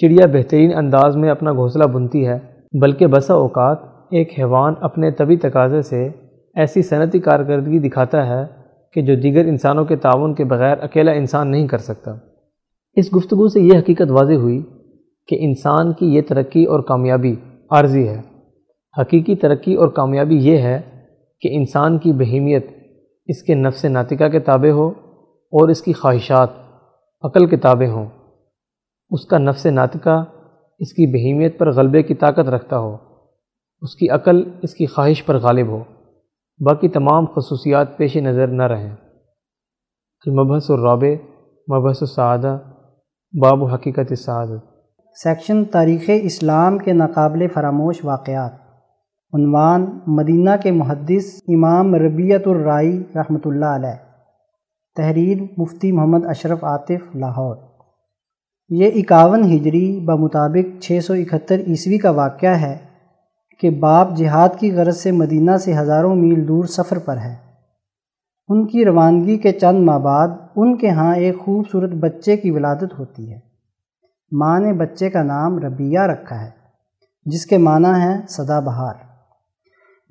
چڑیا 0.00 0.26
بہترین 0.26 0.74
انداز 0.74 1.16
میں 1.16 1.30
اپنا 1.30 1.52
گھونسلہ 1.52 1.84
بنتی 1.84 2.26
ہے، 2.28 2.38
بلکہ 2.80 3.06
بسا 3.06 3.34
اوقات 3.34 3.99
ایک 4.10 4.38
حیوان 4.38 4.74
اپنے 4.80 5.10
طبی 5.10 5.36
تقاضے 5.36 5.82
سے 5.82 6.08
ایسی 6.54 6.82
صنعتی 6.82 7.18
کارکردگی 7.18 7.78
دکھاتا 7.78 8.26
ہے 8.26 8.46
کہ 8.92 9.02
جو 9.02 9.14
دیگر 9.14 9.44
انسانوں 9.44 9.84
کے 9.84 9.96
تعاون 9.96 10.34
کے 10.34 10.44
بغیر 10.44 10.82
اکیلا 10.82 11.12
انسان 11.12 11.50
نہیں 11.50 11.68
کر 11.68 11.78
سکتا۔ 11.78 12.10
اس 12.92 13.16
گفتگو 13.16 13.48
سے 13.48 13.60
یہ 13.60 13.78
حقیقت 13.78 14.10
واضح 14.10 14.32
ہوئی 14.32 14.62
کہ 15.28 15.36
انسان 15.40 15.92
کی 15.92 16.14
یہ 16.14 16.22
ترقی 16.28 16.64
اور 16.64 16.80
کامیابی 16.80 17.34
عارضی 17.70 18.08
ہے۔ 18.08 18.20
حقیقی 19.00 19.36
ترقی 19.36 19.74
اور 19.74 19.88
کامیابی 19.88 20.36
یہ 20.36 20.58
ہے 20.58 20.80
کہ 21.40 21.48
انسان 21.52 21.98
کی 21.98 22.12
بہیمیت 22.12 22.66
اس 23.26 23.42
کے 23.42 23.54
نفس 23.54 23.84
ناطقہ 23.84 24.28
کے 24.28 24.40
تابع 24.40 24.70
ہو 24.70 24.88
اور 25.28 25.68
اس 25.68 25.82
کی 25.82 25.92
خواہشات 25.92 26.50
عقل 27.22 27.46
کے 27.46 27.56
تابع 27.56 27.86
ہوں۔ 27.86 28.06
اس 29.10 29.26
کا 29.26 29.38
نفس 29.38 29.66
ناطقہ 29.66 30.24
اس 30.78 30.92
کی 30.92 31.06
بہیمیت 31.06 31.58
پر 31.58 31.72
غلبے 31.72 32.02
کی 32.02 32.14
طاقت 32.14 32.48
رکھتا 32.48 32.78
ہو۔ 32.78 33.09
اس 33.82 33.94
کی 33.94 34.08
عقل 34.08 34.42
اس 34.62 34.74
کی 34.74 34.86
خواہش 34.86 35.26
پر 35.26 35.38
غالب 35.38 35.66
ہو۔ 35.66 35.84
باقی 36.60 36.88
تمام 36.88 37.24
خصوصیات 37.26 37.96
پیش 37.96 38.16
نظر 38.16 38.46
نہ 38.46 38.62
رہیں۔ 38.62 38.94
المبحث 40.26 40.70
الرابع، 40.70 41.14
مبحث 41.74 41.96
السعادہ، 42.00 42.58
باب 43.42 43.62
و 43.62 43.66
حقیقت 43.66 44.06
السعادت۔ 44.10 44.64
سیکشن 45.22 45.64
تاریخ 45.64 46.10
اسلام 46.22 46.78
کے 46.78 46.92
ناقابل 46.92 47.48
فراموش 47.48 48.04
واقعات۔ 48.04 48.52
عنوان 49.32 49.98
مدینہ 50.06 50.50
کے 50.62 50.70
محدث 50.70 51.40
امام 51.48 51.94
ربیت 51.94 52.48
الرائی 52.48 53.04
رحمۃ 53.14 53.40
اللہ 53.44 53.64
علیہ۔ 53.64 53.96
تحریر 54.96 55.42
مفتی 55.58 55.92
محمد 55.92 56.26
اشرف 56.26 56.64
عاطف، 56.64 57.16
لاہور۔ 57.16 57.56
یہ 58.68 58.90
اکاون 58.94 59.44
ہجری 59.44 60.00
بمطابق 60.00 60.82
چھ 60.82 60.98
سو 61.04 61.12
اکہتر 61.12 61.58
عیسوی 61.66 61.98
کا 61.98 62.10
واقعہ 62.10 62.54
ہے۔ 62.54 62.89
کہ 63.60 63.70
باپ 63.70 64.16
جہاد 64.16 64.48
کی 64.58 64.72
غرض 64.72 64.96
سے 64.96 65.12
مدینہ 65.12 65.56
سے 65.56 65.76
ہزاروں 65.76 66.14
میل 66.14 66.48
دور 66.48 66.64
سفر 66.64 66.98
پر 66.98 67.16
ہے۔ 67.16 67.36
ان 68.48 68.66
کی 68.66 68.84
روانگی 68.84 69.38
کے 69.38 69.52
چند 69.52 69.84
ماہ 69.84 69.98
بعد 69.98 70.28
ان 70.56 70.76
کے 70.76 70.90
ہاں 70.90 71.16
ایک 71.16 71.38
خوبصورت 71.38 71.90
بچے 71.90 72.36
کی 72.36 72.50
ولادت 72.50 72.98
ہوتی 72.98 73.32
ہے۔ 73.32 73.38
ماں 74.32 74.60
نے 74.60 74.72
بچے 74.72 75.10
کا 75.10 75.22
نام 75.22 75.58
ربیہ 75.58 75.98
رکھا 75.98 76.40
ہے، 76.40 76.50
جس 77.24 77.46
کے 77.46 77.58
معنی 77.58 78.02
ہے 78.02 78.16
سدا 78.28 78.60
بہار۔ 78.60 78.94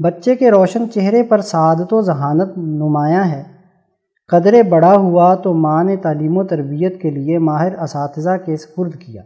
بچے 0.03 0.35
کے 0.35 0.51
روشن 0.51 0.91
چہرے 0.91 1.23
پر 1.23 1.41
سعادت 1.41 1.93
و 1.93 2.01
ذہانت 2.01 2.57
نمایاں 2.57 3.23
ہے۔ 3.23 3.43
قدرے 4.27 4.63
بڑا 4.63 4.93
ہوا 4.93 5.35
تو 5.35 5.53
ماں 5.53 5.83
نے 5.83 5.95
تعلیم 5.95 6.37
و 6.37 6.43
تربیت 6.43 7.01
کے 7.01 7.11
لیے 7.11 7.37
ماہر 7.37 7.79
اساتذہ 7.79 8.37
کے 8.45 8.57
سپرد 8.57 8.95
کیا۔ 8.95 9.21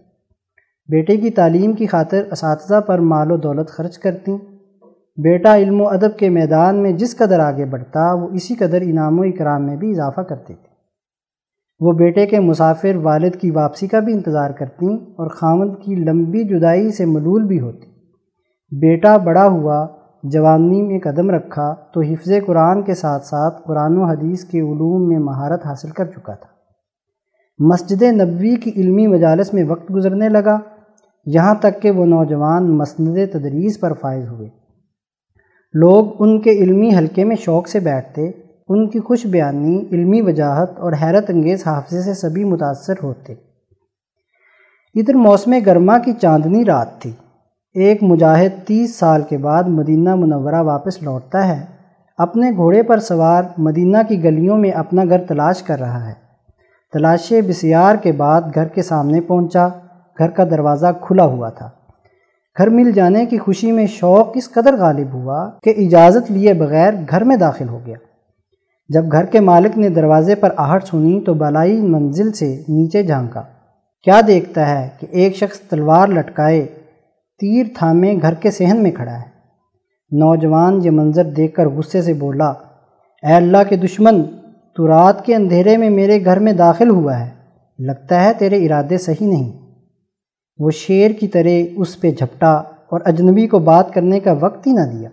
بیٹے 0.91 1.17
کی 1.17 1.29
تعلیم 1.29 1.73
کی 1.73 1.85
خاطر 1.85 2.21
اساتذہ 2.31 2.81
پر 2.81 2.99
مال 2.99 3.31
و 3.31 3.37
دولت 3.37 3.69
خرچ 3.69 3.97
کرتی۔ 3.97 4.31
بیٹا 5.17 5.57
علم 5.57 5.81
و 5.81 5.87
ادب 5.87 6.17
کے 6.17 6.29
میدان 6.29 6.75
میں 6.75 6.91
جس 6.91 7.17
قدر 7.17 7.39
آگے 7.39 7.65
بڑھتا، 7.65 8.13
وہ 8.13 8.27
اسی 8.33 8.55
قدر 8.55 8.81
انعام 8.81 9.19
و 9.19 9.21
اکرام 9.21 9.65
میں 9.65 9.75
بھی 9.75 9.91
اضافہ 9.91 10.21
کرتے 10.21 10.53
تھے۔ 10.53 10.73
وہ 11.79 11.93
بیٹے 11.93 12.25
کے 12.25 12.39
مسافر 12.39 12.95
والد 12.95 13.35
کی 13.35 13.51
واپسی 13.51 13.87
کا 13.87 13.99
بھی 13.99 14.13
انتظار 14.13 14.49
کرتی 14.49 14.95
اور 14.95 15.27
خامد 15.27 15.83
کی 15.85 15.95
لمبی 15.95 16.43
جدائی 16.43 16.91
سے 16.91 17.05
ملول 17.05 17.43
بھی 17.43 17.59
ہوتی۔ 17.59 17.85
بیٹا 18.79 19.17
بڑا 19.17 19.47
ہوا، 19.47 19.87
جوانی 20.23 20.81
میں 20.81 20.99
قدم 20.99 21.29
رکھا، 21.29 21.75
تو 21.93 22.01
حفظ 22.01 22.31
قرآن 22.45 22.81
کے 22.81 22.93
ساتھ 22.93 23.25
ساتھ 23.25 23.61
قرآن 23.65 23.97
و 23.97 24.03
حدیث 24.03 24.43
کے 24.43 24.59
علوم 24.59 25.07
میں 25.07 25.19
مہارت 25.19 25.65
حاصل 25.65 25.89
کر 25.89 26.05
چکا 26.05 26.33
تھا۔ 26.33 26.53
مسجد 27.59 28.03
نبوی 28.03 28.55
کی 28.55 28.71
علمی 28.75 29.07
مجالس 29.07 29.53
میں 29.53 29.63
وقت 29.63 29.93
گزرنے 29.95 30.29
لگا۔ 30.29 30.59
یہاں 31.25 31.55
تک 31.55 31.81
کہ 31.81 31.91
وہ 31.91 32.05
نوجوان 32.05 32.77
مسند 32.77 33.17
تدریس 33.31 33.79
پر 33.79 33.93
فائز 33.93 34.27
ہوئے۔ 34.27 34.49
لوگ 35.73 36.05
ان 36.19 36.41
کے 36.41 36.49
علمی 36.49 36.95
حلقے 36.97 37.23
میں 37.23 37.35
شوق 37.35 37.67
سے 37.67 37.79
بیٹھتے، 37.79 38.31
ان 38.67 38.89
کی 38.89 38.99
خوش 38.99 39.25
بیانی، 39.25 39.85
علمی 39.91 40.21
وجاہت 40.21 40.79
اور 40.79 40.93
حیرت 41.01 41.29
انگیز 41.29 41.67
حافظے 41.67 42.01
سے 42.01 42.13
سبھی 42.13 42.43
متاثر 42.43 42.93
ہوتے۔ 43.03 43.33
ادھر 44.95 45.13
موسم 45.13 45.53
گرما 45.65 45.97
کی 45.97 46.13
چاندنی 46.21 46.65
رات 46.65 47.01
تھی۔ 47.01 47.11
ایک 47.73 48.03
مجاہد 48.03 48.67
تیس 48.67 48.95
سال 48.95 49.21
کے 49.29 49.37
بعد 49.37 49.63
مدینہ 49.63 50.15
منورہ 50.15 50.61
واپس 50.61 51.03
لوٹتا 51.03 51.47
ہے۔ 51.47 51.65
اپنے 52.17 52.51
گھوڑے 52.51 52.83
پر 52.83 52.99
سوار 52.99 53.43
مدینہ 53.57 53.97
کی 54.09 54.23
گلیوں 54.23 54.57
میں 54.57 54.71
اپنا 54.71 55.03
گھر 55.09 55.23
تلاش 55.23 55.63
کر 55.63 55.79
رہا 55.79 56.07
ہے۔ 56.07 56.13
تلاش 56.93 57.33
بسیار 57.47 57.95
کے 57.95 58.11
بعد 58.11 58.41
گھر 58.55 58.67
کے 58.67 58.81
سامنے 58.81 59.21
پہنچا۔ 59.21 59.67
گھر 60.19 60.29
کا 60.29 60.43
دروازہ 60.43 60.87
کھلا 61.01 61.25
ہوا 61.25 61.49
تھا۔ 61.49 61.69
گھر 62.57 62.69
مل 62.69 62.91
جانے 62.91 63.25
کی 63.25 63.37
خوشی 63.37 63.71
میں 63.71 63.85
شوق 63.85 64.27
اس 64.35 64.51
قدر 64.51 64.75
غالب 64.77 65.13
ہوا 65.13 65.49
کہ 65.63 65.73
اجازت 65.77 66.31
لیے 66.31 66.53
بغیر 66.53 66.93
گھر 67.09 67.23
میں 67.23 67.35
داخل 67.35 67.69
ہو 67.69 67.79
گیا۔ 67.85 67.95
جب 68.89 69.11
گھر 69.11 69.25
کے 69.25 69.39
مالک 69.39 69.77
نے 69.77 69.89
دروازے 69.89 70.35
پر 70.35 70.49
آہٹ 70.57 70.83
سنی 70.83 71.21
تو 71.21 71.33
بالائی 71.33 71.81
منزل 71.81 72.31
سے 72.31 72.63
نیچے 72.67 73.03
جھانکا۔ 73.03 73.41
کیا 74.03 74.21
دیکھتا 74.27 74.69
ہے 74.69 74.89
کہ 74.99 75.07
ایک 75.11 75.35
شخص 75.35 75.59
تلوار 75.59 76.07
لٹکائے 76.07 76.65
تیر 77.39 77.65
تھامے 77.75 78.15
گھر 78.21 78.33
کے 78.33 78.51
صحن 78.51 78.83
میں 78.83 78.91
کھڑا 78.91 79.13
ہے۔ 79.13 79.33
نوجوان 80.11 80.79
یہ 80.83 80.91
منظر 80.91 81.23
دیکھ 81.23 81.55
کر 81.55 81.69
غصے 81.69 82.01
سے 82.01 82.13
بولا، 82.13 82.49
اے 83.23 83.33
اللہ 83.33 83.57
کے 83.69 83.75
دشمن، 83.75 84.23
تو 84.75 84.87
رات 84.87 85.25
کے 85.25 85.35
اندھیرے 85.35 85.77
میں 85.77 85.89
میرے 85.89 86.25
گھر 86.25 86.39
میں 86.39 86.53
داخل 86.53 86.89
ہوا 86.89 87.19
ہے۔ 87.19 87.29
لگتا 87.79 88.23
ہے 88.23 88.31
تیرے 88.37 88.65
ارادے 88.65 88.97
صحیح 88.97 89.27
نہیں۔ 89.27 89.62
وہ 90.57 90.71
شیر 90.71 91.11
کی 91.11 91.27
طرح 91.27 91.63
اس 91.77 92.01
پہ 92.01 92.11
جھپٹا 92.11 92.53
اور 92.91 93.01
اجنبی 93.05 93.47
کو 93.47 93.59
بات 93.59 93.93
کرنے 93.93 94.19
کا 94.19 94.33
وقت 94.39 94.67
ہی 94.67 94.71
نہ 94.71 94.91
دیا۔ 94.93 95.09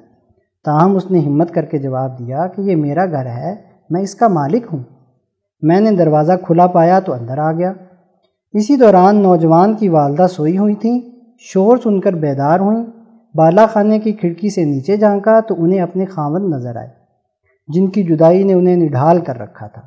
تاہم، 0.64 0.96
اس 0.96 1.10
نے 1.10 1.20
ہمت 1.20 1.50
کر 1.50 1.64
کے 1.64 1.78
جواب 1.78 2.18
دیا 2.18 2.46
کہ 2.46 2.60
یہ 2.60 2.76
میرا 2.76 3.06
گھر 3.06 3.26
ہے، 3.26 3.54
میں 3.90 4.02
اس 4.02 4.14
کا 4.14 4.28
مالک 4.28 4.66
ہوں۔ 4.72 4.78
میں 5.62 5.80
نے 5.80 5.90
دروازہ 5.90 6.32
کھلا 6.46 6.66
پایا 6.66 7.00
تو 7.00 7.12
اندر 7.12 7.38
آ 7.38 7.52
گیا۔ 7.52 7.72
اسی 8.52 8.76
دوران 8.76 9.16
نوجوان 9.16 9.74
کی 9.74 9.88
والدہ 9.88 10.26
سوئی 10.30 10.58
ہوئی 10.58 10.74
تھیں، 10.74 11.00
شور 11.38 11.76
سن 11.76 12.00
کر 12.00 12.12
بیدار 12.12 12.60
ہوئیں۔ 12.60 12.84
بالا 13.34 13.66
خانے 13.66 13.98
کی 13.98 14.12
کھڑکی 14.12 14.50
سے 14.50 14.64
نیچے 14.64 14.96
جھانکا 14.96 15.40
تو 15.40 15.54
انہیں 15.58 15.80
اپنے 15.80 16.04
خامد 16.04 16.54
نظر 16.54 16.76
آئے، 16.76 16.88
جن 17.68 17.86
کی 17.86 18.02
جدائی 18.02 18.42
نے 18.42 18.52
انہیں 18.52 18.76
نڈھال 18.76 19.20
کر 19.20 19.38
رکھا 19.38 19.66
تھا۔ 19.66 19.82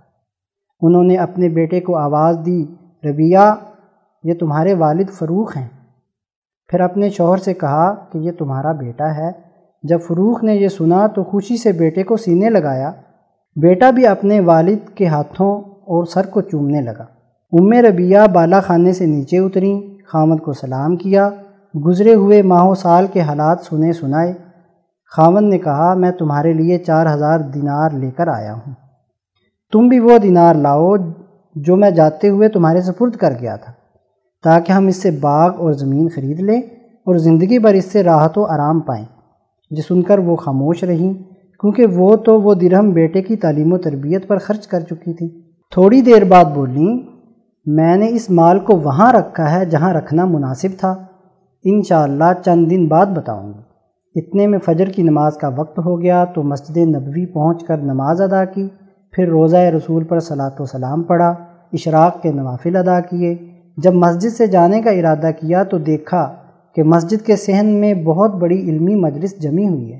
انہوں 0.81 1.03
نے 1.03 1.15
اپنے 1.15 1.49
بیٹے 1.49 1.79
کو 1.79 1.97
آواز 1.97 2.37
دی 2.45 2.65
ربیہ 3.05 3.55
یہ 4.23 4.33
تمہارے 4.33 4.73
والد 4.73 5.09
فروخ 5.09 5.57
ہیں۔ 5.57 5.67
پھر 6.67 6.79
اپنے 6.79 7.09
شوہر 7.09 7.37
سے 7.37 7.53
کہا 7.53 7.93
کہ 8.11 8.17
یہ 8.17 8.31
تمہارا 8.31 8.71
بیٹا 8.71 9.15
ہے۔ 9.17 9.31
جب 9.83 9.99
فروخ 10.07 10.43
نے 10.43 10.55
یہ 10.55 10.67
سنا 10.67 11.07
تو 11.07 11.23
خوشی 11.23 11.57
سے 11.57 11.71
بیٹے 11.71 12.03
کو 12.03 12.17
سینے 12.17 12.49
لگایا۔ 12.49 12.91
بیٹا 13.55 13.91
بھی 13.91 14.07
اپنے 14.07 14.39
والد 14.39 14.89
کے 14.95 15.07
ہاتھوں 15.07 15.61
اور 15.61 16.05
سر 16.05 16.25
کو 16.25 16.41
چومنے 16.41 16.81
لگا۔ 16.81 17.05
ام 17.51 17.73
ربیہ 17.73 18.19
بالا 18.33 18.59
خانے 18.59 18.93
سے 18.93 19.05
نیچے 19.05 19.37
اتریں 19.37 19.81
خامد 20.07 20.37
کو 20.37 20.53
سلام 20.53 20.95
کیا۔ 20.95 21.29
گزرے 21.85 22.13
ہوئے 22.13 22.41
ماہ 22.41 22.63
و 22.63 22.75
سال 22.75 23.07
کے 23.13 23.21
حالات 23.21 23.59
سنے 23.59 23.93
سنائے۔ 23.93 24.33
خامد 25.15 25.41
نے 25.41 25.57
کہا، 25.57 25.93
میں 25.93 26.11
تمہارے 26.11 26.53
لیے 26.53 26.77
چار 26.77 27.13
ہزار 27.13 27.39
دینار 27.39 27.89
لے 27.91 28.11
کر 28.11 28.27
آیا 28.27 28.53
ہوں۔ 28.53 28.73
تم 29.71 29.87
بھی 29.87 29.99
وہ 29.99 30.17
دینار 30.17 30.55
لاؤ 30.55 30.95
جو 31.55 31.75
میں 31.75 31.91
جاتے 31.91 32.29
ہوئے 32.29 32.49
تمہارے 32.49 32.81
سپرد 32.81 33.15
کر 33.15 33.33
گیا 33.41 33.55
تھا۔ 33.55 33.73
تاکہ 34.43 34.71
ہم 34.71 34.87
اس 34.87 35.01
سے 35.01 35.11
باغ 35.11 35.51
اور 35.57 35.71
زمین 35.71 36.09
خرید 36.15 36.39
لیں 36.39 36.61
اور 37.05 37.15
زندگی 37.15 37.59
بھر 37.59 37.73
اس 37.73 37.85
سے 37.85 38.03
راحت 38.03 38.37
و 38.37 38.45
آرام 38.45 38.79
پائیں۔ 38.79 39.05
جو 39.71 39.81
سن 39.87 40.01
کر 40.01 40.19
وہ 40.19 40.35
خاموش 40.35 40.83
رہیں، 40.83 41.13
کیونکہ 41.59 41.85
وہ 41.95 42.15
تو 42.15 42.41
وہ 42.41 42.53
درہم 42.53 42.89
بیٹے 42.89 43.21
کی 43.21 43.35
تعلیم 43.35 43.73
و 43.73 43.77
تربیت 43.77 44.27
پر 44.27 44.37
خرچ 44.37 44.67
کر 44.67 44.79
چکی 44.79 45.13
تھی 45.13 45.41
تھوڑی 45.71 46.01
دیر 46.01 46.23
بعد 46.23 46.45
بولیں، 46.45 46.97
میں 47.65 47.97
نے 47.97 48.07
اس 48.09 48.29
مال 48.29 48.59
کو 48.59 48.77
وہاں 48.77 49.13
رکھا 49.13 49.51
ہے 49.51 49.65
جہاں 49.65 49.93
رکھنا 49.93 50.25
مناسب 50.25 50.79
تھا۔ 50.79 50.95
انشاءاللہ 51.63 52.31
چند 52.45 52.69
دن 52.69 52.87
بعد 52.87 53.05
بتاؤں 53.05 53.53
گی 53.53 53.59
اتنے 54.15 54.47
میں 54.47 54.59
فجر 54.59 54.89
کی 54.89 55.03
نماز 55.03 55.37
کا 55.37 55.47
وقت 55.47 55.79
ہو 55.79 56.01
گیا 56.01 56.25
تو 56.25 56.43
مسجد 56.43 56.77
نبوی 56.77 57.25
پہنچ 57.25 57.63
کر 57.63 57.77
نماز 57.77 58.21
ادا 58.21 58.45
کی، 58.45 58.67
پھر 59.11 59.27
روزہ 59.27 59.57
رسول 59.57 60.03
پر 60.03 60.19
صلاۃ 60.19 60.59
و 60.59 60.65
سلام 60.65 61.03
پڑھا، 61.03 61.33
اشراق 61.73 62.21
کے 62.21 62.31
نوافل 62.31 62.75
ادا 62.75 62.99
کیے۔ 62.99 63.52
جب 63.77 63.93
مسجد 63.93 64.29
سے 64.29 64.47
جانے 64.47 64.81
کا 64.81 64.89
ارادہ 64.89 65.29
کیا 65.39 65.63
تو 65.63 65.77
دیکھا 65.77 66.35
کہ 66.75 66.83
مسجد 66.83 67.25
کے 67.25 67.35
صحن 67.35 67.65
میں 67.65 67.93
بہت 67.93 68.35
بڑی 68.35 68.59
علمی 68.59 68.95
مجلس 68.95 69.39
جمی 69.39 69.67
ہوئی 69.67 69.93
ہے۔ 69.93 69.99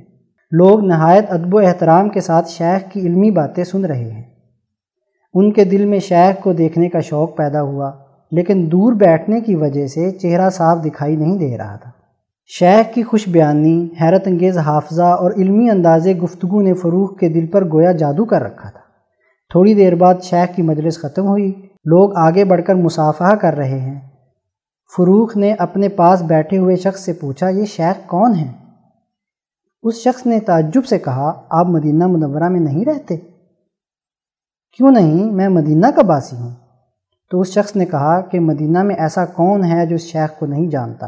لوگ 0.52 0.86
نہایت 0.86 1.26
ادب 1.30 1.56
و 1.56 1.58
احترام 1.58 2.10
کے 2.10 2.22
ساتھ 2.22 2.50
شیخ 2.50 2.92
کی 2.92 3.00
علمی 3.00 3.32
باتیں 3.32 3.64
سن 3.64 3.86
رہے 3.86 4.12
ہیں۔ 4.12 4.24
ان 5.34 5.52
کے 5.52 5.64
دل 5.64 5.86
میں 5.86 6.00
شیخ 6.00 6.44
کو 6.44 6.54
دیکھنے 6.54 6.90
کا 6.90 7.00
شوق 7.00 7.38
پیدا 7.38 7.62
ہوا، 7.62 7.92
لیکن 8.32 8.70
دور 8.72 8.94
بیٹھنے 8.94 9.42
کی 9.42 9.56
وجہ 9.56 9.88
سے 9.88 10.12
چہرہ 10.12 10.50
صاف 10.50 10.86
دکھائی 10.86 11.16
نہیں 11.16 11.38
دے 11.38 11.58
رہا 11.58 11.76
تھا۔ 11.76 11.90
شیخ 12.60 12.94
کی 12.94 13.04
خوش 13.04 13.30
بیانی، 13.30 13.90
حیرت 14.02 14.28
انگیز 14.28 14.58
حافظہ 14.58 15.04
اور 15.04 15.32
علمی 15.32 15.70
انداز 15.70 16.08
گفتگو 16.24 16.62
نے 16.62 16.74
فروخ 16.74 17.20
کے 17.20 17.30
دل 17.30 17.48
پر 17.48 17.66
گویا 17.72 17.92
جادو 17.92 18.26
کر 18.26 18.44
رکھا 18.44 18.70
تھا۔ 18.70 18.80
تھوڑی 19.50 19.74
دیر 19.74 19.96
بعد 19.96 20.16
شیخ 20.22 20.56
کی 20.56 20.62
مجلس 20.62 21.00
ختم 21.00 21.28
ہوئی۔ 21.28 21.54
لوگ 21.86 22.18
آگے 22.18 22.46
بڑھ 22.46 22.62
کر 22.68 22.76
مصافحہ 22.76 23.36
کر 23.36 23.54
رہے 23.54 23.80
ہیں۔ 23.80 24.02
فروخ 24.98 25.38
نے 25.38 25.54
اپنے 25.60 25.90
پاس 25.90 26.22
بیٹھے 26.22 26.58
ہوئے 26.58 26.76
شخص 26.76 27.06
سے 27.06 27.14
پوچھا، 27.14 27.50
یہ 27.50 27.66
شیخ 27.66 28.08
کون 28.08 28.36
ہیں 28.36 28.54
اس 29.84 29.96
شخص 29.96 30.26
نے 30.26 30.40
تعجب 30.40 30.86
سے 30.86 31.00
کہا، 31.00 31.42
آپ 31.50 31.66
مدینہ 31.66 32.08
منورہ 32.08 32.50
میں 32.50 32.60
نہیں 32.60 32.86
رہتے؟ 32.86 33.18
کیوں 34.78 34.92
نہیں؟ 34.92 35.32
میں 35.32 35.50
مدینہ 35.50 35.88
کا 35.96 36.02
باسی 36.02 36.36
ہوں۔ 36.36 36.50
تو 37.32 37.40
اس 37.40 37.48
شخص 37.48 37.76
نے 37.76 37.86
کہا 37.86 38.22
کہ 38.22 38.40
مدینہ 38.40 38.84
میں 38.84 38.96
ایسا 38.96 39.26
کون 39.26 39.64
ہے 39.64 39.86
جو 39.86 39.96
اس 39.96 40.02
شیخ 40.02 40.40
کو 40.40 40.46
نہیں 40.46 40.68
جانتا۔ 40.68 41.08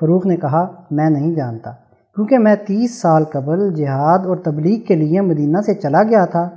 فروخ 0.00 0.26
نے 0.26 0.36
کہا، 0.36 0.82
میں 0.90 1.10
نہیں 1.10 1.34
جانتا، 1.34 1.70
کیونکہ 2.14 2.38
میں 2.38 2.56
تیس 2.56 3.00
سال 3.00 3.24
قبل 3.24 3.74
جہاد 3.74 4.26
اور 4.26 4.36
تبلیغ 4.36 4.80
کے 4.80 4.94
لیے 4.94 5.20
مدینہ 5.20 5.58
سے 5.66 5.74
چلا 5.74 6.02
گیا 6.02 6.24
تھا۔ 6.24 6.48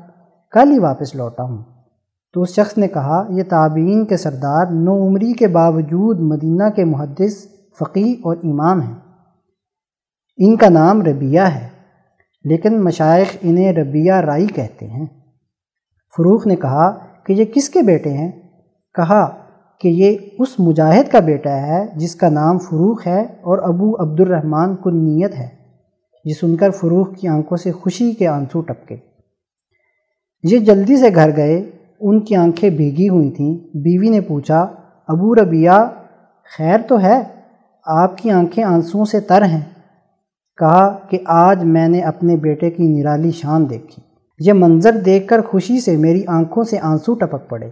کل 0.52 0.72
ہی 0.72 0.80
واپس 0.80 1.16
لوٹا 1.16 1.44
ہوں۔ 1.44 1.73
تو 2.34 2.42
اس 2.42 2.50
شخص 2.50 2.78
نے 2.78 2.88
کہا، 2.88 3.28
یہ 3.30 3.44
تابعین 3.44 4.06
کے 4.06 4.18
سردار 4.18 4.66
نو 4.72 5.08
عمری 5.08 5.34
کے 5.34 5.48
باوجود 5.48 6.20
مدینہ 6.20 6.70
کے 6.70 6.86
محدث 6.86 7.46
فقی 7.80 8.14
اور 8.24 8.38
امام 8.44 8.82
ہیں۔ 8.82 8.96
ان 10.38 10.56
کا 10.56 10.70
نام 10.70 11.02
ربیہ 11.02 11.42
ہے، 11.42 11.68
لیکن 12.44 12.84
مشائق 12.84 13.38
انہیں 13.42 13.74
ربیہ 13.74 14.14
رائی 14.14 14.48
کہتے 14.48 14.88
ہیں۔ 14.88 15.06
فروخ 16.18 16.48
نے 16.48 16.56
کہا 16.56 16.92
کہ 17.24 17.34
یہ 17.34 17.46
کس 17.46 17.70
کے 17.70 17.82
بیٹے 17.82 18.10
ہیں؟ 18.10 18.32
کہا 18.94 19.38
کہ 19.80 19.88
یہ 19.88 20.18
اس 20.40 20.60
مجاہد 20.60 21.12
کا 21.12 21.20
بیٹا 21.20 21.68
ہے 21.68 21.88
جس 21.96 22.16
کا 22.16 22.30
نام 22.30 22.58
فروخ 22.58 23.08
ہے 23.08 23.22
اور 23.22 23.58
ابو 23.58 24.04
عبد 24.04 24.20
الرحمن 24.20 24.76
کن 24.76 25.06
نیت 25.06 25.36
ہے۔ 25.36 25.48
یہ 26.26 26.34
سن 26.34 26.56
کر 26.56 26.70
فروخ 26.70 27.08
کی 27.16 27.28
آنکھوں 27.28 27.58
سے 27.58 27.72
خوشی 27.72 28.12
کے 28.12 28.28
آنسو 28.28 28.62
ٹپکے۔ 28.62 28.96
یہ 30.44 30.60
جلدی 30.60 30.98
سے 30.98 31.10
گھر 31.16 31.36
گئے 31.36 31.72
ان 32.06 32.20
کی 32.20 32.36
آنکھیں 32.36 32.70
بھیگی 32.70 33.10
ہوئی 33.10 33.32
تھیں۔ 33.32 33.58
بیوی 33.58 34.10
نے 34.10 34.22
پوچھا، 34.22 34.68
ابو 35.08 35.36
ربیہ 35.36 35.70
خیر 36.58 36.78
تو 36.88 37.02
ہے؟ 37.02 37.24
آپ 37.86 38.18
کی 38.18 38.32
آنکھیں 38.32 38.64
آنسوؤں 38.64 39.06
سے 39.06 39.20
تر 39.20 39.42
ہیں۔ 39.42 39.62
کہا 40.60 40.98
کہ 41.10 41.18
آج 41.26 41.64
میں 41.64 41.88
نے 41.88 42.00
اپنے 42.00 42.36
بیٹے 42.36 42.72
کی 42.72 42.84
نرالی 42.84 43.32
شان 43.32 43.70
دیکھی۔ 43.70 44.02
یہ 44.40 44.54
منظر 44.54 44.92
دیکھ 44.92 45.28
کر 45.28 45.42
خوشی 45.42 45.80
سے 45.80 45.98
میری 45.98 46.24
آنکھوں 46.28 46.64
سے 46.64 46.78
آنسو 46.82 47.14
ٹپک 47.14 47.50
پڑے۔ 47.50 47.70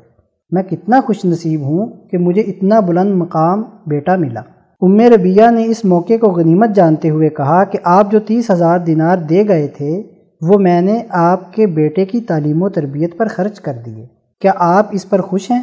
میں 0.52 0.64
کتنا 0.64 1.00
خوش 1.06 1.26
نصیب 1.26 1.62
ہوں 1.62 2.10
کہ 2.10 2.18
مجھے 2.18 2.42
اتنا 2.42 2.80
بلند 2.80 3.16
مقام 3.16 3.64
بیٹا 3.88 4.16
ملا۔ 4.16 4.42
ام 4.82 5.00
ربیہ 5.00 5.52
نے 5.52 5.66
اس 5.66 5.86
موقع 5.86 6.14
کو 6.22 6.28
غنیمت 6.28 6.70
جانتے 6.76 7.10
ہوئے 7.10 7.30
کہا 7.30 7.64
کہ 7.64 7.80
آپ 7.84 8.12
جو 8.12 8.20
تیس 8.20 8.52
ہزار 8.52 8.80
دینار 8.80 9.18
دے 9.18 9.48
گئے 9.48 9.68
تھے، 9.68 10.04
وہ 10.42 10.60
میں 10.60 10.82
نے 10.82 11.00
آپ 11.10 11.54
کے 11.54 11.68
بیٹے 11.68 12.06
کی 12.06 12.22
تعلیم 12.22 12.64
و 12.64 12.70
تربیت 12.70 13.18
پر 13.18 13.28
خرچ 13.28 13.60
کر 13.60 13.74
دیے۔ 13.86 14.21
کیا 14.42 14.52
آپ 14.56 14.88
اس 14.92 15.10
پر 15.10 15.22
خوش 15.22 15.52
ہیں؟ 15.52 15.62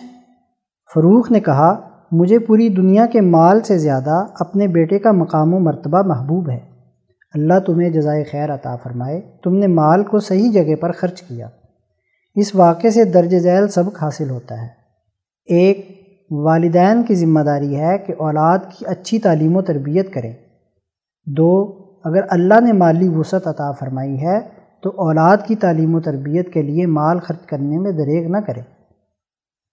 فروخ 0.94 1.30
نے 1.30 1.40
کہا، 1.40 1.88
مجھے 2.12 2.38
پوری 2.38 2.68
دنیا 2.68 3.06
کے 3.06 3.20
مال 3.20 3.60
سے 3.60 3.78
زیادہ 3.78 4.26
اپنے 4.40 4.66
بیٹے 4.66 4.98
کا 4.98 5.12
مقام 5.12 5.54
و 5.54 5.58
مرتبہ 5.58 6.02
محبوب 6.02 6.50
ہے۔ 6.50 6.58
اللہ 7.34 7.58
تمہیں 7.66 7.90
جزائے 7.90 8.24
خیر 8.24 8.54
عطا 8.54 8.76
فرمائے۔ 8.76 9.20
تم 9.44 9.54
نے 9.54 9.66
مال 9.66 10.04
کو 10.04 10.18
صحیح 10.18 10.52
جگہ 10.52 10.74
پر 10.74 10.92
خرچ 10.92 11.22
کیا۔ 11.22 11.48
اس 12.34 12.54
واقعے 12.54 12.90
سے 12.90 13.04
درج 13.04 13.38
ذیل 13.38 13.68
سبق 13.68 14.02
حاصل 14.02 14.30
ہوتا 14.30 14.62
ہے۔ 14.62 14.68
ایک، 15.44 15.98
والدین 16.30 17.02
کی 17.02 17.14
ذمہ 17.14 17.40
داری 17.40 17.76
ہے 17.76 17.98
کہ 17.98 18.14
اولاد 18.18 18.58
کی 18.78 18.86
اچھی 18.86 19.18
تعلیم 19.18 19.56
و 19.56 19.62
تربیت 19.62 20.14
کریں۔ 20.14 20.32
دو، 21.26 21.78
اگر 22.04 22.20
اللہ 22.30 22.60
نے 22.60 22.72
مالی 22.72 23.08
وسعت 23.08 23.46
عطا 23.46 23.72
فرمائی 23.72 24.26
ہے 24.26 24.57
تو 24.82 24.90
اولاد 24.90 25.36
کی 25.46 25.56
تعلیم 25.56 25.94
و 25.94 26.00
تربیت 26.00 26.52
کے 26.52 26.62
لیے 26.62 26.86
مال 26.86 27.18
خرچ 27.18 27.46
کرنے 27.46 27.78
میں 27.78 27.92
دریغ 27.92 28.30
نہ 28.30 28.36
کریں 28.36 28.62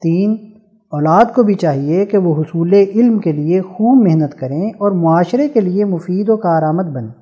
تین، 0.02 0.52
اولاد 0.92 1.26
کو 1.36 1.44
بھی 1.44 1.54
چاہیے 1.54 2.06
کہ 2.06 2.18
وہ 2.18 2.36
حصول 2.42 2.74
علم 2.74 3.20
کے 3.20 3.32
لیے 3.32 3.62
خوب 3.62 4.08
محنت 4.08 4.36
کریں 4.40 4.70
اور 4.70 4.92
معاشرے 4.92 5.50
کے 5.50 5.60
لیے 5.60 5.86
مفید 5.86 6.30
و 6.30 6.38
کارآمد 6.38 6.84
بنیں۔ 6.84 7.14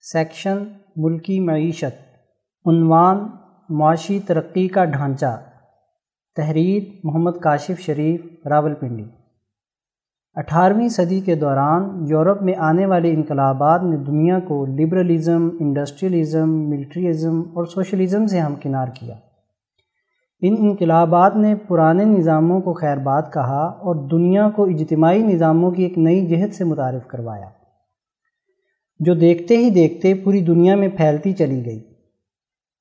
سیکشن، 0.00 0.58
ملکی 0.96 1.40
معیشت، 1.40 2.14
عنوان، 2.66 3.28
معاشی 3.68 4.18
ترقی 4.26 4.68
کا 4.68 4.84
ڈھانچہ۔ 4.84 5.40
تحریر، 6.36 6.82
محمد 7.04 7.38
کاشف 7.42 7.80
شریف 7.80 8.20
راول 8.46 8.74
پنڈی 8.74 9.04
اٹھارہویں 10.34 10.88
صدی 10.88 11.20
کے 11.20 11.34
دوران 11.34 12.06
یورپ 12.08 12.42
میں 12.42 12.54
آنے 12.58 12.86
والے 12.86 13.10
انقلابات 13.10 13.82
نے 13.82 13.96
دنیا 13.96 14.38
کو 14.38 14.66
لبرلزم 14.66 15.48
انڈسٹریلزم، 15.60 16.50
ملٹریزم 16.50 17.40
اور 17.40 17.64
سوشلزم 17.64 18.26
سے 18.26 18.40
ہمکنار 18.40 18.88
کیا۔ 18.94 19.14
ان 20.40 20.54
انقلابات 20.58 21.36
نے 21.36 21.54
پرانے 21.54 22.04
نظاموں 22.04 22.60
کو 22.60 22.72
خیر 22.72 22.96
بات 22.96 23.32
کہا 23.32 23.64
اور 23.64 24.08
دنیا 24.08 24.50
کو 24.50 24.64
اجتماعی 24.64 25.22
نظاموں 25.22 25.70
کی 25.70 25.82
ایک 25.82 25.98
نئی 25.98 26.26
جہت 26.26 26.54
سے 26.54 26.64
متعارف 26.64 27.06
کروایا۔ 27.06 27.48
جو 28.98 29.14
دیکھتے 29.14 29.56
ہی 29.56 29.70
دیکھتے 29.70 30.14
پوری 30.14 30.40
دنیا 30.40 30.76
میں 30.76 30.88
پھیلتی 30.88 31.32
چلی 31.32 31.66
گئی۔ 31.66 31.82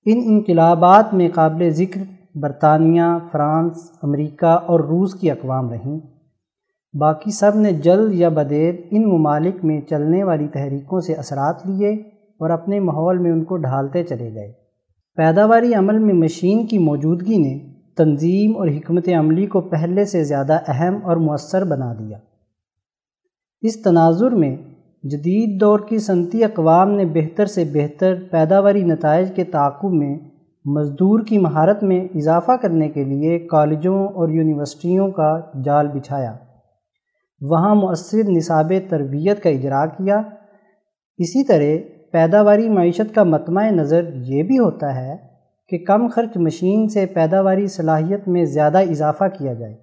ان 0.05 0.21
انقلابات 0.25 1.13
میں 1.13 1.29
قابل 1.33 1.69
ذکر 1.69 2.01
برطانیہ، 2.35 3.01
فرانس، 3.31 3.91
امریکہ 4.03 4.45
اور 4.45 4.79
روس 4.79 5.13
کی 5.13 5.31
اقوام 5.31 5.69
رہیں۔ 5.69 6.12
باقی 6.99 7.31
سب 7.31 7.51
نے 7.55 7.71
جلد 7.71 8.13
یا 8.13 8.29
بدیر 8.29 8.73
ان 8.91 9.09
ممالک 9.09 9.65
میں 9.65 9.81
چلنے 9.89 10.23
والی 10.23 10.47
تحریکوں 10.47 10.99
سے 10.99 11.13
اثرات 11.13 11.55
لیے 11.65 11.89
اور 12.39 12.49
اپنے 12.49 12.79
ماحول 12.79 13.17
میں 13.17 13.31
ان 13.31 13.43
کو 13.43 13.57
ڈھالتے 13.57 14.03
چلے 14.03 14.33
گئے۔ 14.35 14.53
پیداواری 15.15 15.73
عمل 15.73 15.99
میں 15.99 16.13
مشین 16.13 16.67
کی 16.67 16.77
موجودگی 16.77 17.37
نے 17.37 17.59
تنظیم 17.97 18.57
اور 18.57 18.67
حکمت 18.67 19.09
عملی 19.19 19.45
کو 19.45 19.61
پہلے 19.61 20.05
سے 20.05 20.23
زیادہ 20.23 20.59
اہم 20.67 20.97
اور 21.03 21.17
مؤثر 21.17 21.63
بنا 21.63 21.93
دیا۔ 21.93 22.17
اس 23.61 23.81
تناظر 23.81 24.31
میں 24.31 24.55
جدید 25.03 25.61
دور 25.61 25.79
کی 25.79 25.97
صنعتی 25.97 26.43
اقوام 26.43 26.91
نے 26.91 27.05
بہتر 27.05 27.45
سے 27.45 27.63
بہتر 27.73 28.15
پیداواری 28.31 28.83
نتائج 28.83 29.31
کے 29.35 29.43
تعاقب 29.43 29.93
میں 29.93 30.19
مزدور 30.65 31.19
کی 31.19 31.37
مہارت 31.37 31.83
میں 31.83 32.07
اضافہ 32.15 32.51
کرنے 32.61 32.89
کے 32.89 33.03
لیے 33.03 33.39
کالجوں 33.39 34.07
اور 34.07 34.29
یونیورسٹیوں 34.29 35.11
کا 35.11 35.39
جال 35.65 35.87
بچھایا۔ 35.87 36.33
وہاں 37.49 37.75
مؤثر 37.75 38.29
نصاب 38.29 38.73
تربیت 38.89 39.43
کا 39.43 39.49
اجرا 39.49 39.85
کیا۔ 39.85 40.17
اسی 41.17 41.43
طرح 41.43 41.97
پیداواری 42.11 42.69
معیشت 42.69 43.15
کا 43.15 43.23
متمع 43.23 43.69
نظر 43.69 44.09
یہ 44.13 44.43
بھی 44.43 44.59
ہوتا 44.59 44.95
ہے 44.95 45.17
کہ 45.67 45.77
کم 45.77 46.07
خرچ 46.07 46.37
مشین 46.37 46.89
سے 46.89 47.05
پیداواری 47.05 47.67
صلاحیت 47.67 48.27
میں 48.27 48.45
زیادہ 48.45 48.77
اضافہ 48.77 49.23
کیا 49.37 49.53
جائے۔ 49.53 49.75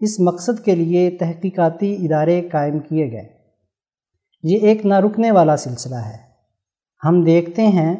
اس 0.00 0.20
مقصد 0.20 0.64
کے 0.64 0.74
لیے 0.74 1.10
تحقیقاتی 1.10 1.96
ادارے 2.00 2.48
قائم 2.52 2.78
کیے 2.78 3.12
گئے۔ 3.12 3.28
یہ 4.42 4.58
ایک 4.58 4.86
نہ 4.86 4.94
رکنے 4.94 5.30
والا 5.30 5.56
سلسلہ 5.56 5.94
ہے۔ 5.94 6.16
ہم 7.04 7.22
دیکھتے 7.22 7.66
ہیں 7.66 7.96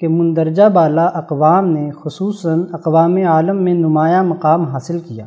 کہ 0.00 0.08
مندرجہ 0.08 0.68
بالا 0.68 1.04
اقوام 1.04 1.70
نے 1.70 1.90
خصوصاً 2.04 2.64
اقوام 2.72 3.16
عالم 3.16 3.64
میں 3.64 3.74
نمایاں 3.74 4.24
مقام 4.24 4.62
حاصل 4.62 4.98
کیا۔ 4.98 5.26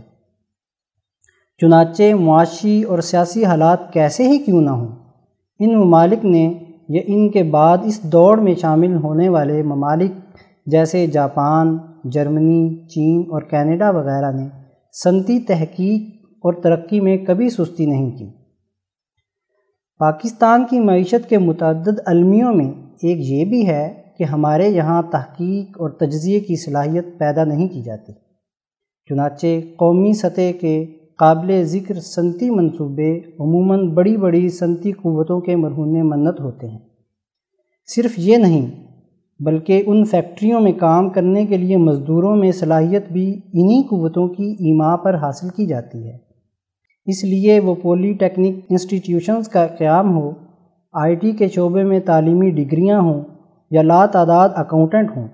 چنانچہ 1.61 2.13
معاشی 2.13 2.83
اور 2.83 2.99
سیاسی 2.99 3.45
حالات 3.45 3.93
کیسے 3.93 4.27
ہی 4.27 4.37
کیوں 4.37 4.61
نہ 4.61 4.69
ہوں۔ 4.69 4.87
ان 5.59 5.79
ممالک 5.79 6.25
نے 6.25 6.53
یا 6.89 7.01
ان 7.05 7.29
کے 7.29 7.43
بعد 7.43 7.77
اس 7.83 8.03
دوڑ 8.03 8.39
میں 8.39 8.55
شامل 8.55 8.95
ہونے 8.95 9.29
والے 9.29 9.63
ممالک 9.63 10.11
جیسے 10.65 11.07
جاپان، 11.07 11.77
جرمنی، 12.03 12.87
چین 12.87 13.23
اور 13.31 13.41
کینیڈا 13.41 13.89
وغیرہ 13.89 14.31
نے 14.31 14.47
صنعتی 15.03 15.39
تحقیق 15.39 16.25
اور 16.35 16.53
ترقی 16.53 16.99
میں 16.99 17.17
کبھی 17.17 17.49
سستی 17.49 17.85
نہیں 17.85 18.17
کی۔ 18.17 18.29
پاکستان 19.99 20.65
کی 20.69 20.79
معیشت 20.79 21.29
کے 21.29 21.37
متعدد 21.37 21.99
المیوں 22.05 22.53
میں 22.53 22.71
ایک 23.03 23.17
یہ 23.19 23.45
بھی 23.45 23.67
ہے 23.67 23.93
کہ 24.17 24.23
ہمارے 24.23 24.67
یہاں 24.67 25.01
تحقیق 25.01 25.81
اور 25.81 25.89
تجزیے 25.89 26.39
کی 26.39 26.55
صلاحیت 26.55 27.05
پیدا 27.17 27.43
نہیں 27.43 27.67
کی 27.67 27.81
جاتی۔ 27.81 28.13
چنانچہ 29.09 29.47
قومی 29.77 30.13
سطح 30.13 30.51
کے 30.61 31.00
قابل 31.21 31.63
ذکر 31.63 31.99
صنعتی 31.99 32.49
منصوبے 32.49 33.17
عموماً 33.17 33.89
بڑی 33.89 34.17
بڑی 34.17 34.49
صنعتی 34.49 34.91
قوتوں 34.91 35.41
کے 35.41 35.55
مرہون 35.55 36.09
منت 36.09 36.39
ہوتے 36.39 36.67
ہیں۔ 36.67 36.79
صرف 37.87 38.11
یہ 38.17 38.37
نہیں، 38.37 38.71
بلکہ 39.39 39.83
ان 39.85 40.05
فیکٹریوں 40.05 40.61
میں 40.61 40.71
کام 40.71 41.09
کرنے 41.09 41.45
کے 41.45 41.57
لیے 41.57 41.77
مزدوروں 41.77 42.35
میں 42.35 42.51
صلاحیت 42.51 43.11
بھی 43.11 43.33
انہی 43.53 43.83
قوتوں 43.83 44.27
کی 44.27 44.51
ایما 44.51 44.95
پر 44.95 45.15
حاصل 45.15 45.49
کی 45.49 45.65
جاتی 45.65 46.07
ہے۔ 46.07 46.17
اس 47.05 47.23
لیے 47.23 47.59
وہ 47.59 47.75
پولی 47.75 48.13
ٹیکنک 48.13 48.55
انسٹیٹیوشنز 48.69 49.47
کا 49.47 49.67
قیام 49.67 50.17
ہو، 50.17 50.31
آئی 50.93 51.15
ٹی 51.15 51.31
کے 51.31 51.47
شعبے 51.47 51.83
میں 51.83 51.99
تعلیمی 51.99 52.49
ڈگریاں 52.49 52.99
ہوں 53.01 53.21
یا 53.71 53.81
لا 53.81 54.05
تعداد 54.05 54.49
اکاؤنٹنٹ 54.55 55.17
ہوں، 55.17 55.27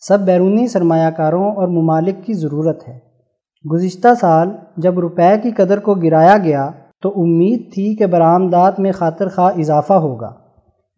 سب 0.00 0.20
بیرونی 0.20 0.66
سرمایہ 0.66 1.10
کاروں 1.10 1.52
اور 1.52 1.68
ممالک 1.68 2.26
کی 2.26 2.32
ضرورت 2.32 2.88
ہے۔ 2.88 3.11
گزشتہ 3.64 4.08
سال 4.20 4.48
جب 4.76 4.98
روپے 4.98 5.34
کی 5.42 5.50
قدر 5.50 5.78
کو 5.78 5.94
گرایا 5.94 6.36
گیا 6.38 6.70
تو 7.02 7.12
امید 7.16 7.72
تھی 7.74 7.94
کہ 7.96 8.06
برآمدات 8.06 8.80
میں 8.80 8.92
خاطر 8.92 9.28
خواہ 9.28 9.58
اضافہ 9.58 9.92
ہوگا، 9.92 10.30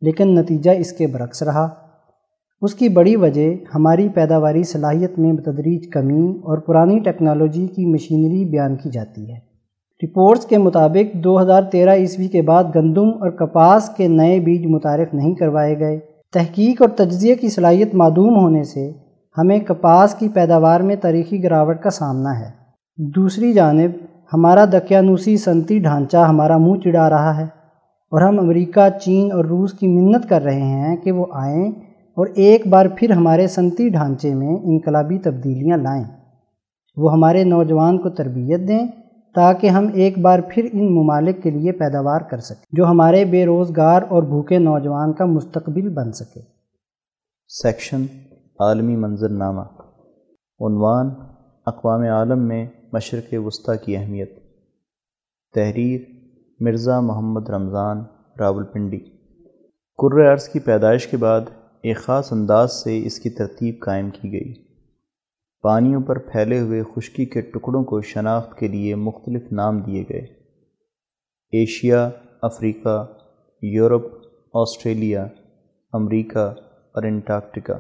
لیکن 0.02 0.34
نتیجہ 0.34 0.70
اس 0.70 0.92
کے 0.92 1.06
برعکس 1.06 1.42
رہا۔ 1.42 1.68
اس 2.62 2.74
کی 2.74 2.88
بڑی 2.88 3.16
وجہ 3.16 3.48
ہماری 3.74 4.08
پیداواری 4.08 4.62
صلاحیت 4.62 5.18
میں 5.18 5.32
بتدریج 5.32 5.88
کمی 5.88 6.28
اور 6.42 6.58
پرانی 6.58 6.98
ٹیکنالوجی 6.98 7.66
کی 7.66 7.86
مشینری 7.86 8.44
بیان 8.44 8.76
کی 8.76 8.90
جاتی 8.90 9.30
ہے۔ 9.30 9.38
رپورٹس 10.02 10.46
کے 10.46 10.58
مطابق 10.58 11.14
دو 11.14 11.40
ہزار 11.40 11.62
تیرہ 11.62 11.94
عیسوی 11.94 12.28
کے 12.28 12.42
بعد 12.42 12.64
گندم 12.74 13.08
اور 13.08 13.30
کپاس 13.30 13.88
کے 13.88 14.08
نئے 14.08 14.40
بیج 14.40 14.66
متعارف 14.66 15.14
نہیں 15.14 15.34
کروائے 15.34 15.78
گئے۔ 15.80 15.98
تحقیق 16.32 16.82
اور 16.82 16.90
تجزیے 16.90 17.34
کی 17.34 17.48
صلاحیت 17.48 17.94
معدوم 17.94 18.36
ہونے 18.36 18.64
سے 18.64 18.92
ہمیں 19.38 19.58
کپاس 19.58 20.14
کی 20.14 20.28
پیداوار 20.28 20.80
میں 20.80 20.96
تاریخی 20.96 21.42
گراوٹ 21.42 21.80
کا 21.80 21.90
سامنا 21.90 22.38
ہے۔ 22.40 22.50
دوسری 22.98 23.52
جانب، 23.52 23.90
ہمارا 24.32 24.64
دقیانوسی 24.64 25.36
صنعتی 25.36 25.78
ڈھانچہ 25.78 26.16
ہمارا 26.16 26.56
منہ 26.56 26.80
چڑھا 26.80 27.10
رہا 27.10 27.36
ہے 27.38 27.44
اور 28.12 28.22
ہم 28.22 28.38
امریکہ، 28.38 28.88
چین 28.98 29.32
اور 29.32 29.44
روس 29.44 29.72
کی 29.72 29.86
منت 29.86 30.28
کر 30.28 30.42
رہے 30.42 30.60
ہیں 30.60 30.96
کہ 30.96 31.12
وہ 31.12 31.26
آئیں 31.32 31.68
اور 32.16 32.26
ایک 32.34 32.66
بار 32.66 32.86
پھر 32.96 33.10
ہمارے 33.10 33.46
صنعتی 33.46 33.88
ڈھانچے 33.88 34.34
میں 34.34 34.56
انقلابی 34.64 35.18
تبدیلیاں 35.18 35.76
لائیں۔ 35.76 36.04
وہ 36.96 37.12
ہمارے 37.12 37.44
نوجوان 37.44 37.98
کو 37.98 38.10
تربیت 38.10 38.68
دیں 38.68 38.86
تاکہ 39.34 39.66
ہم 39.66 39.88
ایک 39.94 40.18
بار 40.18 40.38
پھر 40.48 40.68
ان 40.72 40.94
ممالک 40.94 41.42
کے 41.42 41.50
لیے 41.50 41.72
پیداوار 41.72 42.20
کر 42.20 42.38
سکیں، 42.38 42.64
جو 42.72 42.86
ہمارے 42.86 43.24
بے 43.24 43.46
روزگار 43.46 44.02
اور 44.08 44.22
بھوکے 44.22 44.58
نوجوان 44.58 45.12
کا 45.12 45.24
مستقبل 45.24 45.88
بن 45.88 46.12
سکے۔ 46.12 46.40
سیکشن 47.48 48.04
عالمی 48.58 48.96
منظر 48.96 49.28
نامہ 49.28 49.60
عنوان 50.60 51.10
اقوام 51.66 52.00
عالم 52.00 52.38
میں 52.38 52.66
مشرق 52.92 53.34
وسطی 53.46 53.84
کی 53.84 53.96
اہمیت۔ 53.96 54.38
تحریر 55.54 56.00
مرزا 56.60 57.00
محمد 57.00 57.50
رمضان 57.50 58.04
راول 58.40 58.64
پنڈی 58.64 58.98
عرض 60.32 60.48
کی 60.48 60.58
پیدائش 60.58 61.06
کے 61.06 61.16
بعد 61.16 61.40
ایک 61.82 61.96
خاص 61.96 62.32
انداز 62.32 62.72
سے 62.72 63.06
اس 63.06 63.18
کی 63.18 63.30
ترتیب 63.30 63.74
قائم 63.80 64.10
کی 64.10 64.32
گئی۔ 64.32 64.54
پانیوں 65.62 66.02
پر 66.02 66.18
پھیلے 66.18 66.60
ہوئے 66.60 66.82
خشکی 66.94 67.26
کے 67.26 67.40
ٹکڑوں 67.40 67.84
کو 67.84 68.00
شناخت 68.00 68.58
کے 68.58 68.68
لیے 68.68 68.94
مختلف 68.94 69.52
نام 69.52 69.80
دیے 69.80 70.04
گئے۔ 70.08 70.20
ایشیا، 71.52 72.10
افریقہ، 72.42 73.06
یورپ، 73.62 74.04
آسٹریلیا، 74.54 75.26
امریکہ 75.92 76.52
اور 76.92 77.02
انٹارکٹیکا۔ 77.02 77.78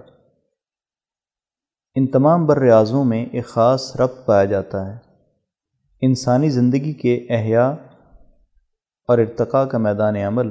ان 1.96 2.06
تمام 2.06 2.46
بر 2.46 2.62
اعظموں 2.62 3.04
میں 3.04 3.26
ایک 3.26 3.46
خاص 3.46 3.96
ربط 3.96 4.26
پایا 4.26 4.44
جاتا 4.44 4.92
ہے۔ 4.92 4.98
انسانی 6.00 6.50
زندگی 6.50 6.92
کے 6.92 7.26
احیاء 7.30 7.72
اور 9.08 9.18
ارتقاء 9.18 9.64
کا 9.64 9.78
میدان 9.78 10.16
عمل 10.16 10.48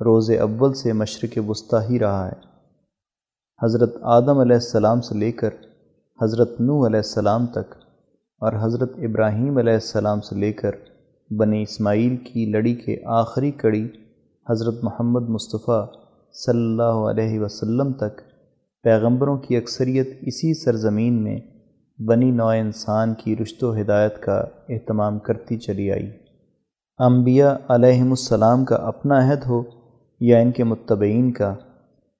روز 0.00 0.30
اول 0.40 0.74
سے 0.74 0.92
مشرق 0.92 1.38
وسطی 1.48 1.76
ہی 1.90 1.98
رہا 1.98 2.28
ہے۔ 2.28 2.40
حضرت 3.62 3.96
آدم 4.02 4.38
علیہ 4.38 4.56
السلام 4.56 5.00
سے 5.00 5.14
لے 5.14 5.32
کر 5.32 5.50
حضرت 6.22 6.60
نو 6.60 6.86
علیہ 6.86 6.96
السلام 6.96 7.46
تک 7.46 7.74
اور 8.40 8.52
حضرت 8.60 8.92
ابراہیم 8.96 9.58
علیہ 9.58 9.72
السلام 9.72 10.20
سے 10.20 10.36
لے 10.36 10.52
کر 10.52 10.70
بنی 11.30 11.62
اسماعیل 11.62 12.16
کی 12.16 12.46
لڑی 12.46 12.74
کے 12.74 12.96
آخری 13.06 13.50
کڑی 13.50 13.88
حضرت 14.50 14.74
محمد 14.82 15.28
مصطفیٰ 15.28 15.86
صلی 16.32 16.64
اللہ 16.64 17.08
علیہ 17.10 17.40
وسلم 17.40 17.92
تک 17.92 18.31
پیغمبروں 18.82 19.38
کی 19.38 19.56
اکثریت 19.56 20.08
اسی 20.20 20.54
سرزمین 20.54 21.22
میں 21.22 21.40
بنی 21.98 22.30
نوع 22.30 22.52
انسان 22.52 23.14
کی 23.14 23.36
رشت 23.36 23.64
و 23.64 23.80
ہدایت 23.80 24.22
کا 24.22 24.44
اہتمام 24.68 25.18
کرتی 25.18 25.58
چلی 25.58 25.92
آئی۔ 25.92 26.10
انبیاء 26.98 27.54
علیہم 27.68 28.10
السلام 28.10 28.64
کا 28.64 28.76
اپنا 28.76 29.18
عہد 29.18 29.46
ہو 29.46 29.62
یا 30.20 30.38
ان 30.38 30.52
کے 30.52 30.64
متبعین 30.64 31.32
کا، 31.32 31.54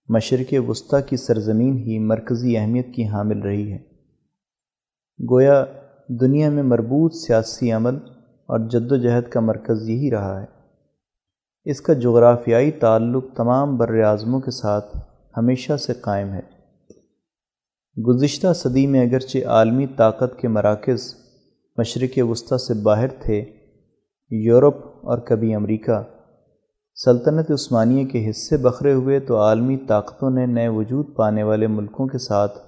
مشرق 0.09 0.55
وسطی 0.69 0.97
کی 1.07 1.17
سرزمین 1.17 1.79
ہی 1.79 1.99
مرکزی 1.99 2.57
اہمیت 2.57 2.95
کی 2.95 3.09
حامل 3.09 3.39
رہی 3.39 3.73
ہے۔ 3.73 3.79
گویا 5.31 5.65
دنیا 6.09 6.51
میں 6.51 6.63
مربوط 6.63 7.15
سیاسی 7.15 7.73
عمل 7.73 7.95
اور 8.49 8.69
جد 8.69 8.93
و 8.93 8.97
جہد 8.97 9.29
کا 9.31 9.41
مرکز 9.41 9.89
یہی 9.89 10.11
رہا 10.11 10.41
ہے۔ 10.41 10.47
اس 11.65 11.81
کا 11.81 11.93
جغرافیائی 11.93 12.71
تعلق 12.71 13.25
تمام 13.37 13.77
بر 13.77 14.03
اعظموں 14.03 14.41
کے 14.41 14.51
ساتھ 14.51 14.97
ہمیشہ 15.37 15.77
سے 15.77 15.93
قائم 15.95 16.33
ہے۔ 16.33 16.41
گزشتہ 18.09 18.53
صدی 18.53 18.87
میں 18.87 19.09
اگرچہ 19.09 19.47
عالمی 19.47 19.87
طاقت 19.87 20.41
کے 20.41 20.49
مراکز 20.49 21.15
مشرق 21.79 22.19
وسطی 22.23 22.59
سے 22.59 22.75
باہر 22.75 23.09
تھے، 23.09 23.45
یورپ 24.31 24.77
اور 24.87 25.19
کبھی 25.19 25.55
امریکہ، 25.55 26.03
سلطنت 26.95 27.51
عثمانیہ 27.51 28.07
کے 28.07 28.31
حصے 28.31 28.57
بکھرے 28.57 28.93
ہوئے 28.93 29.21
تو 29.21 29.41
عالمی 29.41 29.77
طاقتوں 29.77 30.31
نے 30.31 30.47
نئے 30.47 30.69
وجود 30.69 31.17
پانے 31.17 31.43
والے 31.43 31.67
ملکوں 31.67 32.07
کے 32.07 32.19
ساتھ 32.19 32.59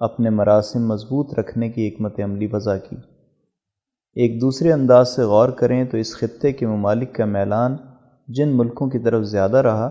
اپنے 0.00 0.30
مراسم 0.30 0.88
مضبوط 0.88 1.38
رکھنے 1.38 1.68
کی 1.68 1.88
حکمت 1.88 2.20
عملی 2.20 2.48
وضع 2.52 2.76
کی۔ 2.76 2.96
ایک 4.14 4.40
دوسرے 4.40 4.72
انداز 4.72 5.16
سے 5.16 5.22
غور 5.22 5.48
کریں 5.48 5.84
تو 5.84 5.96
اس 5.96 6.16
خطے 6.16 6.52
کے 6.52 6.66
ممالک 6.66 7.14
کا 7.14 7.24
میلان 7.24 7.76
جن 8.28 8.56
ملکوں 8.56 8.90
کی 8.90 8.98
طرف 8.98 9.24
زیادہ 9.24 9.56
رہا 9.56 9.90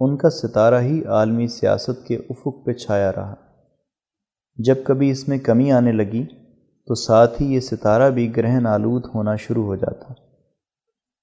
ان 0.00 0.16
کا 0.16 0.30
ستارہ 0.30 0.80
ہی 0.80 1.04
عالمی 1.04 1.46
سیاست 1.46 2.06
کے 2.06 2.16
افق 2.16 2.66
پہ 2.66 2.72
چھایا 2.72 3.12
رہا۔ 3.12 3.34
جب 4.56 4.74
کبھی 4.84 5.10
اس 5.10 5.28
میں 5.28 5.38
کمی 5.38 5.72
آنے 5.72 5.92
لگی، 5.92 6.24
تو 6.86 6.94
ساتھ 6.94 7.42
ہی 7.42 7.54
یہ 7.54 7.60
ستارہ 7.60 8.10
بھی 8.10 8.36
گرہن 8.36 8.66
آلود 8.66 9.04
ہونا 9.14 9.36
شروع 9.36 9.64
ہو 9.64 9.76
جاتا۔ 9.76 10.12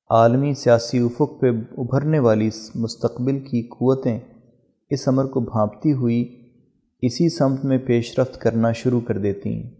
عالمی 0.10 0.54
سیاسی 0.54 1.00
افق 1.00 1.42
پہ 1.42 1.48
ابھرنے 1.78 2.20
والی 2.20 2.50
مستقبل 2.76 3.40
کی 3.40 3.68
قوتیں 3.68 4.20
اس 4.90 5.08
عمر 5.08 5.26
کو 5.26 5.40
بھانپتی 5.40 5.94
ہوئی 5.94 6.52
اسی 7.02 7.30
سمت 7.30 7.66
میں 7.66 7.78
پیش 7.78 8.20
رفت 8.20 8.42
کرنا 8.42 8.72
شروع 8.72 9.02
کر 9.02 9.18
دیتی 9.18 9.50
ہیں۔ 9.50 9.72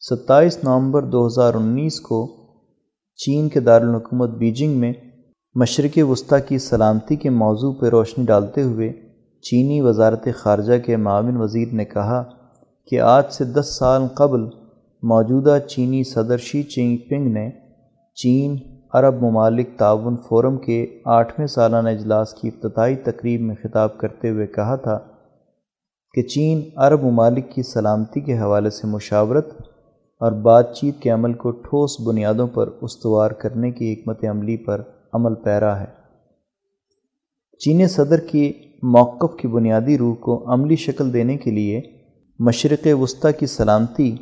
ستائیس 0.00 0.64
نومبر 0.64 1.02
دو 1.02 1.26
ہزار 1.26 1.54
انیس 1.54 2.00
کو 2.00 2.36
چین 3.16 3.48
کے 3.48 3.60
دارالحکومت 3.60 4.28
بیجنگ 4.28 4.80
میں 4.80 4.92
مشرق 5.56 5.98
وسطی 6.08 6.40
کی 6.48 6.58
سلامتی 6.58 7.16
کے 7.16 7.30
موضوع 7.32 7.72
پہ 7.80 7.88
روشنی 7.88 8.24
ڈالتے 8.26 8.62
ہوئے 8.62 8.90
چینی 9.44 9.80
وزارت 9.80 10.26
خارجہ 10.36 10.78
کے 10.84 10.96
معاون 10.96 11.36
وزیر 11.36 11.74
نے 11.74 11.84
کہا 11.84 12.22
کہ 12.90 13.00
آج 13.00 13.24
سے 13.32 13.44
دس 13.52 13.68
سال 13.78 14.06
قبل 14.14 14.48
موجودہ 15.02 15.58
چینی 15.68 16.02
صدر 16.04 16.38
شی 16.38 16.62
چینگ 16.64 16.96
پنگ 17.08 17.32
نے 17.32 17.48
چین 18.16 18.56
عرب 18.94 19.22
ممالک 19.22 19.68
تعاون 19.78 20.16
فورم 20.28 20.56
کے 20.58 20.84
آٹھویں 21.10 21.46
سالانہ 21.46 21.88
اجلاس 21.88 22.34
کی 22.34 22.48
افتتاحی 22.48 22.96
تقریب 23.04 23.40
میں 23.40 23.54
خطاب 23.62 23.96
کرتے 23.98 24.30
ہوئے 24.30 24.46
کہا 24.46 24.74
تھا 24.76 24.98
کہ 26.14 26.22
چین 26.28 26.62
عرب 26.78 27.04
ممالک 27.04 27.50
کی 27.54 27.62
سلامتی 27.62 28.20
کے 28.20 28.38
حوالے 28.38 28.70
سے 28.70 28.86
مشاورت 28.86 29.54
اور 30.20 30.32
بات 30.42 30.74
چیت 30.74 31.00
کے 31.02 31.10
عمل 31.10 31.32
کو 31.34 31.50
ٹھوس 31.62 31.96
بنیادوں 32.00 32.46
پر 32.46 32.68
استوار 32.80 33.30
کرنے 33.38 33.70
کی 33.70 33.92
حکمت 33.92 34.24
عملی 34.24 34.56
پر 34.56 34.82
عمل 35.14 35.34
پیرا 35.34 35.80
ہے۔ 35.80 35.86
چین 37.60 37.86
صدر 37.88 38.20
کی 38.20 38.52
موقف 38.82 39.36
کی 39.36 39.48
بنیادی 39.48 39.98
روح 39.98 40.14
کو 40.14 40.52
عملی 40.52 40.76
شکل 40.76 41.12
دینے 41.12 41.36
کے 41.36 41.50
لیے 41.50 41.80
مشرق 42.38 42.86
وسطی 43.00 43.32
کی 43.38 43.46
سلامتی، 43.46 44.16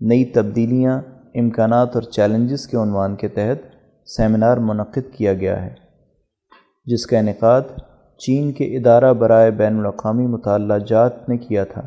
نئی 0.00 0.24
تبدیلیاں، 0.24 1.00
امکانات 1.34 1.94
اور 1.94 2.02
چیلنجز 2.02 2.66
کے 2.66 2.76
عنوان 2.76 3.16
کے 3.16 3.28
تحت 3.28 3.58
سیمینار 4.06 4.56
منعقد 4.56 5.12
کیا 5.12 5.34
گیا 5.34 5.64
ہے، 5.64 5.74
جس 6.86 7.06
کا 7.06 7.18
انعقاد 7.18 7.62
چین 8.20 8.52
کے 8.52 8.64
ادارہ 8.76 9.12
برائے 9.12 9.50
بین 9.50 9.78
الاقوامی 9.78 10.26
مطالعہ 10.26 10.78
جات 10.78 11.28
نے 11.28 11.36
کیا 11.38 11.64
تھا۔ 11.64 11.82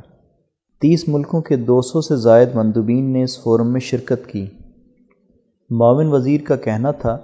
تیس 0.81 1.07
ملکوں 1.07 1.41
کے 1.41 1.55
دو 1.55 1.81
سو 1.81 2.01
سے 2.01 2.15
زائد 2.15 2.49
مندوبین 2.53 3.13
نے 3.13 3.23
اس 3.23 3.43
فورم 3.43 3.71
میں 3.71 3.79
شرکت 3.79 4.27
کی۔ 4.27 4.45
معاون 5.69 6.07
وزیر 6.07 6.41
کا 6.43 6.55
کہنا 6.55 6.91
تھا 6.91 7.17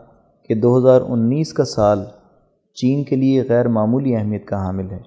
کہ 0.50 0.56
دو 0.56 0.78
ہزار 0.78 1.02
انیس 1.02 1.54
کا 1.54 1.66
سال 1.66 2.00
چین 2.74 3.04
کے 3.04 3.16
لیے 3.16 3.44
غیر 3.50 3.68
معمولی 3.68 4.16
اہمیت 4.16 4.46
کا 4.46 4.66
حامل 4.66 4.92
ہے۔ 4.92 5.00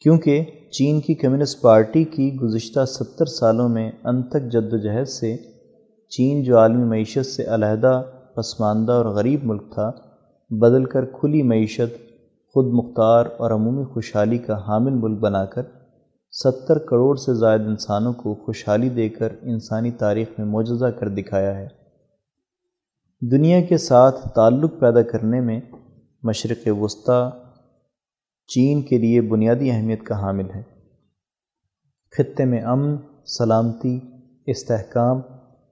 کیونکہ 0.00 0.44
چین 0.70 1.00
کی 1.00 1.14
کمیونسٹ 1.14 1.60
پارٹی 1.60 2.04
کی 2.04 2.34
گزشتہ 2.34 2.84
ستر 2.84 3.24
سالوں 3.24 3.68
میں 3.68 3.90
انتک 4.04 4.52
جد 4.52 4.72
و 4.72 4.76
جہد 4.76 5.08
سے 5.08 5.36
چین 6.08 6.42
جو 6.42 6.58
عالمی 6.58 6.84
معیشت 6.84 7.26
سے 7.26 7.44
علیحدہ، 7.44 8.02
پسماندہ 8.36 8.92
اور 8.92 9.04
غریب 9.04 9.40
ملک 9.44 9.62
تھا، 9.74 9.90
بدل 10.50 10.84
کر 10.84 11.04
کھلی 11.04 11.42
معیشت، 11.42 11.98
خود 12.54 12.66
مختار 12.66 13.26
اور 13.38 13.50
عمومی 13.50 13.84
خوشحالی 13.84 14.38
کا 14.38 14.58
حامل 14.68 14.92
ملک 14.92 15.18
بنا 15.18 15.44
کر 15.44 15.62
ستر 16.32 16.78
کروڑ 16.78 17.16
سے 17.16 17.34
زائد 17.34 17.60
انسانوں 17.60 18.12
کو 18.12 18.34
خوشحالی 18.34 18.88
دے 18.88 19.08
کر 19.08 19.28
انسانی 19.42 19.90
تاریخ 19.90 20.28
میں 20.38 20.46
معجزہ 20.46 20.86
کر 20.86 21.08
دکھایا 21.08 21.58
ہے۔ 21.58 21.79
دنیا 23.22 23.60
کے 23.60 23.78
ساتھ 23.78 24.28
تعلق 24.34 24.72
پیدا 24.80 25.02
کرنے 25.02 25.40
میں 25.40 25.60
مشرق 26.22 26.68
وسطی 26.80 27.30
چین 28.46 28.82
کے 28.82 28.98
لیے 28.98 29.20
بنیادی 29.20 29.70
اہمیت 29.70 30.02
کا 30.02 30.22
حامل 30.22 30.50
ہے۔ 30.54 30.62
خطے 32.16 32.44
میں 32.44 32.62
امن، 32.62 32.96
سلامتی، 33.26 34.00
استحکام 34.46 35.18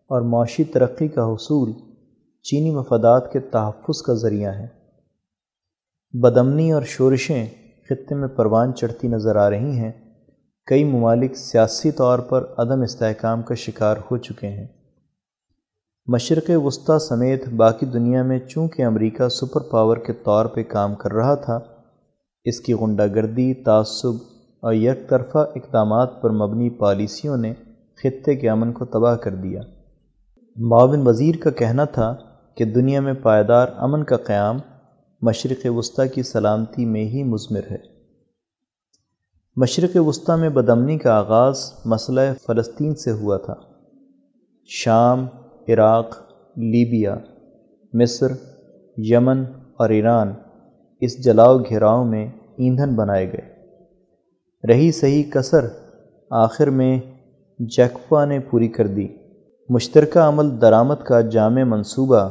اور 0.07 0.23
معاشی 0.23 0.65
ترقی 0.65 1.09
کا 1.09 1.25
حصول 1.25 1.73
چینی 2.43 2.71
مفادات 2.71 3.33
کے 3.33 3.41
تحفظ 3.41 4.03
کا 4.03 4.15
ذریعہ 4.15 4.55
ہے۔ 4.55 4.67
بدمنی 6.13 6.73
اور 6.73 6.83
شورشیں 6.83 7.47
خطے 7.89 8.15
میں 8.15 8.29
پروان 8.29 8.75
چڑھتی 8.75 9.09
نظر 9.09 9.37
آ 9.37 9.51
رہی 9.51 9.79
ہیں۔ 9.79 9.93
کئی 10.67 10.85
ممالک 10.85 11.37
سیاسی 11.37 11.91
طور 11.91 12.19
پر 12.19 12.45
عدم 12.59 12.81
استحکام 12.81 13.43
کا 13.43 13.55
شکار 13.55 13.97
ہو 14.11 14.17
چکے 14.17 14.49
ہیں۔ 14.49 14.78
مشرق 16.11 16.51
وسطی 16.65 16.99
سمیت 16.99 17.49
باقی 17.49 17.87
دنیا 17.87 18.23
میں 18.23 18.39
چونکہ 18.39 18.85
امریکہ 18.85 19.29
سپر 19.29 19.61
پاور 19.61 19.97
کے 19.97 20.13
طور 20.13 20.47
پہ 20.47 20.63
کام 20.63 20.95
کر 20.95 21.13
رہا 21.13 21.35
تھا، 21.35 21.61
اس 22.45 22.61
کی 22.61 22.73
غنڈہ 22.73 23.07
گردی 23.15 23.55
تعصب 23.55 24.15
اور 24.63 24.73
یک 24.73 25.09
طرفہ 25.09 25.39
اقدامات 25.39 26.23
پر 26.23 26.31
مبنی 26.31 26.71
پالیسیوں 26.71 27.37
نے 27.37 27.55
خطے 28.03 28.37
کے 28.37 28.51
امن 28.51 28.73
کو 28.73 28.85
تباہ 28.85 29.17
کر 29.17 29.35
دیا۔ 29.35 29.61
معاون 30.57 31.07
وزیر 31.07 31.35
کا 31.37 31.51
کہنا 31.51 31.85
تھا 31.85 32.15
کہ 32.57 32.65
دنیا 32.65 33.01
میں 33.01 33.15
پائیدار 33.15 33.67
امن 33.77 34.05
کا 34.05 34.17
قیام 34.17 34.57
مشرق 35.23 35.67
وسطی 35.71 36.09
کی 36.09 36.23
سلامتی 36.23 36.85
میں 36.85 37.05
ہی 37.05 37.23
مضمر 37.23 37.63
ہے۔ 37.71 37.79
مشرق 39.57 39.97
وسطی 39.97 40.41
میں 40.41 40.49
بدمنی 40.49 40.99
کا 40.99 41.19
آغاز 41.19 41.73
مسئلہ 41.85 42.21
فلسطین 42.47 42.95
سے 42.95 43.11
ہوا 43.11 43.37
تھا۔ 43.37 43.55
شام 44.67 45.27
عراق، 45.69 46.17
لیبیا، 46.57 47.17
مصر، 47.93 48.27
یمن 48.97 49.45
اور 49.79 49.89
ایران 49.89 50.33
اس 51.01 51.25
جلاؤ 51.25 51.59
گھیراؤ 51.59 52.05
میں 52.05 52.27
ایندھن 52.57 52.95
بنائے 52.95 53.33
گئے۔ 53.33 53.59
رہی 54.73 54.93
صحیح 54.93 55.23
کثر 55.31 55.65
آخر 56.31 56.71
میں 56.71 57.01
جیکپا 57.59 58.25
نے 58.25 58.39
پوری 58.39 58.69
کر 58.69 58.87
دی۔ 58.87 59.09
مشترکہ 59.69 60.19
عمل 60.19 60.61
درآمد 60.61 61.05
کا 61.07 61.21
جامع 61.21 61.65
منصوبہ 61.65 62.29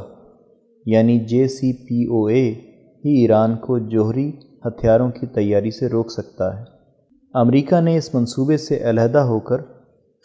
یعنی 0.85 1.19
جے 1.19 1.47
سی 1.47 1.73
پی 1.73 2.05
او 2.05 2.25
اے، 2.25 2.51
ہی 3.05 3.21
ایران 3.21 3.55
کو 3.55 3.79
جوہری 3.79 4.31
ہتھیاروں 4.65 5.11
کی 5.11 5.25
تیاری 5.25 5.71
سے 5.71 5.87
روک 5.87 6.11
سکتا 6.11 6.59
ہے۔ 6.59 6.63
امریکہ 7.33 7.81
نے 7.81 7.97
اس 7.97 8.15
منصوبے 8.15 8.57
سے 8.57 8.89
علیحدہ 8.89 9.17
ہو 9.17 9.39
کر 9.39 9.57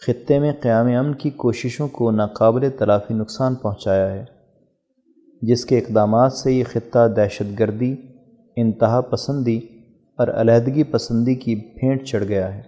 خطے 0.01 0.39
میں 0.39 0.51
قیام 0.61 0.87
امن 0.87 1.13
کی 1.13 1.29
کوششوں 1.29 1.87
کو 1.87 2.11
ناقابل 2.11 2.69
تلافی 2.69 3.13
نقصان 3.13 3.55
پہنچایا 3.55 4.11
ہے، 4.11 4.23
جس 5.41 5.65
کے 5.65 5.77
اقدامات 5.77 6.33
سے 6.33 6.51
یہ 6.51 6.63
خطہ 6.71 7.07
دہشت 7.15 7.59
گردی، 7.59 7.95
انتہا 8.55 9.01
پسندی 9.01 9.59
اور 10.19 10.27
علیحدگی 10.27 10.83
پسندی 10.83 11.35
کی 11.35 11.55
بھینٹ 11.55 12.03
چڑھ 12.03 12.23
گیا 12.23 12.53
ہے۔ 12.55 12.61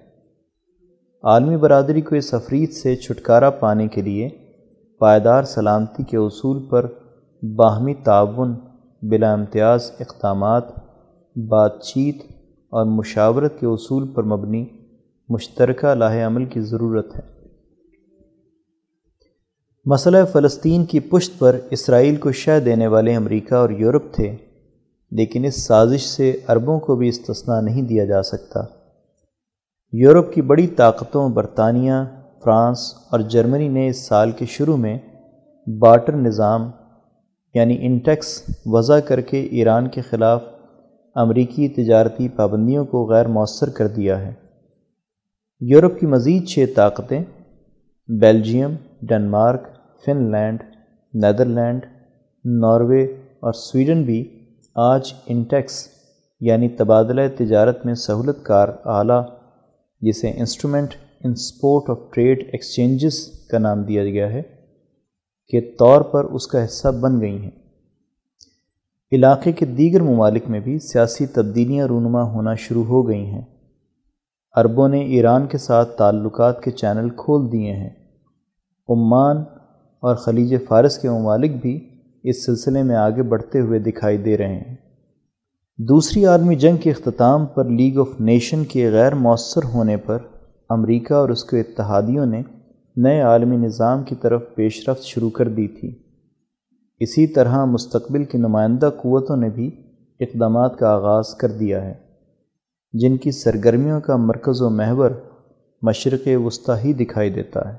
عالمی 1.23 1.57
برادری 1.57 2.01
کو 2.01 2.15
اس 2.15 2.33
افرید 2.33 2.71
سے 2.71 2.95
چھٹکارا 2.95 3.49
پانے 3.49 3.87
کے 3.87 4.01
لیے 4.01 4.29
پائیدار 5.01 5.43
سلامتی 5.43 6.03
کے 6.03 6.17
اصول 6.17 6.65
پر 6.69 6.87
باہمی 7.41 7.93
تعاون، 8.03 8.55
بلا 9.01 9.33
امتیاز 9.33 9.91
اقدامات، 9.99 10.63
بات 11.35 11.83
چیت 11.83 12.23
اور 12.73 12.85
مشاورت 12.85 13.59
کے 13.59 13.65
اصول 13.65 14.07
پر 14.07 14.23
مبنی 14.23 14.65
مشترکہ 15.29 15.93
لاہ 15.93 16.27
عمل 16.27 16.45
کی 16.45 16.61
ضرورت 16.61 17.15
ہے۔ 17.15 17.21
مسئلہ 19.85 20.17
فلسطین 20.31 20.85
کی 20.85 20.99
پشت 20.99 21.39
پر 21.39 21.59
اسرائیل 21.71 22.15
کو 22.15 22.31
شہ 22.31 22.59
دینے 22.65 22.87
والے 22.87 23.15
امریکہ 23.15 23.55
اور 23.55 23.69
یورپ 23.69 24.13
تھے، 24.13 24.35
لیکن 25.11 25.45
اس 25.45 25.65
سازش 25.65 26.01
سے 26.01 26.39
عربوں 26.47 26.79
کو 26.79 26.95
بھی 26.95 27.07
استثنا 27.07 27.61
نہیں 27.61 27.81
دیا 27.81 28.05
جا 28.05 28.23
سکتا۔ 28.23 28.59
یورپ 29.91 30.33
کی 30.33 30.41
بڑی 30.41 30.67
طاقتوں، 30.67 31.29
برطانیہ، 31.29 31.93
فرانس 32.43 32.93
اور 33.11 33.19
جرمنی 33.19 33.67
نے 33.67 33.87
اس 33.87 34.07
سال 34.07 34.31
کے 34.31 34.45
شروع 34.45 34.77
میں 34.77 34.97
بارٹر 35.67 36.13
نظام 36.13 36.71
یعنی 37.53 37.77
انٹیکس، 37.81 38.43
وضع 38.65 38.99
کر 38.99 39.21
کے 39.21 39.41
ایران 39.41 39.89
کے 39.89 40.01
خلاف 40.01 40.43
امریکی 41.15 41.67
تجارتی 41.67 42.29
پابندیوں 42.29 42.85
کو 42.85 43.07
غیر 43.07 43.27
مؤثر 43.27 43.69
کر 43.69 43.87
دیا 43.87 44.21
ہے۔ 44.21 44.44
یورپ 45.69 45.99
کی 45.99 46.05
مزید 46.05 46.47
چھ 46.47 46.65
طاقتیں 46.75 47.23
Belgium, 48.07 48.75
Denmark 49.01 49.63
Finland 50.31 50.63
Netherland, 51.13 51.85
Norway 52.45 53.03
اور 53.39 53.53
سویڈن 53.53 54.03
بھی 54.03 54.47
آج 54.75 55.13
انٹیکس 55.27 55.87
یعنی 56.41 56.69
تبادلہ 56.69 57.21
تجارت 57.37 57.85
میں 57.85 57.93
سہولت 57.93 58.43
کار 58.43 58.67
اعلیٰ، 58.85 59.25
جسے 60.01 60.31
instrument 60.31 60.93
in 61.23 61.35
support 61.35 61.89
of 61.89 61.97
trade 62.13 62.43
exchanges 62.51 63.19
کا 63.47 63.57
نام 63.57 63.83
دیا 63.83 64.03
گیا 64.03 64.31
ہے، 64.33 64.41
کے 65.47 65.61
طور 65.61 66.01
پر 66.01 66.23
اس 66.23 66.47
کا 66.47 66.65
حصہ 66.65 66.87
بن 66.87 67.21
گئی 67.21 67.37
ہیں۔ 67.37 67.51
علاقے 69.11 69.51
کے 69.51 69.65
دیگر 69.65 70.01
ممالک 70.01 70.49
میں 70.49 70.59
بھی 70.59 70.79
سیاسی 70.79 71.25
تبدیلیاں 71.25 71.87
رونما 71.87 72.23
ہونا 72.23 72.55
شروع 72.55 72.83
ہو 72.83 73.07
گئی 73.07 73.25
ہیں۔ 73.25 73.54
عربوں 74.55 74.87
نے 74.87 75.01
ایران 75.01 75.47
کے 75.47 75.57
ساتھ 75.57 75.97
تعلقات 75.97 76.63
کے 76.63 76.71
چینل 76.71 77.09
کھول 77.09 77.51
دیے 77.51 77.71
ہیں۔ 77.73 77.89
عمان 78.89 79.37
اور 79.99 80.15
خلیج 80.15 80.55
فارس 80.67 80.97
کے 80.97 81.09
ممالک 81.09 81.51
بھی 81.61 81.89
اس 82.23 82.45
سلسلے 82.45 82.83
میں 82.83 82.95
آگے 82.95 83.23
بڑھتے 83.23 83.59
ہوئے 83.59 83.79
دکھائی 83.79 84.17
دے 84.17 84.37
رہے 84.37 84.55
ہیں۔ 84.55 84.75
دوسری 85.77 86.25
عالمی 86.25 86.55
جنگ 86.55 86.77
کے 86.77 86.91
اختتام 86.91 87.45
پر 87.45 87.65
لیگ 87.65 87.99
آف 87.99 88.21
نیشن 88.21 88.63
کے 88.63 88.91
غیر 88.91 89.15
مؤثر 89.15 89.63
ہونے 89.73 89.97
پر 89.97 90.17
امریکہ 90.69 91.13
اور 91.13 91.29
اس 91.29 91.43
کے 91.43 91.59
اتحادیوں 91.59 92.25
نے 92.25 92.41
نئے 92.95 93.21
عالمی 93.21 93.57
نظام 93.57 94.03
کی 94.03 94.15
طرف 94.15 94.43
پیش 94.55 94.89
رفت 94.89 95.03
شروع 95.03 95.29
کر 95.29 95.47
دی 95.47 95.67
تھی۔ 95.67 95.99
اسی 96.99 97.27
طرح 97.27 97.65
مستقبل 97.65 98.23
کی 98.23 98.37
نمائندہ 98.37 98.89
قوتوں 98.97 99.37
نے 99.37 99.49
بھی 99.49 99.71
اقدامات 100.19 100.79
کا 100.79 100.89
آغاز 100.89 101.35
کر 101.35 101.51
دیا 101.51 101.85
ہے۔ 101.85 102.04
جن 102.99 103.17
کی 103.17 103.31
سرگرمیوں 103.31 104.01
کا 104.01 104.15
مرکز 104.15 104.61
و 104.61 104.69
محور 104.69 105.11
مشرق 105.81 106.27
وسطی 106.45 106.73
ہی 106.83 106.93
دکھائی 106.93 107.29
دیتا 107.29 107.73
ہے۔ 107.73 107.77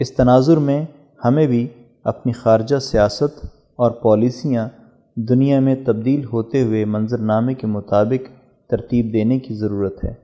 اس 0.00 0.12
تناظر 0.16 0.56
میں 0.56 0.84
ہمیں 1.24 1.46
بھی 1.46 1.66
اپنی 2.04 2.32
خارجہ 2.32 2.76
سیاست 2.76 3.44
اور 3.78 3.90
پالیسیاں 3.90 4.68
دنیا 5.16 5.60
میں 5.60 5.76
تبدیل 5.86 6.24
ہوتے 6.24 6.62
ہوئے 6.62 6.84
منظرنامے 6.84 7.54
کے 7.54 7.66
مطابق 7.66 8.28
ترتیب 8.70 9.12
دینے 9.12 9.38
کی 9.38 9.54
ضرورت 9.54 10.04
ہے، 10.04 10.14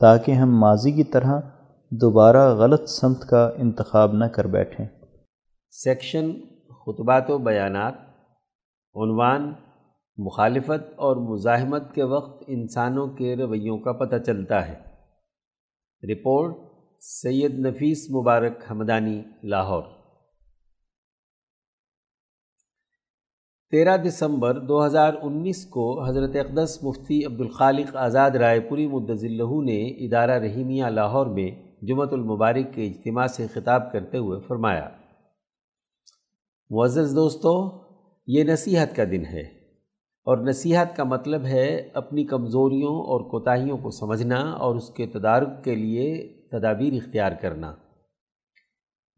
تاکہ 0.00 0.32
ہم 0.32 0.58
ماضی 0.58 0.92
کی 0.92 1.04
طرح 1.04 1.40
دوبارہ 1.90 2.54
غلط 2.54 2.88
سمت 2.88 3.24
کا 3.24 3.50
انتخاب 3.56 4.12
نہ 4.12 4.24
کر 4.24 4.46
بیٹھیں۔ 4.46 4.86
سیکشن 5.70 6.32
خطبات 6.68 7.30
و 7.30 7.38
بیانات، 7.38 7.94
عنوان 8.94 9.52
مخالفت 10.16 10.92
اور 10.96 11.16
مزاحمت 11.16 11.94
کے 11.94 12.02
وقت 12.02 12.44
انسانوں 12.46 13.08
کے 13.08 13.36
رویوں 13.36 13.78
کا 13.78 13.92
پتہ 13.92 14.16
چلتا 14.26 14.68
ہے۔ 14.68 14.74
رپورٹ 16.12 16.56
سید 17.00 17.58
نفیس 17.58 18.10
مبارک 18.10 18.70
حمدانی، 18.70 19.22
لاہور۔ 19.42 19.82
تیرہ 23.70 23.96
دسمبر 23.96 24.60
دو 24.60 24.86
ہزار 24.86 25.14
انیس 25.22 25.66
کو 25.66 26.04
حضرت 26.04 26.36
اقدس 26.36 26.78
مفتی 26.82 27.24
عبدالخالق 27.24 27.96
آزاد 27.96 28.30
رائے 28.30 28.60
پوری 28.60 28.86
مدذلہ 28.86 29.62
نے 29.64 30.06
ادارہ 30.06 30.30
رحیمیہ 30.30 30.84
لاہور 30.84 31.26
میں 31.26 31.50
جمعۃ 31.86 32.12
المبارک 32.12 32.74
کے 32.74 32.86
اجتماع 32.86 33.26
سے 33.26 33.46
خطاب 33.46 33.92
کرتے 33.92 34.18
ہوئے 34.18 34.40
فرمایا، 34.40 34.90
معزز 36.70 37.16
دوستو، 37.16 37.82
یہ 38.26 38.44
نصیحت 38.44 38.96
کا 38.96 39.04
دن 39.04 39.26
ہے۔ 39.26 39.61
اور 40.24 40.38
نصیحت 40.38 40.96
کا 40.96 41.04
مطلب 41.04 41.44
ہے 41.44 41.88
اپنی 41.94 42.24
کمزوریوں 42.24 42.94
اور 42.94 43.20
کوتاہیوں 43.20 43.78
کو 43.78 43.90
سمجھنا 43.90 44.50
اور 44.50 44.76
اس 44.76 44.88
کے 44.88 45.06
تدارک 45.06 45.64
کے 45.64 45.74
لیے 45.74 46.28
تدابیر 46.52 46.92
اختیار 46.92 47.32
کرنا۔ 47.40 47.74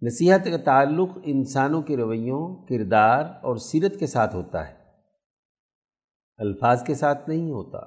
نصیحت 0.02 0.44
کا 0.44 0.56
تعلق 0.56 1.08
انسانوں 1.24 1.82
کے 1.82 1.96
رویوں، 1.96 2.66
کردار 2.66 3.24
اور 3.42 3.56
سیرت 3.56 4.00
کے 4.00 4.06
ساتھ 4.06 4.36
ہوتا 4.36 4.68
ہے۔ 4.68 4.74
الفاظ 6.36 6.82
کے 6.82 6.94
ساتھ 6.94 7.28
نہیں 7.28 7.50
ہوتا۔ 7.50 7.78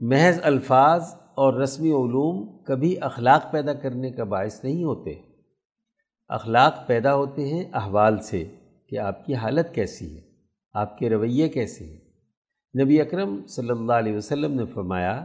محض 0.00 0.40
الفاظ 0.42 1.14
اور 1.34 1.54
رسمی 1.54 1.88
علوم 1.88 2.64
کبھی 2.64 3.00
اخلاق 3.00 3.52
پیدا 3.52 3.74
کرنے 3.74 4.10
کا 4.10 4.24
باعث 4.24 4.64
نہیں 4.64 4.84
ہوتے۔ 4.84 5.10
اخلاق 6.28 6.86
پیدا 6.86 7.14
ہوتے 7.14 7.48
ہیں 7.48 7.64
احوال 7.72 8.18
سے 8.18 8.44
کہ 8.88 8.98
آپ 8.98 9.26
کی 9.26 9.34
حالت 9.34 9.74
کیسی 9.74 10.16
ہے، 10.16 10.22
آپ 10.72 10.98
کے 10.98 11.10
رویے 11.10 11.48
کیسے 11.48 11.84
ہیں۔ 11.84 11.99
نبی 12.78 13.00
اکرم 13.00 13.46
صلی 13.46 13.70
اللہ 13.70 13.92
علیہ 13.92 14.16
وسلم 14.16 14.54
نے 14.54 14.64
فرمایا 14.66 15.24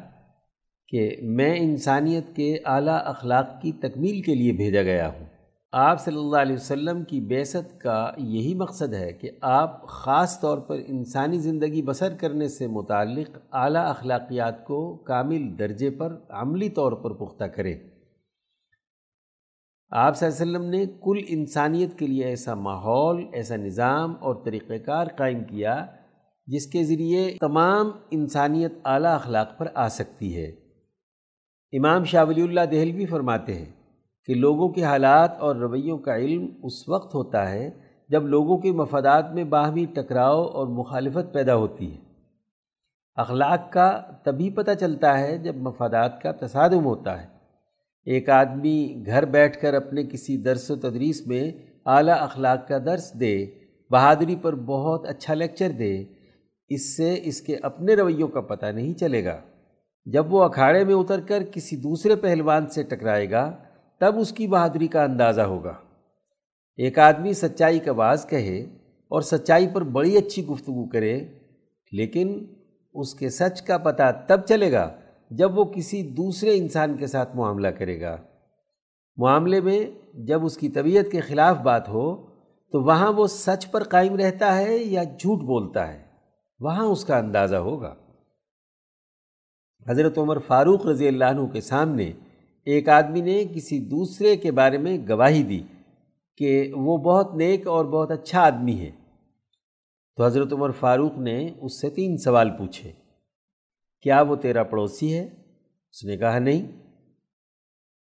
کہ 0.88 1.16
میں 1.24 1.56
انسانیت 1.60 2.36
کے 2.36 2.58
اعلیٰ 2.66 3.00
اخلاق 3.06 3.62
کی 3.62 3.72
تکمیل 3.72 4.22
کے 4.22 4.36
لیے 4.36 4.52
بھیجا 4.52 4.82
گیا 4.82 5.08
ہوں۔ 5.08 5.26
آپ 5.72 6.02
صلی 6.02 6.18
اللہ 6.18 6.38
علیہ 6.38 6.56
وسلم 6.56 7.04
کی 7.04 7.20
بیست 7.22 7.82
کا 7.82 8.12
یہی 8.18 8.54
مقصد 8.54 8.94
ہے 8.94 9.14
کہ 9.14 9.30
آپ 9.42 9.88
خاص 9.88 10.40
طور 10.40 10.58
پر 10.58 10.78
انسانی 10.88 11.40
زندگی 11.40 11.82
بسر 11.82 12.16
کرنے 12.16 12.48
سے 12.48 12.68
متعلق 12.68 13.38
اعلیٰ 13.52 13.90
اخلاقیات 13.90 14.66
کو 14.66 14.98
کامل 14.98 15.60
درجے 15.60 15.90
پر 15.90 16.18
عملی 16.30 16.70
طور 16.70 16.92
پر 16.92 17.14
پختہ 17.14 17.44
کریں۔ 17.44 17.76
آپ 19.90 20.18
صلی 20.18 20.30
اللہ 20.30 20.58
علیہ 20.58 20.58
وسلم 20.58 20.70
نے 20.70 20.86
کل 21.04 21.26
انسانیت 21.28 22.00
کے 22.00 22.08
لیے 22.08 22.26
ایسا 22.26 22.54
ماحول، 22.54 23.26
ایسا 23.34 23.56
نظام 23.56 24.14
اور 24.20 24.36
طریقہ 24.46 24.74
کار 24.86 25.08
قائم 25.18 25.44
کیا 25.44 25.86
جس 26.48 26.68
کے 26.68 26.84
ذریعے 26.84 27.38
تمام 27.40 27.92
انسانیت 28.12 28.74
اعلیٰ 28.86 29.16
اخلاق 29.16 29.58
پر 29.58 29.68
آ 29.74 29.88
سکتی 29.88 30.38
ہے۔ 30.38 30.48
امام 31.72 32.04
شاہ 32.04 32.26
ولی 32.26 32.42
اللہ 32.42 32.62
دہلوی 32.72 33.06
فرماتے 33.06 33.54
ہیں 33.54 33.72
کہ 34.26 34.34
لوگوں 34.34 34.70
کے 34.70 34.84
حالات 34.84 35.40
اور 35.40 35.56
رویوں 35.56 35.98
کا 35.98 36.18
علم 36.18 36.48
اس 36.64 36.90
وقت 36.90 37.16
ہوتا 37.16 37.52
ہے 37.52 37.70
جب 38.10 38.28
لوگوں 38.28 38.58
کے 38.58 38.72
مفادات 38.72 39.34
میں 39.34 39.44
باہمی 39.44 39.86
ٹکراؤ 39.86 40.44
اور 40.44 40.68
مخالفت 40.68 41.34
پیدا 41.34 41.56
ہوتی 41.56 41.92
ہے۔ 41.92 41.98
اخلاق 43.16 43.72
کا 43.72 44.02
تبھی 44.24 44.50
پتہ 44.50 44.72
چلتا 44.80 45.20
ہے 45.20 45.38
جب 45.38 45.56
مفادات 45.56 46.22
کا 46.22 46.32
تصادم 46.32 46.86
ہوتا 46.86 47.22
ہے۔ 47.22 47.28
ایک 48.06 48.30
آدمی 48.30 49.04
گھر 49.06 49.26
بیٹھ 49.26 49.62
کر 49.62 49.74
اپنے 49.74 50.04
کسی 50.04 50.38
درس 50.38 50.72
و 50.72 50.76
تدریس 50.76 51.28
میں 51.28 51.52
اعلیٰ 51.86 52.22
اخلاق 52.22 52.68
کا 52.68 52.78
درس 52.78 53.20
دے، 53.20 53.46
بہادری 53.92 54.36
پر 54.36 54.56
بہت 54.56 55.06
اچھا 55.06 55.34
لیکچر 55.34 55.70
دے 55.70 56.04
اس 56.70 56.98
سے 56.98 57.20
اس 57.24 57.42
کے 57.42 57.56
اپنے 57.56 57.94
رویوں 57.94 58.28
کا 58.28 58.42
پتہ 58.42 58.66
نہیں 58.66 58.94
چلے 58.94 59.26
گا۔ 59.26 59.42
جب 60.06 60.34
وہ 60.34 60.44
اکھاڑے 60.44 60.84
میں 60.84 60.96
اتر 60.96 61.20
کر 61.20 61.44
کسی 61.44 61.76
دوسرے 61.76 62.16
پہلوان 62.16 62.68
سے 62.68 62.84
ٹکرائے 62.84 63.32
گا، 63.32 63.56
تب 64.00 64.20
اس 64.20 64.32
کی 64.32 64.48
بہادری 64.48 64.88
کا 64.88 65.04
اندازہ 65.04 65.42
ہوگا۔ 65.42 65.74
ایک 66.78 67.00
آدمی 67.00 67.34
سچائی 67.34 67.80
کا 67.80 67.92
باز 67.92 68.26
کہے 68.30 68.60
اور 69.08 69.22
سچائی 69.22 69.68
پر 69.74 69.82
بڑی 69.82 70.18
اچھی 70.18 70.46
گفتگو 70.46 70.90
کرے، 70.90 71.20
لیکن 71.92 72.46
اس 72.94 73.14
کے 73.14 73.30
سچ 73.30 73.62
کا 73.62 73.78
پتہ 73.78 74.04
تب 74.28 74.40
چلے 74.46 74.72
گا 74.72 74.92
جب 75.32 75.60
وہ 75.60 75.66
کسی 75.66 76.02
دوسرے 76.02 76.58
انسان 76.58 76.98
کے 76.98 77.08
ساتھ 77.08 77.36
معاملہ 77.36 77.68
کرے 77.68 78.02
گا۔ 78.02 78.18
معاملے 79.18 79.62
میں 79.62 79.86
جب 80.14 80.46
اس 80.46 80.58
کی 80.58 80.70
طبیعت 80.70 81.12
کے 81.12 81.20
خلاف 81.20 81.58
بات 81.58 81.90
ہو، 81.90 82.26
تو 82.72 82.82
وہاں 82.82 83.12
وہ 83.12 83.28
سچ 83.28 83.72
پر 83.72 83.84
قائم 83.84 84.16
رہتا 84.16 84.58
ہے 84.58 84.78
یا 84.78 85.04
جھوٹ 85.04 85.40
بولتا 85.40 85.94
ہے؟ 85.94 86.05
وہاں 86.60 86.86
اس 86.86 87.06
کا 87.06 87.18
اندازہ 87.18 87.56
ہوگا۔ 87.56 87.96
حضرت 89.90 90.18
عمر 90.18 90.40
فاروق 90.40 90.86
رضی 90.86 91.08
اللہ 91.08 91.26
عنہ 91.26 91.46
کے 91.46 91.62
سامنے 91.62 92.12
ایک 92.66 92.90
آدمی 92.90 93.22
نے 93.22 93.46
کسی 93.56 93.80
دوسرے 93.80 94.38
کے 94.38 94.52
بارے 94.52 94.78
میں 94.78 94.98
گواہی 95.10 95.44
دی 95.44 95.64
کہ 96.38 96.74
وہ 96.76 96.98
بہت 96.98 97.36
نیک 97.36 97.68
اور 97.68 97.86
بہت 97.86 98.12
اچھا 98.12 98.42
آدمی 98.42 98.80
ہے۔ 98.80 98.92
تو 100.18 100.26
حضرت 100.26 100.54
عمر 100.54 100.72
فاروق 100.72 101.18
نے 101.18 101.50
اس 101.62 101.82
سے 101.82 101.90
تین 101.90 102.18
سوال 102.18 102.50
پوچھے، 102.50 102.92
کیا 104.02 104.22
وہ 104.22 104.36
تیرا 104.36 104.64
پڑوسی 104.64 105.14
ہے؟ 105.14 105.24
اس 105.92 106.04
نے 106.04 106.18
کہا، 106.18 106.40
نہیں۔ 106.40 106.72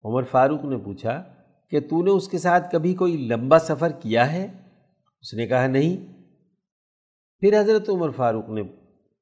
عمر 0.05 0.23
فاروق 0.23 0.65
نے 0.65 0.77
پوچھا، 0.77 1.23
کہ 1.71 1.81
تو 1.81 2.03
نے 2.03 2.11
اس 2.11 2.29
کے 2.29 2.39
ساتھ 2.39 2.73
کبھی 2.73 2.95
کوئی 2.95 3.17
لمبا 3.17 3.59
سفر 3.59 3.93
کیا 3.93 4.33
ہے؟ 4.33 4.49
اس 5.21 5.35
نے 5.35 5.47
کہا، 5.47 5.67
نہیں۔ 5.67 6.12
پھر 7.43 7.61
حضرت 7.61 7.89
عمر 7.89 8.11
فاروق 8.11 8.49
نے 8.49 8.63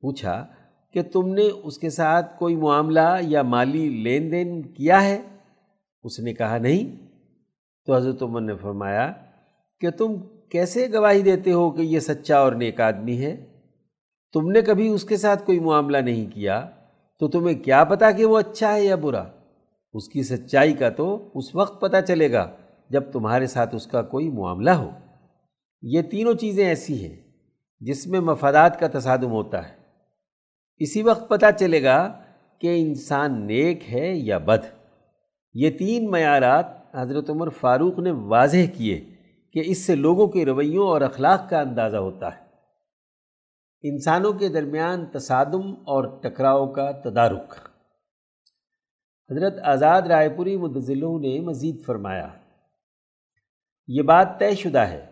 پوچھا 0.01 0.47
کہ 0.93 1.03
تم 1.03 1.35
نے 1.35 1.49
اس 1.65 1.79
کے 1.79 1.91
ساتھ 1.91 2.39
کوئی 2.39 2.57
معاملہ 2.57 3.17
یا 3.21 3.43
مالی 3.43 3.89
لین 3.89 4.33
دین 4.33 4.63
کیا 4.63 5.05
ہے؟ 5.05 5.23
اس 6.03 6.21
نے 6.21 6.35
کہا 6.35 6.59
نہیں۔ 6.59 7.07
تو 7.87 7.97
حضرت 7.97 8.23
عمر 8.23 8.41
نے 8.41 8.57
فرمایا 8.57 9.13
کہ 9.81 9.91
تم 9.91 10.15
کیسے 10.51 10.87
گواہی 10.93 11.23
دیتے 11.23 11.53
ہو 11.53 11.71
کہ 11.71 11.83
یہ 11.83 12.01
سچا 12.01 12.39
اور 12.39 12.53
نیک 12.53 12.81
آدمی 12.81 13.25
ہے؟ 13.25 13.47
تم 14.33 14.51
نے 14.51 14.63
کبھی 14.63 14.89
اس 14.89 15.05
کے 15.05 15.17
ساتھ 15.17 15.47
کوئی 15.47 15.59
معاملہ 15.59 15.99
نہیں 15.99 16.35
کیا، 16.35 16.69
تو 17.19 17.29
تمہیں 17.29 17.65
کیا 17.65 17.85
پتا 17.85 18.11
کہ 18.11 18.25
وہ 18.25 18.39
اچھا 18.39 18.75
ہے 18.75 18.85
یا 18.85 18.97
برا؟ 18.97 19.25
اس 19.93 20.09
کی 20.09 20.23
سچائی 20.23 20.73
کا 20.73 20.91
تو 20.91 21.31
اس 21.35 21.55
وقت 21.55 21.81
پتہ 21.81 21.97
چلے 22.09 22.33
گا 22.33 22.51
جب 22.91 23.03
تمہارے 23.13 23.47
ساتھ 23.47 23.75
اس 23.75 23.87
کا 23.87 24.03
کوئی 24.03 24.31
معاملہ 24.31 24.71
ہو۔ 24.71 24.91
یہ 25.83 26.03
تینوں 26.03 26.35
چیزیں 26.35 26.69
ایسی 26.69 27.07
ہیں۔ 27.07 27.30
جس 27.81 28.07
میں 28.07 28.21
مفادات 28.21 28.81
کا 28.81 28.99
تصادم 28.99 29.31
ہوتا 29.31 29.69
ہے۔ 29.69 29.75
اسی 30.77 31.03
وقت 31.03 31.29
پتہ 31.29 31.47
چلے 31.59 31.83
گا 31.83 32.21
کہ 32.59 32.81
انسان 32.81 33.47
نیک 33.47 33.93
ہے 33.93 34.13
یا 34.15 34.39
بد۔ 34.39 34.65
یہ 35.55 35.71
تین 35.71 36.11
معیارات 36.11 36.67
حضرت 36.95 37.31
عمر 37.31 37.49
فاروق 37.49 37.99
نے 37.99 38.11
واضح 38.11 38.77
کیے 38.77 39.11
کہ 39.53 39.63
اس 39.65 39.79
سے 39.79 39.95
لوگوں 39.95 40.27
کے 40.27 40.45
رویوں 40.45 40.89
اور 40.89 41.01
اخلاق 41.01 41.51
کا 41.51 41.61
اندازہ 41.61 41.97
ہوتا 41.97 42.27
ہے۔ 42.27 42.51
انسانوں 43.83 44.33
کے 44.33 44.49
درمیان 44.49 45.07
تصادم 45.07 45.71
اور 45.71 46.21
ٹکراؤ 46.23 46.73
کا 46.73 46.91
تدارک۔ 46.91 47.55
حضرت 49.31 49.59
آزاد 49.63 50.03
رائے 50.03 50.29
پوری 50.29 50.57
مدضلوں 50.57 51.19
نے 51.19 51.41
مزید 51.41 51.85
فرمایا، 51.87 52.29
یہ 53.89 54.03
بات 54.03 54.39
طے 54.39 54.55
شدہ 54.55 54.79
ہے 54.79 55.10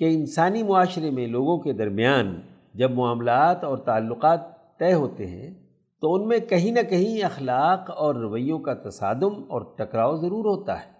کہ 0.00 0.04
انسانی 0.04 0.62
معاشرے 0.62 1.10
میں 1.10 1.26
لوگوں 1.26 1.58
کے 1.58 1.72
درمیان 1.72 2.40
جب 2.74 2.90
معاملات 2.90 3.64
اور 3.64 3.78
تعلقات 3.78 4.40
طے 4.78 4.92
ہوتے 4.92 5.26
ہیں، 5.26 5.54
تو 6.00 6.14
ان 6.14 6.28
میں 6.28 6.38
کہیں 6.38 6.72
نہ 6.72 6.80
کہیں 6.90 7.22
اخلاق 7.22 7.90
اور 7.90 8.14
رویوں 8.14 8.58
کا 8.58 8.74
تصادم 8.74 9.42
اور 9.48 9.62
ٹکراؤ 9.76 10.16
ضرور 10.16 10.44
ہوتا 10.44 10.80
ہے۔ 10.80 10.90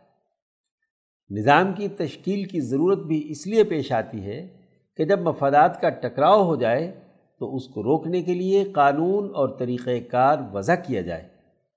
نظام 1.30 1.72
کی 1.72 1.88
تشکیل 1.88 2.44
کی 2.44 2.60
ضرورت 2.60 2.98
بھی 2.98 3.26
اس 3.28 3.46
لیے 3.46 3.64
پیش 3.64 3.92
آتی 3.92 4.24
ہے 4.24 4.48
کہ 4.96 5.04
جب 5.04 5.20
مفادات 5.20 5.80
کا 5.80 5.88
ٹکراؤ 5.88 6.44
ہو 6.44 6.56
جائے، 6.56 7.00
تو 7.38 7.56
اس 7.56 7.68
کو 7.68 7.82
روکنے 7.82 8.22
کے 8.22 8.34
لیے 8.34 8.64
قانون 8.64 9.24
اور 9.24 9.48
طریقۂ 9.48 10.08
کار 10.10 10.36
وضع 10.52 10.74
کیا 10.86 11.00
جائے 11.00 11.28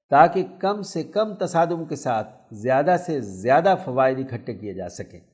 تاکہ 0.09 0.43
کم 0.59 0.81
سے 0.81 1.03
کم 1.03 1.35
تصادم 1.35 1.85
کے 1.85 1.95
ساتھ 1.95 2.27
زیادہ 2.51 2.95
سے 3.05 3.19
زیادہ 3.19 3.75
فوائد 3.85 4.19
اکٹھے 4.19 4.53
کیے 4.53 4.73
جا 4.73 4.89
سکیں۔ 4.89 5.32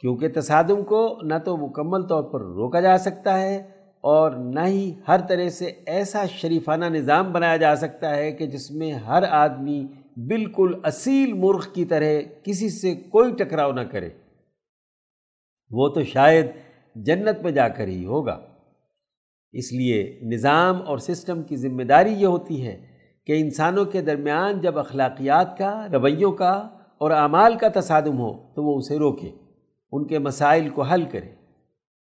کیونکہ 0.00 0.28
تصادم 0.34 0.84
کو 0.84 1.18
نہ 1.22 1.34
تو 1.44 1.56
مکمل 1.56 2.02
طور 2.02 2.22
پر 2.22 2.40
روکا 2.40 2.80
جا 2.80 2.98
سکتا 2.98 3.40
ہے 3.40 3.56
اور 4.00 4.30
نہ 4.30 4.60
ہی 4.60 4.94
ہر 5.08 5.20
طرح 5.28 5.48
سے 5.48 5.64
ایسا 5.86 6.26
شریفانہ 6.26 6.84
نظام 6.84 7.32
بنایا 7.32 7.56
جا 7.56 7.76
سکتا 7.76 8.16
ہے 8.16 8.32
کہ 8.32 8.46
جس 8.46 8.70
میں 8.70 8.92
ہر 8.92 9.22
آدمی 9.22 9.86
بالکل 10.16 10.72
اصیل 10.82 11.32
مرغ 11.32 11.64
کی 11.72 11.84
طرح 11.84 12.20
کسی 12.42 12.68
سے 12.68 12.94
کوئی 12.94 13.32
ٹکراؤ 13.32 13.72
نہ 13.72 13.80
کرے۔ 13.80 14.08
وہ 15.70 15.88
تو 15.88 16.04
شاید 16.04 16.46
جنت 16.94 17.42
میں 17.42 17.50
جا 17.50 17.68
کر 17.68 17.86
ہی 17.86 18.04
ہوگا۔ 18.06 18.40
اس 19.52 19.72
لیے 19.72 20.20
نظام 20.22 20.82
اور 20.82 20.98
سسٹم 20.98 21.42
کی 21.42 21.56
ذمہ 21.56 21.82
داری 21.82 22.12
یہ 22.12 22.26
ہوتی 22.26 22.66
ہے 22.66 22.86
کہ 23.26 23.32
انسانوں 23.40 23.84
کے 23.84 24.00
درمیان 24.00 24.60
جب 24.60 24.78
اخلاقیات 24.78 25.58
کا، 25.58 25.86
رویوں 25.92 26.32
کا 26.32 26.68
اور 26.98 27.10
اعمال 27.10 27.54
کا 27.54 27.80
تصادم 27.80 28.18
ہو 28.18 28.32
تو 28.54 28.64
وہ 28.64 28.78
اسے 28.78 28.98
روکے۔ 28.98 29.45
ان 29.92 30.06
کے 30.06 30.18
مسائل 30.18 30.68
کو 30.68 30.82
حل 30.82 31.04
کرے 31.04 31.34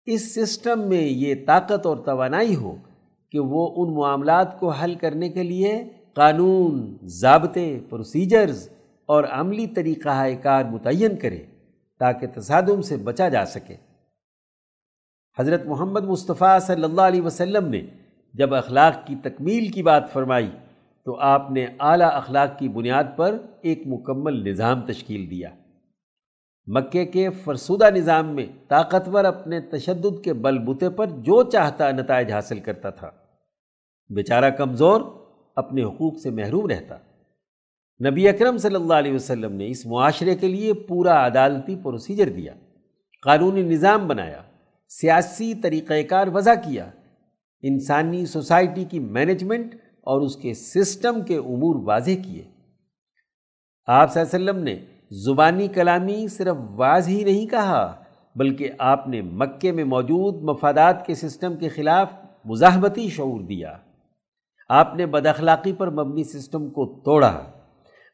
اس 0.05 0.35
سسٹم 0.35 0.87
میں 0.89 1.01
یہ 1.01 1.35
طاقت 1.45 1.85
اور 1.85 1.97
توانائی 1.97 2.55
ہو 2.55 2.75
کہ 3.31 3.39
وہ 3.39 3.73
ان 3.75 3.93
معاملات 3.93 4.59
کو 4.59 4.69
حل 4.69 4.95
کرنے 4.95 5.29
کے 5.29 5.43
لیے 5.43 5.83
قانون، 6.13 6.97
ضابطے 7.03 7.79
پروسیجرز 7.89 8.69
اور 9.05 9.23
عملی 9.23 9.67
طریقہ 9.67 10.25
کار 10.43 10.65
متعین 10.65 11.15
کرے 11.15 11.43
تاکہ 11.99 12.27
تصادم 12.35 12.81
سے 12.81 12.97
بچا 12.97 13.29
جا 13.29 13.45
سکے۔ 13.45 13.75
حضرت 15.39 15.65
محمد 15.65 16.03
مصطفیٰ 16.03 16.59
صلی 16.59 16.83
اللہ 16.83 17.01
علیہ 17.01 17.21
وسلم 17.21 17.67
نے 17.67 17.85
جب 18.33 18.55
اخلاق 18.55 19.07
کی 19.07 19.15
تکمیل 19.23 19.67
کی 19.67 19.83
بات 19.83 20.13
فرمائی 20.13 20.49
تو 21.05 21.19
آپ 21.19 21.51
نے 21.51 21.65
اعلیٰ 21.79 22.09
اخلاق 22.13 22.59
کی 22.59 22.69
بنیاد 22.69 23.03
پر 23.15 23.37
ایک 23.61 23.83
مکمل 23.85 24.49
نظام 24.49 24.81
تشکیل 24.81 25.29
دیا۔ 25.29 25.49
مکے 26.67 27.05
کے 27.05 27.29
فرسودہ 27.29 27.89
نظام 27.89 28.35
میں 28.35 28.45
طاقتور 28.67 29.23
اپنے 29.23 29.59
تشدد 29.59 30.23
کے 30.23 30.33
بل 30.33 30.57
بوتے 30.57 30.89
پر 30.89 31.07
جو 31.07 31.43
چاہتا 31.43 31.91
نتائج 31.91 32.31
حاصل 32.31 32.59
کرتا 32.59 32.89
تھا۔ 32.89 33.11
بیچارہ 34.09 34.49
کمزور 34.49 35.01
اپنے 35.55 35.83
حقوق 35.83 36.19
سے 36.19 36.29
محروم 36.29 36.67
رہتا۔ 36.67 36.97
نبی 38.09 38.27
اکرم 38.27 38.57
صلی 38.57 38.75
اللہ 38.75 38.93
علیہ 38.93 39.13
وسلم 39.13 39.53
نے 39.53 39.67
اس 39.67 39.85
معاشرے 39.85 40.35
کے 40.35 40.47
لیے 40.47 40.73
پورا 40.73 41.25
عدالتی 41.25 41.75
پروسیجر 41.75 42.29
دیا، 42.29 42.53
قانونی 43.21 43.61
نظام 43.61 44.07
بنایا، 44.07 44.41
سیاسی 44.89 45.53
طریقہ 45.53 45.93
کار 46.09 46.27
وضع 46.33 46.53
کیا، 46.53 46.89
انسانی 47.61 48.25
سوسائٹی 48.25 48.83
کی 48.83 48.99
مینجمنٹ 48.99 49.75
اور 49.75 50.21
اس 50.21 50.35
کے 50.35 50.53
سسٹم 50.53 51.21
کے 51.21 51.37
امور 51.37 51.75
واضح 51.83 52.11
کیے۔ 52.25 52.43
آپ 53.87 54.13
صلی 54.13 54.21
اللہ 54.21 54.35
علیہ 54.35 54.49
وسلم 54.49 54.63
نے 54.63 54.96
زبانی 55.11 55.67
کلامی 55.67 56.27
صرف 56.27 56.55
واضح 56.75 57.09
ہی 57.09 57.23
نہیں 57.23 57.47
کہا، 57.47 57.95
بلکہ 58.35 58.69
آپ 58.79 59.07
نے 59.07 59.21
مکے 59.21 59.71
میں 59.71 59.83
موجود 59.83 60.43
مفادات 60.43 61.05
کے 61.05 61.15
سسٹم 61.15 61.55
کے 61.55 61.69
خلاف 61.69 62.13
مزاحمتی 62.45 63.09
شعور 63.09 63.41
دیا۔ 63.41 63.77
آپ 64.69 64.95
نے 64.95 65.05
بد 65.05 65.25
اخلاقی 65.25 65.73
پر 65.73 65.89
مبنی 65.89 66.23
سسٹم 66.23 66.69
کو 66.69 67.01
توڑا۔ 67.05 67.41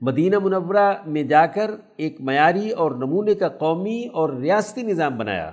مدینہ 0.02 0.39
منورہ 0.39 0.94
میں 1.06 1.24
جا 1.24 1.46
کر 1.46 1.72
ایک 1.98 2.22
معیاری 2.22 2.70
اور 2.70 2.91
نمونے 2.91 3.34
کا 3.34 3.48
قومی 3.48 4.08
اور 4.14 4.30
ریاستی 4.30 4.82
نظام 4.82 5.18
بنایا۔ 5.18 5.52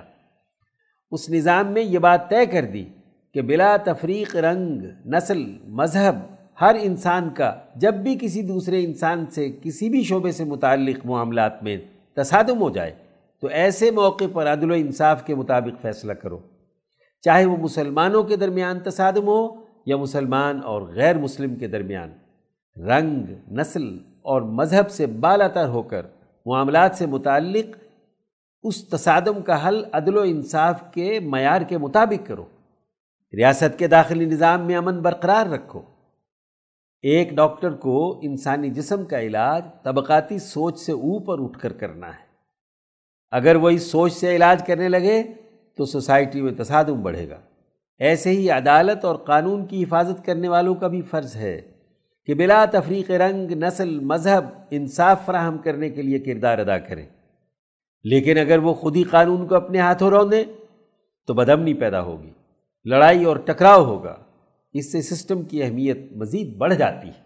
اس 1.11 1.29
نظام 1.29 1.67
میں 1.67 1.81
یہ 1.81 1.99
بات 1.99 2.29
طے 2.29 2.45
کر 2.45 2.65
دی 2.65 2.85
کہ 3.33 3.41
بلا 3.41 3.77
تفریق 3.77 4.35
رنگ، 4.35 4.81
نسل، 5.05 5.57
مذہب 5.67 6.30
ہر 6.61 6.75
انسان 6.81 7.29
کا، 7.29 7.55
جب 7.75 7.93
بھی 7.93 8.17
کسی 8.21 8.41
دوسرے 8.41 8.83
انسان 8.83 9.25
سے 9.25 9.51
کسی 9.61 9.89
بھی 9.89 10.03
شعبے 10.03 10.31
سے 10.31 10.43
متعلق 10.43 11.05
معاملات 11.05 11.63
میں 11.63 11.77
تصادم 12.13 12.61
ہو 12.61 12.69
جائے، 12.69 12.93
تو 13.41 13.47
ایسے 13.47 13.91
موقع 13.91 14.23
پر 14.33 14.47
عدل 14.47 14.71
و 14.71 14.73
انصاف 14.73 15.25
کے 15.25 15.35
مطابق 15.35 15.81
فیصلہ 15.81 16.13
کرو۔ 16.13 16.39
چاہے 17.21 17.45
وہ 17.45 17.57
مسلمانوں 17.57 18.23
کے 18.23 18.35
درمیان 18.35 18.79
تصادم 18.79 19.27
ہو 19.27 19.47
یا 19.85 19.97
مسلمان 19.97 20.59
اور 20.63 20.81
غیر 20.81 21.17
مسلم 21.17 21.55
کے 21.55 21.67
درمیان۔ 21.67 22.11
رنگ، 22.77 23.25
نسل 23.51 23.97
اور 24.21 24.41
مذہب 24.41 24.91
سے 24.91 25.05
بالا 25.05 25.47
تر 25.47 25.67
ہو 25.67 25.81
کر 25.81 26.05
معاملات 26.45 26.95
سے 26.95 27.05
متعلق 27.05 27.77
اس 28.63 28.87
تصادم 28.87 29.41
کا 29.41 29.67
حل 29.67 29.83
عدل 29.91 30.17
و 30.17 30.21
انصاف 30.21 30.83
کے 30.93 31.19
معیار 31.19 31.61
کے 31.61 31.77
مطابق 31.77 32.27
کرو۔ 32.27 32.45
ریاست 33.37 33.79
کے 33.79 33.87
داخلی 33.87 34.25
نظام 34.25 34.61
میں 34.61 34.75
امن 34.75 35.01
برقرار 35.01 35.45
رکھو۔ 35.45 35.81
ایک 37.01 37.31
ڈاکٹر 37.31 37.71
کو 37.71 38.19
انسانی 38.23 38.69
جسم 38.69 39.05
کا 39.05 39.21
علاج 39.21 39.65
طبقاتی 39.83 40.39
سوچ 40.39 40.79
سے 40.79 40.91
اوپر 40.91 41.39
اٹھ 41.39 41.59
کر 41.59 41.73
کرنا 41.73 42.07
ہے۔ 42.07 42.31
اگر 43.31 43.55
وہ 43.55 43.69
اس 43.69 43.83
سوچ 43.83 44.13
سے 44.13 44.35
علاج 44.35 44.65
کرنے 44.67 44.89
لگے 44.89 45.23
تو 45.77 45.85
سوسائٹی 45.85 46.41
میں 46.41 46.51
تصادم 46.57 47.03
بڑھے 47.03 47.29
گا۔ 47.29 47.39
ایسے 47.99 48.29
ہی 48.29 48.49
عدالت 48.49 49.05
اور 49.05 49.15
قانون 49.15 49.65
کی 49.65 49.83
حفاظت 49.83 50.25
کرنے 50.25 50.47
والوں 50.47 50.75
کا 50.75 50.87
بھی 50.87 51.01
فرض 51.01 51.35
ہے 51.35 51.61
کہ 52.25 52.33
بلا 52.33 52.65
تفریق 52.71 53.11
رنگ، 53.11 53.51
نسل، 53.51 53.99
مذہب 53.99 54.45
انصاف 54.71 55.25
فراہم 55.25 55.57
کرنے 55.57 55.89
کے 55.89 56.01
لیے 56.01 56.19
کردار 56.19 56.57
ادا 56.57 56.77
کریں۔ 56.77 57.05
لیکن 58.03 58.37
اگر 58.37 58.57
وہ 58.57 58.73
خود 58.73 58.95
ہی 58.95 59.03
قانون 59.03 59.47
کو 59.47 59.55
اپنے 59.55 59.79
ہاتھوں 59.79 60.09
رو 60.09 60.23
دیں 60.23 60.43
تو 61.27 61.33
بدمنی 61.33 61.73
پیدا 61.73 62.01
ہوگی، 62.01 62.31
لڑائی 62.85 63.23
اور 63.23 63.37
ٹکراؤ 63.37 63.85
ہوگا۔ 63.85 64.15
اس 64.73 64.91
سے 64.91 65.01
سسٹم 65.01 65.43
کی 65.43 65.63
اہمیت 65.63 65.97
مزید 66.15 66.57
بڑھ 66.57 66.75
جاتی 66.75 67.07
ہے۔ 67.07 67.23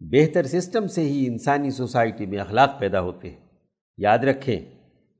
بہتر 0.00 0.46
سسٹم 0.46 0.86
سے 0.86 1.00
ہی 1.00 1.26
انسانی 1.26 1.70
سوسائٹی 1.70 2.26
میں 2.26 2.38
اخلاق 2.38 2.78
پیدا 2.78 3.00
ہوتے 3.00 3.30
ہیں۔ 3.30 3.46
یاد 3.96 4.18
رکھیں، 4.18 4.60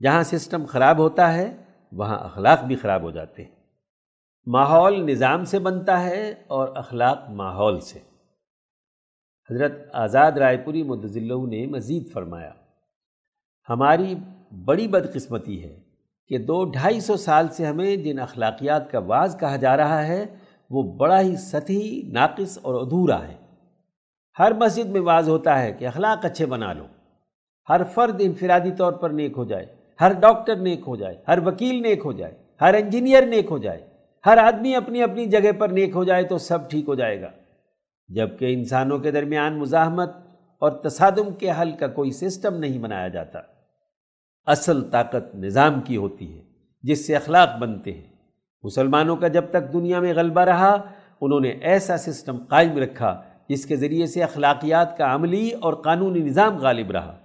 جہاں 0.02 0.22
سسٹم 0.22 0.64
خراب 0.66 0.98
ہوتا 0.98 1.34
ہے، 1.34 1.56
وہاں 1.92 2.18
اخلاق 2.18 2.64
بھی 2.64 2.76
خراب 2.76 3.02
ہو 3.02 3.10
جاتے 3.10 3.44
ہیں۔ 3.44 3.50
ماحول 4.46 5.06
نظام 5.10 5.44
سے 5.44 5.58
بنتا 5.58 6.02
ہے 6.02 6.34
اور 6.46 6.68
اخلاق 6.76 7.30
ماحول 7.30 7.80
سے۔ 7.80 7.98
حضرت 9.50 9.72
آزاد 9.92 10.32
رائے 10.32 10.56
پوری 10.56 10.82
مدضلہ 10.82 11.46
نے 11.50 11.66
مزید 11.66 12.12
فرمایا، 12.12 12.52
ہماری 13.68 14.14
بڑی 14.64 14.88
بدقسمتی 14.88 15.64
ہے 15.64 15.89
کہ 16.30 16.38
دو 16.38 16.64
ڈھائی 16.64 17.00
سو 17.00 17.16
سال 17.16 17.48
سے 17.48 17.66
ہمیں 17.66 17.96
جن 17.96 18.18
اخلاقیات 18.18 18.90
کا 18.90 18.98
واز 18.98 19.36
کہا 19.40 19.56
جا 19.56 19.76
رہا 19.76 20.06
ہے، 20.06 20.26
وہ 20.70 20.82
بڑا 20.82 21.20
ہی 21.20 21.36
سطحی، 21.36 22.02
ناقص 22.12 22.58
اور 22.62 22.74
ادھورا 22.74 23.28
ہے 23.28 23.34
ہر 24.38 24.52
مسجد 24.52 24.86
میں 24.86 25.00
واضح 25.00 25.30
ہوتا 25.30 25.62
ہے 25.62 25.72
کہ 25.72 25.86
اخلاق 25.86 26.24
اچھے 26.24 26.46
بنا 26.46 26.72
لو۔ 26.72 26.84
ہر 27.68 27.80
فرد 27.84 28.16
انفرادی 28.18 28.70
طور 28.70 28.92
پر 28.92 29.10
نیک 29.10 29.32
ہو 29.36 29.44
جائے۔ 29.44 29.66
ہر 30.00 30.12
ڈاکٹر 30.12 30.56
نیک 30.56 30.80
ہو 30.86 30.96
جائے۔ 30.96 31.22
ہر 31.28 31.38
وکیل 31.46 31.82
نیک 31.82 32.00
ہو 32.04 32.12
جائے۔ 32.12 32.34
ہر 32.60 32.74
انجینئر 32.74 33.26
نیک 33.26 33.46
ہو 33.50 33.58
جائے۔ 33.58 33.86
ہر 34.26 34.38
آدمی 34.38 34.74
اپنی 34.74 35.02
اپنی 35.02 35.26
جگہ 35.26 35.52
پر 35.58 35.68
نیک 35.68 35.90
ہو 35.94 36.04
جائے 36.04 36.22
تو 36.22 36.38
سب 36.38 36.70
ٹھیک 36.70 36.84
ہو 36.88 36.94
جائے 36.94 37.20
گا۔ 37.20 37.28
جبکہ 38.08 38.54
انسانوں 38.54 38.98
کے 38.98 39.10
درمیان 39.10 39.58
مزاحمت 39.58 40.10
اور 40.58 40.70
تصادم 40.70 41.32
کے 41.38 41.50
حل 41.60 41.72
کا 41.72 41.86
کوئی 41.86 42.10
سسٹم 42.10 42.56
نہیں 42.56 42.78
بنایا 42.78 43.08
جاتا۔ 43.08 43.38
اصل 44.46 44.82
طاقت 44.82 45.34
نظام 45.34 45.80
کی 45.80 45.96
ہوتی 45.96 46.36
ہے، 46.36 46.42
جس 46.82 47.06
سے 47.06 47.16
اخلاق 47.16 47.58
بنتے 47.58 47.92
ہیں۔ 47.92 48.10
مسلمانوں 48.62 49.16
کا 49.16 49.28
جب 49.28 49.44
تک 49.50 49.72
دنیا 49.72 50.00
میں 50.00 50.14
غلبہ 50.14 50.40
رہا، 50.40 50.76
انہوں 51.20 51.40
نے 51.40 51.48
ایسا 51.48 51.96
سسٹم 51.96 52.36
قائم 52.48 52.78
رکھا 52.78 53.22
جس 53.48 53.66
کے 53.66 53.76
ذریعے 53.76 54.06
سے 54.06 54.22
اخلاقیات 54.22 54.98
کا 54.98 55.14
عملی 55.14 55.50
اور 55.50 55.74
قانونی 55.74 56.20
نظام 56.20 56.56
غالب 56.56 56.90
رہا۔ 56.90 57.18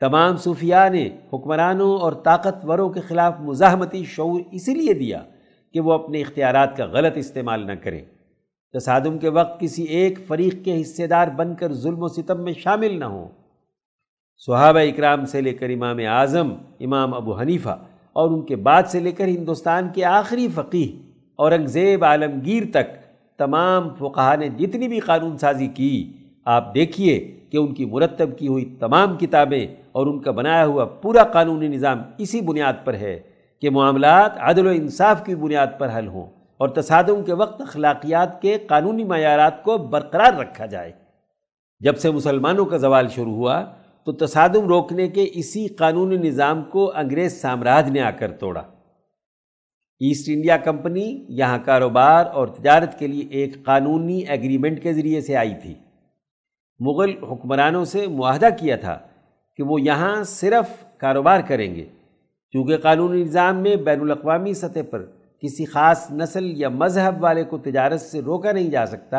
تمام 0.00 0.36
صوفیاء 0.36 0.88
نے 0.88 1.10
حکمرانوں 1.32 1.98
اور 1.98 2.12
طاقتوروں 2.12 2.90
کے 2.90 3.00
خلاف 3.00 3.40
مزاحمتی 3.40 4.04
شعور 4.04 4.40
اسی 4.52 4.74
لیے 4.74 4.94
دیا 4.94 5.22
کہ 5.72 5.80
وہ 5.80 5.92
اپنے 5.92 6.20
اختیارات 6.20 6.76
کا 6.76 6.86
غلط 6.86 7.12
استعمال 7.16 7.66
نہ 7.66 7.72
کریں۔ 7.72 8.00
تصادم 8.72 9.18
کے 9.18 9.28
وقت 9.28 9.60
کسی 9.60 9.82
ایک 9.82 10.18
فریق 10.26 10.64
کے 10.64 10.80
حصے 10.80 11.06
دار 11.06 11.28
بن 11.28 11.54
کر 11.54 11.72
ظلم 11.72 12.02
و 12.02 12.08
ستم 12.08 12.44
میں 12.44 12.52
شامل 12.52 12.98
نہ 12.98 13.04
ہوں۔ 13.04 13.28
صحابہ 14.46 14.78
اکرام 14.78 15.24
سے 15.24 15.40
لے 15.40 15.52
کر 15.54 15.68
امام 15.68 15.98
اعظم، 16.06 16.54
امام 16.80 17.14
ابو 17.14 17.38
حنیفہ 17.40 17.76
اور 18.12 18.30
ان 18.30 18.42
کے 18.42 18.56
بعد 18.56 18.82
سے 18.82 19.00
لے 19.00 19.12
کر 19.12 19.24
ہندوستان 19.24 19.88
کے 19.94 20.04
آخری 20.04 20.48
فقیح 20.54 20.88
اورنگزیب 21.38 22.04
عالمگیر 22.04 22.62
تک 22.70 22.96
تمام 23.38 23.88
فقہ 23.98 24.34
نے 24.36 24.48
جتنی 24.48 24.88
بھی 24.88 24.98
قانون 25.00 25.36
سازی 25.38 25.66
کی، 25.66 26.12
آپ 26.44 26.74
دیکھیے 26.74 27.18
کہ 27.50 27.56
ان 27.56 27.74
کی 27.74 27.84
مرتب 27.84 28.38
کی 28.38 28.48
ہوئی 28.48 28.64
تمام 28.80 29.16
کتابیں 29.16 29.66
اور 29.92 30.06
ان 30.06 30.18
کا 30.18 30.30
بنایا 30.30 30.64
ہوا 30.66 30.84
پورا 30.84 31.24
قانونی 31.24 31.68
نظام 31.68 32.02
اسی 32.18 32.40
بنیاد 32.40 32.84
پر 32.84 32.94
ہے 32.94 33.18
کہ 33.60 33.70
معاملات 33.70 34.38
عدل 34.38 34.66
و 34.66 34.70
انصاف 34.70 35.24
کی 35.24 35.34
بنیاد 35.34 35.78
پر 35.78 35.98
حل 35.98 36.06
ہوں 36.06 36.26
اور 36.58 36.68
تصادم 36.68 37.22
کے 37.24 37.32
وقت 37.32 37.60
اخلاقیات 37.60 38.42
کے 38.42 38.56
قانونی 38.68 39.04
معیارات 39.04 39.62
کو 39.62 39.78
برقرار 39.78 40.32
رکھا 40.34 40.66
جائے۔ 40.66 40.92
جب 41.80 41.96
سے 41.98 42.10
مسلمانوں 42.10 42.64
کا 42.64 42.76
زوال 42.76 43.08
شروع 43.08 43.34
ہوا 43.34 43.64
تو 44.06 44.12
تصادم 44.12 44.66
روکنے 44.68 45.08
کے 45.08 45.28
اسی 45.32 45.66
قانونی 45.68 46.16
نظام 46.16 46.62
کو 46.62 46.92
انگریز 46.94 47.40
سامراج 47.40 47.90
نے 47.90 48.00
آ 48.00 48.10
کر 48.10 48.32
توڑا۔ 48.32 48.60
ایسٹ 50.00 50.28
انڈیا 50.28 50.56
کمپنی 50.56 51.24
یہاں 51.28 51.58
کاروبار 51.64 52.26
اور 52.26 52.46
تجارت 52.46 52.98
کے 52.98 53.06
لیے 53.06 53.26
ایک 53.30 53.64
قانونی 53.64 54.18
ایگریمنٹ 54.18 54.82
کے 54.82 54.92
ذریعے 54.92 55.20
سے 55.20 55.36
آئی 55.36 55.54
تھی۔ 55.62 55.74
مغل 56.80 57.24
حکمرانوں 57.24 57.84
سے 57.84 58.06
معاہدہ 58.06 58.48
کیا 58.60 58.76
تھا 58.76 58.98
کہ 59.56 59.62
وہ 59.62 59.80
یہاں 59.80 60.24
صرف 60.24 60.84
کاروبار 60.98 61.40
کریں 61.40 61.74
گے، 61.74 61.84
چونکہ 62.52 62.76
قانونی 62.76 63.22
نظام 63.22 63.56
میں 63.56 63.76
بین 63.76 64.00
الاقوامی 64.00 64.54
سطح 64.54 64.80
پر 64.90 65.04
کسی 65.42 65.64
خاص 65.64 66.10
نسل 66.10 66.52
یا 66.56 66.68
مذہب 66.68 67.22
والے 67.22 67.44
کو 67.44 67.58
تجارت 67.58 68.00
سے 68.00 68.20
روکا 68.20 68.52
نہیں 68.52 68.70
جا 68.70 68.86
سکتا، 68.86 69.18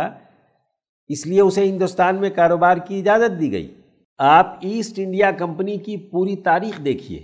اس 1.08 1.26
لیے 1.28 1.42
اسے 1.42 1.68
ہندوستان 1.68 2.16
میں 2.16 2.30
کاروبار 2.30 2.78
کی 2.78 3.00
اجازت 3.00 3.40
دی 3.40 3.52
گئی۔ 3.52 3.74
آپ 4.20 4.58
ایسٹ 4.62 5.00
انڈیا 5.00 5.32
کمپنی 5.32 5.78
کی 5.78 5.98
پوری 5.98 6.36
تاریخ 6.36 6.86
دیکھیے 6.86 7.20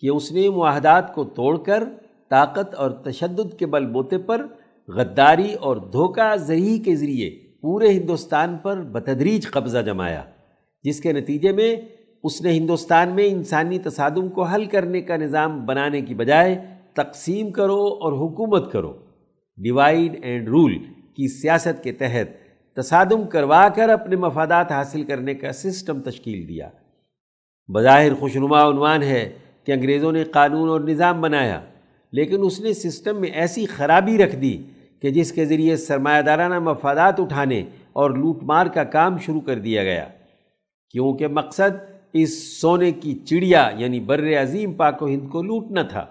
کہ 0.00 0.08
اس 0.08 0.32
نے 0.32 0.48
معاہدات 0.50 1.14
کو 1.14 1.24
توڑ 1.24 1.56
کر 1.58 1.84
طاقت 2.30 2.74
اور 2.74 2.90
تشدد 2.90 3.58
کے 3.58 3.66
بل 3.66 3.86
بوتے 3.86 4.18
پر 4.18 4.46
غداری 4.88 5.54
اور 5.54 5.76
دھوکہ 5.76 6.36
ذریعی 6.36 6.78
کے 6.78 6.96
ذریعے 6.96 7.30
پورے 7.62 7.88
ہندوستان 7.88 8.56
پر 8.62 8.80
بتدریج 8.82 9.50
قبضہ 9.50 9.78
جمایا، 9.78 10.22
جس 10.84 11.00
کے 11.00 11.12
نتیجے 11.12 11.52
میں 11.52 11.76
اس 12.22 12.42
نے 12.42 12.52
ہندوستان 12.52 13.14
میں 13.14 13.26
انسانی 13.26 13.78
تصادم 13.78 14.28
کو 14.28 14.42
حل 14.42 14.64
کرنے 14.64 15.00
کا 15.00 15.16
نظام 15.16 15.64
بنانے 15.66 16.00
کی 16.00 16.14
بجائے 16.14 16.64
تقسیم 16.92 17.50
کرو 17.50 17.82
اور 17.84 18.12
حکومت 18.12 18.72
کرو۔ 18.72 18.92
ڈیوائڈ 19.58 20.18
اینڈ 20.22 20.48
رول 20.48 20.78
کی 21.16 21.28
سیاست 21.28 21.82
کے 21.84 21.92
تحت 21.92 22.43
تصادم 22.76 23.26
کروا 23.26 23.68
کر 23.68 23.88
اپنے 23.88 24.16
مفادات 24.16 24.72
حاصل 24.72 25.02
کرنے 25.02 25.34
کا 25.34 25.52
سسٹم 25.52 26.00
تشکیل 26.00 26.48
دیا۔ 26.48 26.68
بظاہر 27.68 28.14
خوشنما 28.14 28.68
عنوان 28.68 29.02
ہے 29.02 29.32
کہ 29.64 29.72
انگریزوں 29.72 30.12
نے 30.12 30.24
قانون 30.24 30.68
اور 30.68 30.80
نظام 30.80 31.20
بنایا، 31.20 31.60
لیکن 32.12 32.36
اس 32.40 32.60
نے 32.60 32.72
سسٹم 32.72 33.20
میں 33.20 33.28
ایسی 33.28 33.66
خرابی 33.66 34.18
رکھ 34.18 34.36
دی 34.36 34.62
کہ 35.02 35.10
جس 35.10 35.32
کے 35.32 35.44
ذریعے 35.44 35.76
سرمایہ 35.76 36.22
دارانہ 36.22 36.58
مفادات 36.58 37.20
اٹھانے 37.20 37.64
اور 37.92 38.10
لوٹ 38.10 38.42
مار 38.42 38.66
کا 38.66 38.84
کام 38.84 39.18
شروع 39.18 39.40
کر 39.40 39.58
دیا 39.58 39.84
گیا۔ 39.84 40.04
کیونکہ 40.90 41.28
مقصد 41.28 41.76
اس 42.12 42.60
سونے 42.60 42.92
کی 42.92 43.14
چڑیا 43.14 43.70
یعنی 43.76 44.00
بر 44.00 44.42
عظیم 44.42 44.72
پاک 44.72 45.02
و 45.02 45.06
ہند 45.06 45.28
کو 45.28 45.42
لوٹنا 45.42 45.82
تھا۔ 45.82 46.06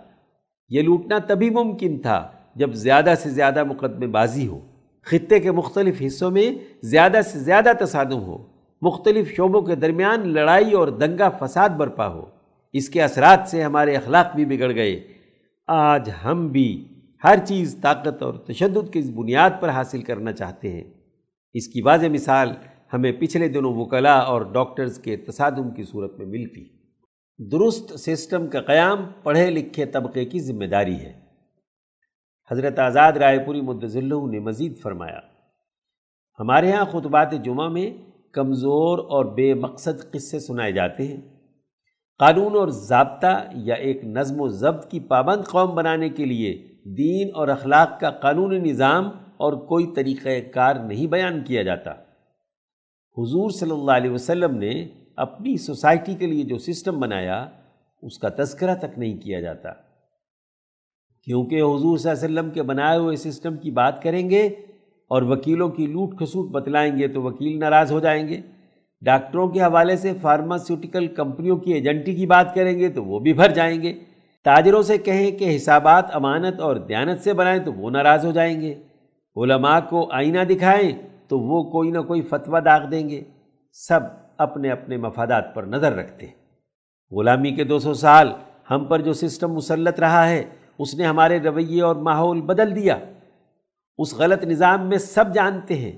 یہ 0.69 0.81
لوٹنا 0.81 1.17
تبھی 1.17 1.49
ممکن 1.49 1.97
تھا 1.97 2.27
جب 2.55 2.73
زیادہ 2.73 3.13
سے 3.19 3.29
زیادہ 3.29 3.63
مقدمے 3.63 4.07
بازی 4.07 4.47
ہو۔ 4.47 4.59
خطے 5.05 5.39
کے 5.39 5.51
مختلف 5.51 6.01
حصوں 6.05 6.31
میں 6.31 6.51
زیادہ 6.83 7.19
سے 7.25 7.39
زیادہ 7.39 7.71
تصادم 7.79 8.21
ہو، 8.21 8.37
مختلف 8.81 9.35
شعبوں 9.35 9.61
کے 9.61 9.75
درمیان 9.75 10.27
لڑائی 10.29 10.71
اور 10.71 10.87
دنگا 10.87 11.29
فساد 11.29 11.69
برپا 11.69 12.07
ہو۔ 12.07 12.25
اس 12.73 12.89
کے 12.89 13.01
اثرات 13.01 13.39
سے 13.47 13.63
ہمارے 13.63 13.95
اخلاق 13.95 14.35
بھی 14.35 14.45
بگڑ 14.45 14.75
گئے۔ 14.75 15.03
آج 15.67 16.09
ہم 16.25 16.47
بھی 16.47 16.87
ہر 17.23 17.35
چیز، 17.45 17.77
طاقت 17.81 18.23
اور 18.23 18.33
تشدد 18.33 18.93
کی 18.93 19.01
بنیاد 19.01 19.49
پر 19.59 19.69
حاصل 19.69 20.01
کرنا 20.01 20.31
چاہتے 20.31 20.71
ہیں۔ 20.71 20.83
اس 21.53 21.67
کی 21.67 21.81
واضح 21.81 22.05
مثال 22.11 22.51
ہمیں 22.93 23.11
پچھلے 23.11 23.47
دنوں 23.47 23.73
وکلاء 23.73 24.19
اور 24.19 24.41
ڈاکٹرز 24.41 24.99
کے 24.99 25.15
تصادم 25.15 25.71
کی 25.71 25.83
صورت 25.83 26.17
میں 26.17 26.25
ملتی۔ 26.25 26.65
درست 27.39 27.99
سسٹم 27.99 28.47
کا 28.47 28.61
قیام 28.61 28.99
پڑھے 29.23 29.49
لکھے 29.49 29.85
طبقے 29.85 30.25
کی 30.25 30.39
ذمہ 30.39 30.65
داری 30.65 30.95
ہے۔ 30.95 31.22
حضرت 32.51 32.79
آزاد 32.79 33.13
رائے 33.13 33.39
پوری 33.39 33.61
مدضلع 33.61 34.15
نے 34.31 34.39
مزید 34.39 34.77
فرمایا، 34.81 35.19
ہمارے 36.39 36.71
ہاں 36.71 36.85
خطبات 36.85 37.31
جمعہ 37.43 37.67
میں 37.67 37.91
کمزور 38.31 38.99
اور 38.99 39.25
بے 39.25 39.53
مقصد 39.53 40.11
قصے 40.11 40.39
سنائے 40.39 40.71
جاتے 40.71 41.07
ہیں۔ 41.07 41.21
قانون 42.19 42.55
اور 42.55 42.67
ضابطہ 42.67 43.43
یا 43.55 43.75
ایک 43.75 44.05
نظم 44.05 44.41
و 44.41 44.47
ضبط 44.47 44.91
کی 44.91 44.99
پابند 44.99 45.43
قوم 45.43 45.75
بنانے 45.75 46.09
کے 46.09 46.25
لیے 46.25 46.67
دین 46.85 47.29
اور 47.33 47.47
اخلاق 47.47 47.99
کا 47.99 48.09
قانونی 48.09 48.59
نظام 48.59 49.09
اور 49.37 49.53
کوئی 49.53 49.87
طریقہ 49.95 50.29
کار 50.53 50.75
نہیں 50.75 51.07
بیان 51.07 51.43
کیا 51.43 51.63
جاتا۔ 51.63 51.91
حضور 53.17 53.49
صلی 53.49 53.71
اللہ 53.71 53.91
علیہ 53.91 54.11
وسلم 54.11 54.57
نے 54.57 54.87
اپنی 55.15 55.57
سوسائٹی 55.57 56.15
کے 56.15 56.27
لیے 56.27 56.43
جو 56.43 56.57
سسٹم 56.57 56.99
بنایا، 56.99 57.49
اس 58.01 58.17
کا 58.17 58.29
تذکرہ 58.29 58.75
تک 58.75 58.99
نہیں 58.99 59.17
کیا 59.17 59.41
جاتا۔ 59.41 59.69
کیونکہ 61.25 61.55
حضور 61.55 61.97
صلی 61.97 62.11
اللہ 62.11 62.25
علیہ 62.25 62.39
وسلم 62.39 62.49
کے 62.49 62.63
بنائے 62.63 62.97
ہوئے 62.97 63.15
سسٹم 63.15 63.57
کی 63.57 63.71
بات 63.71 64.03
کریں 64.03 64.29
گے 64.29 64.47
اور 65.09 65.21
وکیلوں 65.21 65.69
کی 65.69 65.87
لوٹ 65.87 66.17
کھسوٹ 66.17 66.49
بتلائیں 66.51 66.97
گے 66.97 67.07
تو 67.07 67.21
وکیل 67.21 67.59
ناراض 67.59 67.91
ہو 67.91 67.99
جائیں 67.99 68.27
گے۔ 68.27 68.41
ڈاکٹروں 69.01 69.47
کے 69.47 69.61
حوالے 69.61 69.95
سے 69.95 70.13
فارماسیوٹیکل 70.21 71.07
کمپنیوں 71.07 71.57
کی 71.57 71.73
ایجنٹی 71.73 72.15
کی 72.15 72.25
بات 72.25 72.55
کریں 72.55 72.79
گے 72.79 72.89
تو 72.89 73.03
وہ 73.03 73.19
بھی 73.19 73.33
بھر 73.33 73.49
جائیں 73.49 73.81
گے۔ 73.81 73.93
تاجروں 74.45 74.81
سے 74.81 74.97
کہیں 74.97 75.31
کہ 75.31 75.55
حسابات 75.55 76.15
امانت 76.15 76.59
اور 76.59 76.75
دیانت 76.75 77.21
سے 77.21 77.33
بنائیں 77.33 77.59
تو 77.63 77.73
وہ 77.73 77.89
ناراض 77.89 78.25
ہو 78.25 78.31
جائیں 78.31 78.61
گے۔ 78.61 78.73
علماء 79.35 79.79
کو 79.89 80.09
آئینہ 80.11 80.39
دکھائیں 80.39 80.91
تو 81.27 81.39
وہ 81.39 81.63
کوئی 81.63 81.91
نہ 81.91 81.99
کوئی 81.99 82.21
فتویٰ 82.21 82.65
داغ 82.65 82.89
دیں 82.91 83.09
گے۔ 83.09 83.23
سب 83.71 83.99
اپنے 84.37 84.69
اپنے 84.69 84.97
مفادات 84.97 85.55
پر 85.55 85.63
نظر 85.63 85.93
رکھتے 85.93 86.25
ہیں۔ 86.25 86.33
غلامی 87.11 87.51
کے 87.51 87.63
دو 87.63 87.79
سو 87.79 87.93
سال 87.93 88.31
ہم 88.71 88.85
پر 88.85 89.01
جو 89.01 89.13
سسٹم 89.13 89.53
مسلط 89.53 89.99
رہا 89.99 90.29
ہے 90.29 90.43
اس 90.79 90.95
نے 90.95 91.05
ہمارے 91.05 91.39
رویے 91.39 91.81
اور 91.81 91.95
ماحول 91.95 92.41
بدل 92.41 92.75
دیا۔ 92.75 92.97
اس 93.97 94.13
غلط 94.13 94.43
نظام 94.43 94.89
میں 94.89 94.97
سب 94.97 95.33
جانتے 95.33 95.75
ہیں 95.75 95.91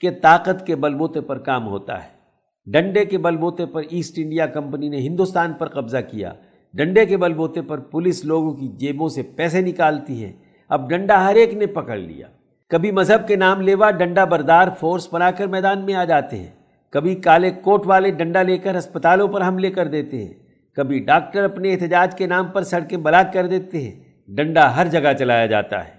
کہ 0.00 0.10
طاقت 0.22 0.66
کے 0.66 0.76
بلبوتے 0.76 1.20
پر 1.20 1.38
کام 1.38 1.66
ہوتا 1.66 2.04
ہے۔ 2.04 2.22
ڈنڈے 2.66 3.04
کے 3.04 3.18
بلبوتے 3.18 3.66
پر 3.66 3.82
ایسٹ 3.90 4.14
انڈیا 4.16 4.46
کمپنی 4.46 4.88
نے 4.88 4.96
ہندوستان 4.96 5.52
پر 5.52 5.68
قبضہ 5.68 5.96
کیا۔ 6.10 6.32
ڈنڈے 6.74 7.06
کے 7.06 7.16
بلبوتے 7.16 7.62
پر 7.62 7.78
پولیس 7.78 8.24
لوگوں 8.24 8.52
کی 8.52 8.68
جیبوں 8.68 9.08
سے 9.08 9.22
پیسے 9.22 9.60
نکالتی 9.60 10.24
ہے 10.24 10.32
اب 10.68 10.90
ڈنڈا 10.90 11.24
ہر 11.24 11.34
ایک 11.34 11.54
نے 11.54 11.66
پکڑ 11.66 11.96
لیا۔ 11.96 12.26
کبھی 12.68 12.90
مذہب 12.90 13.28
کے 13.28 13.36
نام 13.36 13.60
لیوا 13.60 13.90
ڈنڈا 13.90 14.24
بردار 14.24 14.68
فورس 14.80 15.08
بنا 15.12 15.30
کر 15.30 15.46
میدان 15.46 15.84
میں 15.84 15.94
آ 15.94 16.04
جاتے 16.04 16.38
ہیں۔ 16.38 16.50
کبھی 16.90 17.14
کالے 17.14 17.50
کوٹ 17.50 17.86
والے 17.86 18.10
ڈنڈا 18.10 18.42
لے 18.42 18.58
کر 18.58 18.74
اسپتالوں 18.74 19.28
پر 19.28 19.46
حملے 19.46 19.70
کر 19.70 19.88
دیتے 19.88 20.24
ہیں۔ 20.24 20.32
کبھی 20.76 20.98
ڈاکٹر 20.98 21.44
اپنے 21.44 21.72
احتجاج 21.72 22.16
کے 22.18 22.26
نام 22.26 22.46
پر 22.46 22.62
سڑکیں 22.62 22.98
بلاک 22.98 23.32
کر 23.32 23.46
دیتے 23.46 23.80
ہیں۔ 23.80 24.00
ڈنڈا 24.28 24.76
ہر 24.76 24.86
جگہ 24.86 25.12
چلایا 25.18 25.46
جاتا 25.46 25.84
ہے۔ 25.84 25.90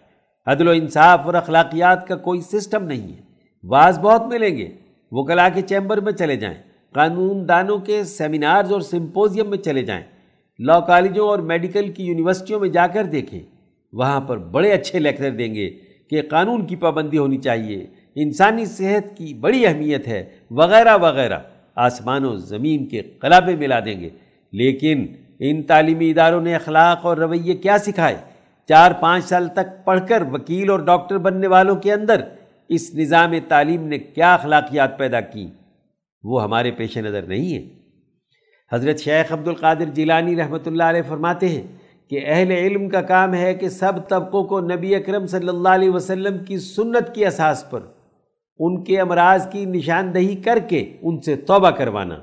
عدل 0.46 0.68
و 0.68 0.72
انصاف 0.72 1.20
اور 1.26 1.34
اخلاقیات 1.34 2.08
کا 2.08 2.16
کوئی 2.16 2.42
سسٹم 2.42 2.84
نہیں 2.84 3.14
ہے۔ 3.14 3.22
بعض 3.68 4.00
بہت 4.00 4.22
ملیں 4.28 4.58
گے۔ 4.58 4.70
وہ 5.12 5.24
کلا 5.24 5.50
کے 5.50 5.62
چیمبر 5.62 5.98
میں 5.98 6.12
چلے 6.12 6.36
جائیں۔ 6.36 6.58
قانون 6.92 7.48
دانوں 7.48 7.78
کے 7.78 8.04
سیمینارز 8.04 8.72
اور 8.72 8.82
سمپوزیم 8.82 9.50
میں 9.50 9.58
چلے 9.58 9.84
جائیں۔ 9.84 10.04
لاء 10.60 10.80
کالجوں 10.80 11.28
اور 11.28 11.40
میڈیکل 11.40 11.92
کی 11.92 12.04
یونیورسٹیوں 12.04 12.60
میں 12.60 12.70
جا 12.70 12.88
کر 12.88 13.04
دیکھیں۔ 13.04 13.40
وہاں 13.94 14.22
پر 14.22 14.38
بڑے 14.38 14.72
اچھے 14.72 15.00
لیکچر 15.00 15.32
دیں 15.32 15.56
گے 15.56 15.70
کہ 16.10 16.22
قانون 16.30 16.66
کی 16.66 16.76
پابندی 16.76 17.18
ہونی 17.18 17.38
چاہیے۔ 17.38 17.88
انسانی 18.16 18.66
صحت 18.66 19.18
کی 19.18 19.34
بڑی 19.34 19.66
اہمیت 19.66 20.08
ہے۔ 20.08 20.30
وغیرہ 20.52 20.98
وغیرہ۔ 20.98 21.40
آسمان 21.76 22.26
و 22.26 22.36
زمین 22.36 22.86
کے 22.86 23.02
قلابے 23.02 23.56
ملا 23.56 23.80
دیں 23.80 24.00
گے۔ 24.00 24.10
لیکن 24.54 25.08
ان 25.40 25.64
تعلیمی 25.64 26.10
اداروں 26.10 26.42
نے 26.42 26.56
اخلاق 26.56 27.06
اور 27.06 27.18
رویے 27.18 27.54
کیا 27.54 27.78
سکھائے؟ 27.78 28.16
چار 28.70 28.92
پانچ 28.92 29.26
سال 29.26 29.48
تک 29.48 29.86
پڑھ 29.86 30.00
کر 30.08 30.24
وکیل 30.32 30.70
اور 30.70 30.80
ڈاکٹر 30.80 31.18
بننے 31.18 31.48
والوں 31.48 31.76
کے 31.76 31.94
اندر 31.94 32.22
اس 32.70 32.96
نظام 32.96 33.34
تعلیم 33.48 33.88
نے 33.88 33.98
کیا 33.98 34.34
اخلاقیات 34.34 34.98
پیدا 34.98 35.22
کی 35.22 35.48
وہ 36.24 36.44
ہمارے 36.44 36.72
پیش 36.72 36.98
نظر 36.98 37.22
نہیں 37.22 37.56
ہے 37.56 37.64
حضرت 38.72 39.00
شیخ 39.00 39.34
عبد 39.34 39.48
القادر 39.48 39.86
جیلانی 39.86 40.36
رحمۃ 40.36 40.60
اللہ 40.66 40.84
علیہ 40.84 41.02
فرماتے 41.08 41.50
ہیں 41.50 41.64
کہ 42.10 42.20
اہل 42.26 42.52
علم 42.52 42.90
کا 42.90 43.02
کام 43.02 43.34
ہے 43.34 43.54
کہ 43.54 43.70
سب 43.70 44.10
طبقوں 44.10 44.44
کو 44.44 44.60
نبی 44.60 44.96
اکرم 44.96 45.28
صلی 45.28 45.48
اللہ 45.48 45.70
علیہ 45.70 45.90
وسلم 45.90 46.38
کی 46.38 46.58
سنت 46.58 47.16
کی 47.16 47.26
اساس 47.26 47.70
پر 47.70 47.80
ان 48.60 48.84
کے 48.84 49.00
امراض 49.02 49.50
کی 49.52 49.66
نشاندہی 49.66 50.36
کر 50.36 50.60
کے 50.60 50.98
ان 51.02 51.22
سے 51.22 51.36
توبہ 51.36 51.70
کروانا۔ 51.70 52.16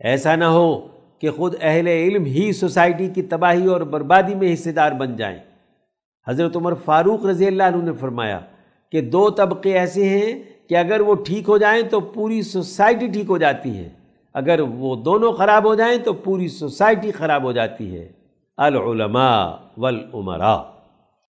ایسا 0.00 0.36
نہ 0.36 0.44
ہو 0.44 0.95
کہ 1.18 1.30
خود 1.30 1.54
اہل 1.60 1.86
علم 1.86 2.24
ہی 2.24 2.52
سوسائٹی 2.52 3.08
کی 3.08 3.22
تباہی 3.22 3.66
اور 3.66 3.80
بربادی 3.80 4.34
میں 4.34 4.54
حصے 4.54 4.72
دار 4.72 4.92
بن 4.92 5.16
جائیں۔ 5.16 5.38
حضرت 6.28 6.56
عمر 6.56 6.74
فاروق 6.74 7.26
رضی 7.26 7.46
اللہ 7.46 7.62
عنہ 7.62 7.84
نے 7.84 7.92
فرمایا 7.92 8.40
کہ 8.92 9.00
دو 9.00 9.30
طبقے 9.30 9.78
ایسے 9.78 10.08
ہیں 10.08 10.42
کہ 10.68 10.74
اگر 10.74 11.00
وہ 11.00 11.14
ٹھیک 11.14 11.48
ہو 11.48 11.58
جائیں 11.58 11.82
تو 11.82 12.00
پوری 12.00 12.42
سوسائٹی 12.42 13.06
ٹھیک 13.06 13.24
ہو 13.28 13.38
جاتی 13.38 13.76
ہے۔ 13.76 13.88
اگر 14.34 14.60
وہ 14.60 14.96
دونوں 14.96 15.32
خراب 15.32 15.64
ہو 15.64 15.74
جائیں 15.74 15.98
تو 15.98 16.12
پوری 16.12 16.48
سوسائٹی 16.48 17.12
خراب 17.12 17.42
ہو 17.42 17.52
جاتی 17.52 17.96
ہے۔ 17.96 18.08
العلماء 18.56 19.56
والعمراء 19.76 20.62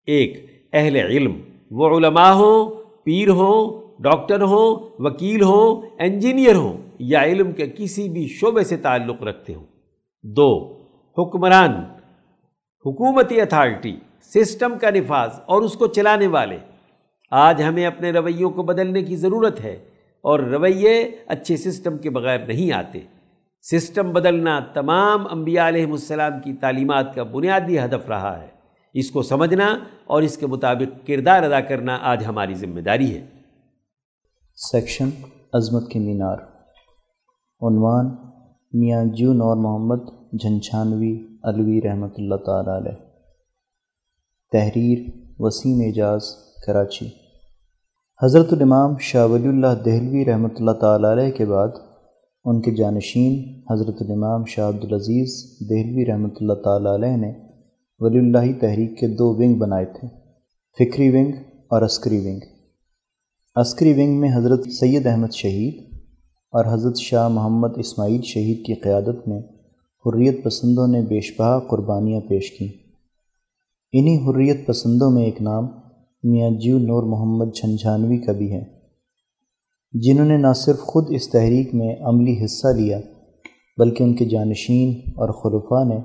ایک، 0.07 0.47
اہل 0.73 0.97
علم۔ 0.97 1.41
وہ 1.71 1.99
علماء 1.99 2.33
ہوں، 2.33 2.71
پیر 3.05 3.29
ہوں، 3.29 3.83
ڈاکٹر 4.03 4.41
ہوں، 4.41 4.89
وکیل 4.99 5.43
ہوں، 5.43 5.87
انجینئر 5.99 6.55
ہوں 6.55 6.77
یا 6.99 7.25
علم 7.25 7.53
کے 7.53 7.67
کسی 7.67 8.09
بھی 8.09 8.29
شعبے 8.29 8.65
سے 8.65 8.77
تعلق 8.77 9.23
رکھتے 9.23 9.55
ہوں۔ 9.55 9.72
دو، 10.23 10.79
حکمران، 11.19 11.71
حکومتی 12.87 13.41
اتھارٹی، 13.41 13.97
سسٹم 14.23 14.79
کا 14.81 14.91
نفاذ 14.91 15.31
اور 15.47 15.63
اس 15.63 15.75
کو 15.75 15.87
چلانے 15.87 16.27
والے۔ 16.27 16.59
آج 17.31 17.63
ہمیں 17.63 17.87
اپنے 17.87 18.11
رویوں 18.11 18.51
کو 18.51 18.63
بدلنے 18.63 19.03
کی 19.03 19.17
ضرورت 19.17 19.61
ہے 19.61 19.73
اور 20.21 20.41
رویے 20.41 21.03
اچھے 21.27 21.57
سسٹم 21.57 21.99
کے 21.99 22.11
بغیر 22.11 22.39
نہیں 22.39 22.73
آتے۔ 22.73 23.01
سسٹم 23.63 24.13
بدلنا 24.13 24.61
تمام 24.61 25.27
انبیاء 25.31 25.69
علیہ 25.69 25.87
السلام 25.87 26.41
کی 26.41 26.53
تعلیمات 26.53 27.15
کا 27.15 27.23
بنیادی 27.23 27.79
ہدف 27.79 28.09
رہا 28.09 28.43
ہے۔ 28.43 28.49
اس 28.95 29.11
کو 29.11 29.23
سمجھنا 29.23 29.79
اور 30.05 30.23
اس 30.23 30.37
کے 30.37 30.47
مطابق 30.47 31.07
کردار 31.07 31.43
ادا 31.43 31.61
کرنا 31.61 31.99
آج 32.03 32.25
ہماری 32.27 32.55
ذمہ 32.55 32.81
داری 32.81 33.17
ہے۔ 33.17 33.27
سیکشن، 34.55 35.11
عظمت 35.53 35.91
کے 35.91 35.99
مینار۔ 35.99 36.37
عنوان 37.61 38.33
میاں 38.75 39.05
جو 39.05 39.33
نور 39.33 39.57
محمد 39.57 40.05
جھنچھانوی 40.41 41.27
علوی 41.43 41.81
رحمۃ 41.85 42.15
اللہ 42.19 42.35
تعالی 42.35 42.77
علیہ۔ 42.77 42.97
تحریر 44.53 44.99
وسیم 45.39 45.81
اعجاز، 45.87 46.23
کراچی۔ 46.67 47.07
حضرت 48.23 48.53
الامام 48.53 48.97
شاہ 48.99 49.27
ولی 49.27 49.49
اللہ 49.49 49.75
دہلوی 49.85 50.25
رحمۃ 50.25 50.55
اللہ 50.59 50.71
تعالی 50.71 51.13
علیہ 51.13 51.33
کے 51.33 51.45
بعد 51.45 51.69
ان 52.45 52.61
کے 52.61 52.75
جانشین 52.75 53.61
حضرت 53.73 53.97
الامام 54.01 54.45
شاہ 54.45 54.69
عبدالعزیز 54.69 55.59
دہلوی 55.71 56.07
رحمۃ 56.07 56.41
اللہ 56.41 56.53
تعالی 56.53 56.95
علیہ 56.95 57.17
نے 57.17 57.33
ولی 58.01 58.19
اللہ 58.19 58.61
تحریک 58.61 58.99
کے 58.99 59.09
دو 59.09 59.35
ونگ 59.35 59.55
بنائے 59.55 59.85
تھے، 59.85 60.09
فکری 60.79 61.11
ونگ 61.11 61.33
اور 61.69 61.83
عسکری 61.83 62.19
ونگ۔ 62.19 62.41
عسکری 63.57 63.93
ونگ 63.93 64.21
میں 64.21 64.37
حضرت 64.37 64.67
سید 64.81 65.07
احمد 65.07 65.33
شہید 65.33 65.92
اور 66.53 66.65
حضرت 66.73 66.97
شاہ 66.97 67.29
محمد 67.29 67.69
اسماعیل 67.77 68.23
شہید 68.23 68.65
کی 68.67 68.75
قیادت 68.75 69.29
میں 69.29 69.41
حریت 70.05 70.45
پسندوں 70.45 70.87
نے 70.87 71.01
بیشبہ 71.01 71.59
قربانیاں 71.61 72.21
پیش 72.21 72.51
کیں۔ 72.51 72.69
انہی 73.93 74.17
حریت 74.17 74.67
پسندوں 74.67 75.11
میں 75.11 75.25
ایک 75.25 75.43
نام 75.43 75.67
میاں 76.23 76.51
جیو 76.51 76.79
نور 76.79 77.03
محمد 77.03 77.55
جھنجھانوی 77.55 78.19
کا 78.19 78.33
بھی 78.33 78.53
ہے، 78.53 78.63
جنہوں 79.93 80.27
نے 80.27 80.37
نہ 80.37 80.53
صرف 80.57 80.79
خود 80.79 81.07
اس 81.11 81.29
تحریک 81.29 81.75
میں 81.75 81.95
عملی 82.01 82.45
حصہ 82.45 82.69
لیا، 82.77 82.99
بلکہ 83.79 84.03
ان 84.03 84.15
کے 84.15 84.25
جانشین 84.25 84.89
اور 85.09 85.29
خلفاء 85.33 85.85
نے 85.85 86.01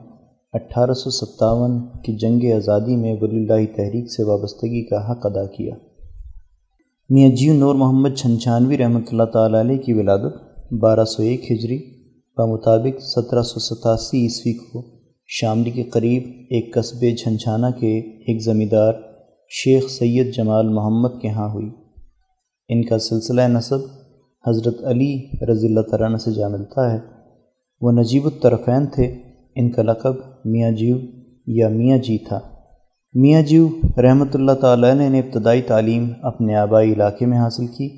اٹھارہ 0.53 0.93
سو 0.93 1.09
ستاون 1.09 1.79
کی 2.01 2.17
جنگ 2.17 2.51
آزادی 2.55 2.95
میں 2.95 3.13
ولی 3.21 3.37
اللہ 3.37 3.65
تحریک 3.75 4.11
سے 4.11 4.23
وابستگی 4.23 4.83
کا 4.85 5.11
حق 5.11 5.25
ادا 5.25 5.45
کیا۔ 5.45 5.75
میاں 7.09 7.29
جیو 7.29 7.53
نور 7.53 7.75
محمد 7.75 8.09
چھنچھانوی 8.17 8.77
رحمۃ 8.77 9.01
اللہ 9.11 9.23
تعالی 9.23 9.61
علیہ 9.61 9.77
کی 9.77 9.93
ولادت 9.93 10.33
بارہ 10.73 11.05
سو 11.05 11.23
ایک 11.23 11.51
ہجری 11.51 11.77
بمطابق 12.37 13.01
سترہ 13.01 13.41
سو 13.41 13.59
ستاسی 13.59 14.17
عیسوی 14.17 14.53
کو 14.53 14.83
شاملی 15.27 15.71
کے 15.71 15.83
قریب 15.83 16.23
ایک 16.49 16.73
قصبے 16.73 17.15
جھنجھانا 17.15 17.71
کے 17.71 17.99
ایک 17.99 18.43
زمیندار 18.43 18.93
شیخ 19.49 19.89
سید 19.89 20.35
جمال 20.35 20.67
محمد 20.67 21.21
کے 21.21 21.29
ہاں 21.29 21.53
ہوئی۔ 21.53 21.69
ان 22.69 22.85
کا 22.85 22.99
سلسلہ 22.99 23.41
نصب 23.47 23.79
حضرت 24.47 24.83
علی 24.83 25.25
رضی 25.51 25.67
اللہ 25.67 25.81
تعالیٰ 25.81 26.17
سے 26.17 26.31
جا 26.31 26.47
ملتا 26.47 26.93
ہے۔ 26.93 26.99
وہ 27.81 27.91
نجیب 27.91 28.25
الطرفین 28.25 28.85
تھے۔ 28.85 29.15
ان 29.55 29.71
کا 29.71 29.81
لقب 29.81 30.13
میاں 30.45 30.71
جیو 30.71 30.97
یا 31.47 31.69
میاں 31.69 31.97
جی 31.97 32.17
تھا۔ 32.17 32.39
میاں 33.19 33.41
جیو 33.41 33.67
رحمۃ 34.01 34.33
اللہ 34.33 34.51
تعالیٰ 34.51 34.95
نے 34.95 35.19
ابتدائی 35.19 35.61
تعلیم 35.61 36.09
اپنے 36.21 36.55
آبائی 36.55 36.93
علاقے 36.93 37.25
میں 37.25 37.37
حاصل 37.37 37.67
کی۔ 37.67 37.89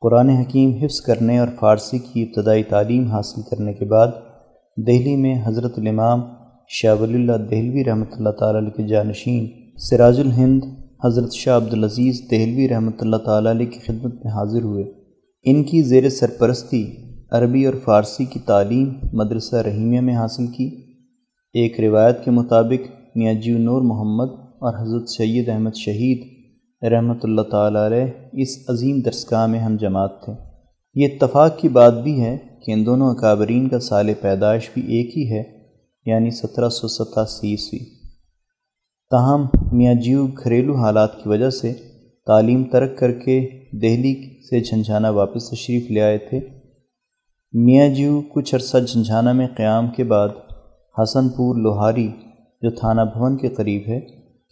قرآن 0.00 0.28
حکیم 0.28 0.70
حفظ 0.70 1.00
کرنے 1.00 1.38
اور 1.38 1.48
فارسی 1.60 1.98
کی 1.98 2.22
ابتدائی 2.22 2.62
تعلیم 2.62 3.06
حاصل 3.06 3.40
کرنے 3.50 3.72
کے 3.74 3.84
بعد 3.84 4.06
دہلی 4.76 5.16
میں 5.16 5.42
حضرت 5.44 5.72
الامام 5.76 6.20
شاہ 6.68 6.94
ولی 6.94 7.14
اللہ 7.14 7.32
دہلوی 7.32 7.84
رحمۃ 7.84 8.12
اللہ 8.12 8.30
تعالیٰ 8.30 8.76
کے 8.76 8.82
جانشین، 8.82 9.46
سراج 9.78 10.20
الہند 10.20 10.64
حضرت 11.04 11.32
شاہ 11.32 11.56
عبدالعزیز 11.56 12.22
دہلوی 12.30 12.68
رحمۃ 12.68 12.98
اللہ 13.00 13.16
تعالیٰ 13.16 13.50
علیہ 13.50 13.66
کی 13.66 13.78
خدمت 13.78 14.14
میں 14.24 14.32
حاضر 14.32 14.62
ہوئے۔ 14.62 14.84
ان 15.42 15.64
کی 15.64 15.82
زیر 15.82 16.08
سرپرستی 16.08 16.84
عربی 17.30 17.66
اور 17.66 17.74
فارسی 17.84 18.24
کی 18.24 18.38
تعلیم 18.38 18.92
مدرسہ 19.12 19.56
رحیمیہ 19.56 20.00
میں 20.00 20.14
حاصل 20.14 20.46
کی۔ 20.46 20.86
ایک 21.52 21.80
روایت 21.80 22.24
کے 22.24 22.30
مطابق 22.30 22.95
میاں 23.16 23.34
جیو 23.34 23.58
نور 23.58 23.82
محمد 23.82 24.32
اور 24.38 24.82
حضرت 24.82 25.08
سید 25.08 25.48
احمد 25.48 25.74
شہید 25.74 26.24
رحمۃ 26.92 27.18
اللہ 27.22 27.42
تعالیٰ 27.42 27.86
علیہ 27.86 28.06
اس 28.32 28.48
عظیم 28.68 29.00
درسگاہ 29.00 29.46
میں 29.46 29.60
ہم 29.60 29.76
جماعت 29.76 30.24
تھے۔ 30.24 30.32
یہ 30.94 31.06
اتفاق 31.06 31.58
کی 31.58 31.68
بات 31.68 32.02
بھی 32.02 32.20
ہے 32.20 32.36
کہ 32.66 32.72
ان 32.72 32.86
دونوں 32.86 33.10
اکابرین 33.10 33.68
کا 33.68 33.80
سال 33.80 34.14
پیدائش 34.14 34.70
بھی 34.74 34.82
ایک 34.82 35.18
ہی 35.18 35.30
ہے 35.30 35.42
یعنی 36.06 36.30
سترہ 36.30 36.68
سو 36.68 36.88
ستاسی 36.88 37.50
عیسوی۔ 37.50 37.78
تاہم، 39.10 39.46
میاں 39.72 39.94
جیو 39.94 40.26
گھریلو 40.26 40.74
حالات 40.74 41.22
کی 41.22 41.28
وجہ 41.28 41.50
سے 41.50 41.72
تعلیم 42.26 42.64
ترک 42.64 42.98
کر 42.98 43.12
کے 43.12 43.48
دہلی 43.72 44.14
سے 44.50 44.60
جھنجھانا 44.60 45.10
واپس 45.10 45.50
تشریف 45.50 45.90
لے 45.90 46.00
آئے 46.00 46.18
تھے۔ 46.18 46.40
میاں 47.52 47.88
جیو 47.88 48.20
کچھ 48.32 48.54
عرصہ 48.54 48.76
جھنجھانا 48.78 49.32
میں 49.32 49.48
قیام 49.56 49.88
کے 49.88 50.04
بعد 50.04 50.28
حسن 51.02 51.28
پور 51.28 51.56
لوہاری 51.56 52.08
جو 52.62 52.70
تھانہ 52.70 53.00
بھون 53.00 53.36
کے 53.36 53.48
قریب 53.48 53.82
ہے، 53.88 54.00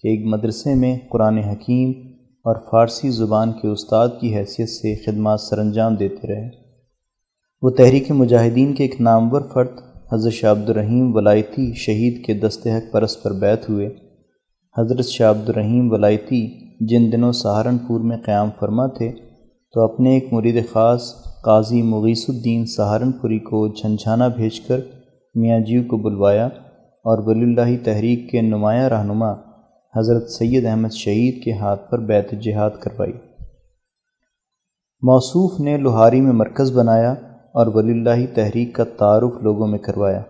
کہ 0.03 0.09
ایک 0.09 0.27
مدرسے 0.27 0.75
میں 0.75 0.99
قرآن 1.11 1.39
حکیم 1.39 1.91
اور 2.45 2.57
فارسی 2.71 3.11
زبان 3.11 3.53
کے 3.53 3.69
استاد 3.69 4.09
کی 4.21 4.37
حیثیت 4.37 4.69
سے 4.69 4.95
خدمات 4.95 5.41
سر 5.41 5.59
انجام 5.59 5.95
دیتے 5.95 6.29
رہے۔ 6.29 6.49
وہ 7.63 7.71
تحریک 7.71 8.11
مجاہدین 8.11 8.75
کے 8.75 8.85
ایک 8.85 9.01
نامور 9.01 9.41
فرد، 9.55 9.71
حضرت 10.13 10.33
شاہ 10.33 10.51
عبد 10.51 10.71
الرحیم 10.71 11.17
ولایتی 11.17 11.75
شہید 11.75 12.25
کے 12.25 12.35
دستحق 12.35 12.93
پرس 12.93 13.23
پر 13.23 13.33
بیت 13.33 13.71
ہوئے۔ 13.71 13.89
حضرت 14.79 15.05
شاہ 15.05 15.31
عبد 15.31 15.49
الرحیم 15.49 15.93
ولایتی 15.93 16.47
جن 16.81 17.13
دنوں 17.13 17.33
سہارنپور 17.33 18.01
میں 18.01 18.17
قیام 18.27 18.51
فرما 18.61 18.87
تھے، 18.87 19.13
تو 19.75 19.81
اپنے 19.81 20.15
ایک 20.15 20.33
مرید 20.33 20.69
خاص، 20.73 21.15
قاضی 21.45 21.83
مغیث 21.83 22.25
الدین 22.29 22.67
سہارنپوری 22.67 23.39
کو 23.39 23.69
جھنجھانا 23.69 24.29
بھیج 24.29 24.61
کر 24.61 24.81
میاں 25.35 25.61
جیو 25.61 25.83
کو 25.83 25.97
بلوایا۔ 25.97 26.49
اور 27.05 27.19
ولی 27.27 27.43
اللہ 27.43 27.85
تحریک 27.85 28.31
کے 28.31 28.41
نمایاں 28.41 28.91
رہنما 28.91 29.33
حضرت 29.97 30.31
سید 30.31 30.67
احمد 30.67 30.89
شہید 30.89 31.45
کے 31.45 31.53
ہاتھ 31.53 31.91
پر 31.91 31.99
بیت 31.99 32.33
جہاد 32.33 32.71
کروائی۔ 32.81 33.13
موصوف 35.03 35.61
نے 35.61 35.77
لوہاری 35.77 36.21
میں 36.21 36.33
مرکز 36.33 36.77
بنایا 36.77 37.13
اور 37.55 37.67
ولی 37.75 37.93
اللہ 37.93 38.35
تحریک 38.35 38.75
کا 38.75 38.85
تعارف 38.85 39.43
لوگوں 39.43 39.67
میں 39.67 39.79
کروایا۔ 39.79 40.23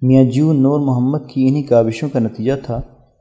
میاں 0.00 0.24
جیو 0.24 0.52
نور 0.52 0.80
محمد 0.80 1.30
کی 1.30 1.48
انہی 1.48 1.62
کابشوں 1.62 2.08
کا 2.12 2.18
نتیجہ 2.18 2.52
تھا 2.62 2.80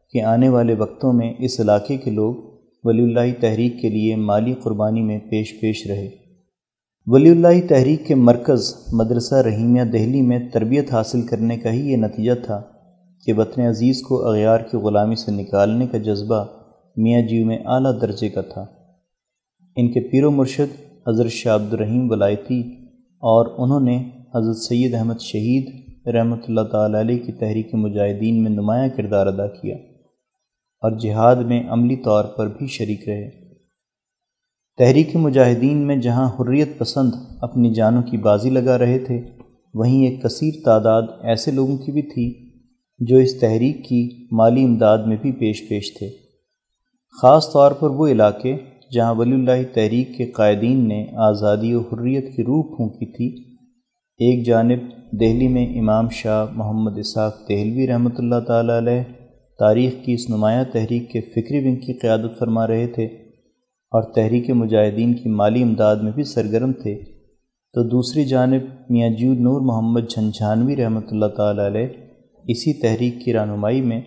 کہ 0.10 0.22
آنے 0.22 0.49
والے 0.49 0.74
وقتوں 0.74 1.14
میں 1.14 1.34
اس 1.39 1.60
علاقے 1.60 1.97
کے 1.97 2.12
لوگ 2.12 2.36
ولی 2.84 3.03
اللہ 3.03 3.41
تحریک 3.41 3.82
کے 3.82 3.89
لیے 3.89 4.16
مالی 4.16 4.53
قربانی 4.53 5.01
میں 5.01 5.20
پیش 5.20 5.62
پیش 5.62 5.88
رہے۔ 5.88 6.24
ولی 7.08 7.30
اللہ 7.30 7.68
تحریک 7.70 8.08
کے 8.08 8.16
مرکز 8.16 8.74
مدرسہ 8.91 9.36
رحیمیہ 9.36 9.84
دہلی 9.84 10.22
میں 10.22 10.39
تربیت 10.53 10.93
حاصل 10.93 11.22
کرنے 11.22 11.58
کا 11.58 11.74
ہی 11.74 11.91
یہ 11.91 11.97
نتیجہ 11.97 12.32
تھا 12.45 12.62
کہ 13.26 13.34
وطن 13.34 13.62
عزیز 13.62 14.01
کو 14.01 14.28
اغیار 14.28 14.60
کی 14.60 14.78
غلامی 14.78 15.16
سے 15.16 15.32
نکالنے 15.32 15.88
کا 15.88 15.97
جذبہ 15.97 16.45
میاں 16.97 17.22
جیو 17.22 17.45
میں 17.45 17.58
اعلیٰ 17.66 18.01
درجے 18.01 18.30
کا 18.30 18.41
تھا۔ 18.41 18.66
ان 19.76 19.91
کے 19.93 19.99
پیر 19.99 20.24
و 20.24 20.32
مرشد 20.32 20.82
حضرت 21.08 21.32
شاہ 21.32 21.56
عبد 21.56 21.74
الرحیم 21.74 22.12
ولایتی 22.12 22.62
اور 23.01 23.45
انہوں 23.58 23.80
نے 23.80 24.10
حضرت 24.36 24.58
سید 24.58 24.93
احمد 24.93 25.20
شہید 25.20 25.70
رحمۃ 26.08 26.41
اللہ 26.47 26.62
تعالی 26.62 26.99
علیہ 26.99 27.20
کی 27.20 27.32
تحریک 27.32 27.76
مجاہدین 27.76 28.43
میں 28.43 28.51
نمایاں 28.51 28.88
کردار 28.97 29.28
ادا 29.28 29.47
کیا 29.47 29.76
اور 30.82 30.99
جہاد 30.99 31.36
میں 31.36 31.70
عملی 31.70 31.95
طور 31.95 32.24
پر 32.24 32.47
بھی 32.47 32.68
شریک 32.68 33.10
رہے۔ 33.10 33.44
تحریک 34.78 35.15
مجاہدین 35.15 35.78
میں 35.78 35.95
جہاں 35.95 36.30
حریت 36.30 36.78
پسند 36.78 37.11
اپنی 37.41 37.73
جانوں 37.73 38.03
کی 38.03 38.17
بازی 38.17 38.49
لگا 38.49 38.78
رہے 38.78 38.99
تھے، 38.99 39.21
وہیں 39.73 40.07
ایک 40.07 40.23
کثیر 40.23 40.53
تعداد 40.65 41.01
ایسے 41.21 41.51
لوگوں 41.51 41.78
کی 41.78 41.91
بھی 41.91 42.01
تھی 42.01 42.49
جو 42.99 43.17
اس 43.17 43.39
تحریک 43.39 43.86
کی 43.89 44.28
مالی 44.32 44.63
امداد 44.63 44.97
میں 44.97 45.17
بھی 45.21 45.32
پیش 45.32 45.69
پیش 45.69 45.97
تھے۔ 45.97 46.09
خاص 47.21 47.53
طور 47.53 47.71
پر 47.71 47.89
وہ 47.89 48.07
علاقے 48.07 48.57
جہاں 48.93 49.15
ولی 49.15 49.34
اللہ 49.34 49.63
تحریک 49.73 50.17
کے 50.17 50.26
قائدین 50.26 50.88
نے 50.88 51.05
آزادی 51.17 51.73
و 51.73 51.82
حریت 51.82 52.36
کی 52.36 52.43
روح 52.43 52.63
پھونکی 52.63 53.05
تھی۔ 53.05 53.43
ایک 54.17 54.45
جانب 54.45 54.80
دہلی 55.19 55.47
میں 55.47 55.80
امام 55.80 56.09
شاہ 56.09 56.45
محمد 56.51 56.97
اسحاق 56.97 57.49
دہلوی 57.49 57.88
رحمۃ 57.88 58.17
اللہ 58.17 58.39
تعالیٰ 58.47 58.78
علیہ 58.78 59.01
تاریخ 59.59 59.93
کی 60.05 60.13
اس 60.13 60.30
نمایاں 60.30 60.63
تحریک 60.73 61.11
کے 61.11 61.21
فکری 61.21 61.67
ونگ 61.67 61.76
کی 61.76 61.93
قیادت 61.93 62.39
فرما 62.39 62.67
رہے 62.67 62.88
تھے۔ 62.88 63.24
اور 63.95 64.03
تحریک 64.03 64.49
مجاہدین 64.49 65.13
کی 65.13 65.29
مالی 65.29 65.63
امداد 65.63 65.95
میں 65.95 66.11
بھی 66.11 66.23
سرگرم 66.23 66.71
تھے۔ 66.73 66.95
تو 67.75 67.83
دوسری 67.83 68.25
جانب 68.25 68.61
میاں 68.89 69.09
جیو 69.09 69.33
نور 69.33 69.61
محمد 69.61 70.09
جھنجھانوی 70.09 70.75
رحمۃ 70.75 71.07
اللہ 71.11 71.25
تعالیٰ 71.25 71.65
علیہ 71.65 71.87
اسی 72.47 72.73
تحریک 72.81 73.25
کی 73.25 73.33
رہنمائی 73.33 73.81
میں 73.81 74.01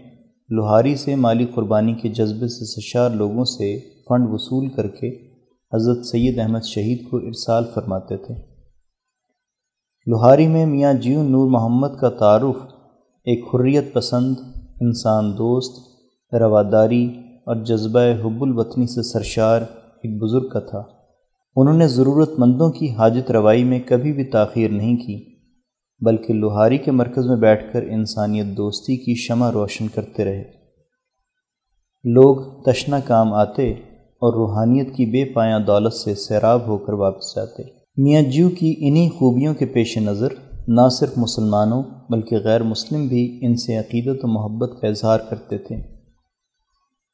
لوہاری 0.48 0.96
سے 0.96 1.14
مالی 1.14 1.46
قربانی 1.54 1.94
کے 1.94 2.08
جذبے 2.08 2.48
سے 2.48 2.64
سشار 2.64 3.10
لوگوں 3.10 3.44
سے 3.44 3.78
فنڈ 4.08 4.28
وصول 4.28 4.68
کر 4.68 4.86
کے 4.88 5.08
حضرت 5.72 6.06
سید 6.06 6.38
احمد 6.38 6.64
شہید 6.64 7.08
کو 7.10 7.16
ارسال 7.16 7.64
فرماتے 7.74 8.16
تھے۔ 8.16 8.34
لوہاری 10.06 10.46
میں 10.46 10.66
میاں 10.66 10.94
جیو 10.94 11.22
نور 11.22 11.50
محمد 11.50 11.98
کا 12.00 12.08
تعارف 12.08 12.56
ایک 13.26 13.44
حریت 13.54 13.92
پسند، 13.92 14.34
انسان 14.80 15.32
دوست، 15.32 15.74
رواداری 16.34 17.08
اور 17.48 17.56
جذبہ 17.56 18.00
حب 18.00 18.42
الوطنی 18.42 18.86
سے 18.86 19.02
سرشار 19.02 19.60
ایک 20.02 20.22
بزرگ 20.22 20.48
کا 20.48 20.60
تھا۔ 20.60 20.82
انہوں 21.56 21.74
نے 21.74 21.88
ضرورت 21.88 22.30
مندوں 22.38 22.70
کی 22.70 22.90
حاجت 22.90 23.30
روائی 23.30 23.64
میں 23.64 23.80
کبھی 23.86 24.12
بھی 24.12 24.24
تاخیر 24.24 24.70
نہیں 24.70 24.96
کی، 24.96 25.36
بلکہ 26.00 26.34
لوہاری 26.34 26.78
کے 26.78 26.90
مرکز 26.90 27.26
میں 27.26 27.36
بیٹھ 27.36 27.72
کر 27.72 27.82
انسانیت 27.82 28.46
دوستی 28.46 28.96
کی 28.96 29.14
شمع 29.14 29.52
روشن 29.52 29.88
کرتے 29.88 30.24
رہے۔ 30.24 30.44
لوگ 32.04 32.62
تشنا 32.62 33.00
کام 33.00 33.32
آتے 33.32 33.72
اور 33.72 34.34
روحانیت 34.34 34.96
کی 34.96 35.06
بے 35.06 35.32
پایاں 35.32 35.60
دولت 35.60 35.92
سے 35.92 36.14
سیراب 36.14 36.66
ہو 36.66 36.78
کر 36.78 36.92
واپس 36.92 37.36
جاتے۔ 37.36 37.62
میاں 37.96 38.22
جیو 38.22 38.50
کی 38.50 38.74
انہی 38.78 39.08
خوبیوں 39.08 39.54
کے 39.54 39.66
پیش 39.66 39.98
نظر 39.98 40.28
نہ 40.68 40.88
صرف 40.88 41.12
مسلمانوں 41.16 41.82
بلکہ 42.10 42.36
غیر 42.36 42.62
مسلم 42.62 43.06
بھی 43.06 43.38
ان 43.42 43.56
سے 43.56 43.76
عقیدت 43.76 44.24
و 44.24 44.28
محبت 44.28 44.80
کا 44.80 44.88
اظہار 44.88 45.18
کرتے 45.30 45.58
تھے۔ 45.58 45.97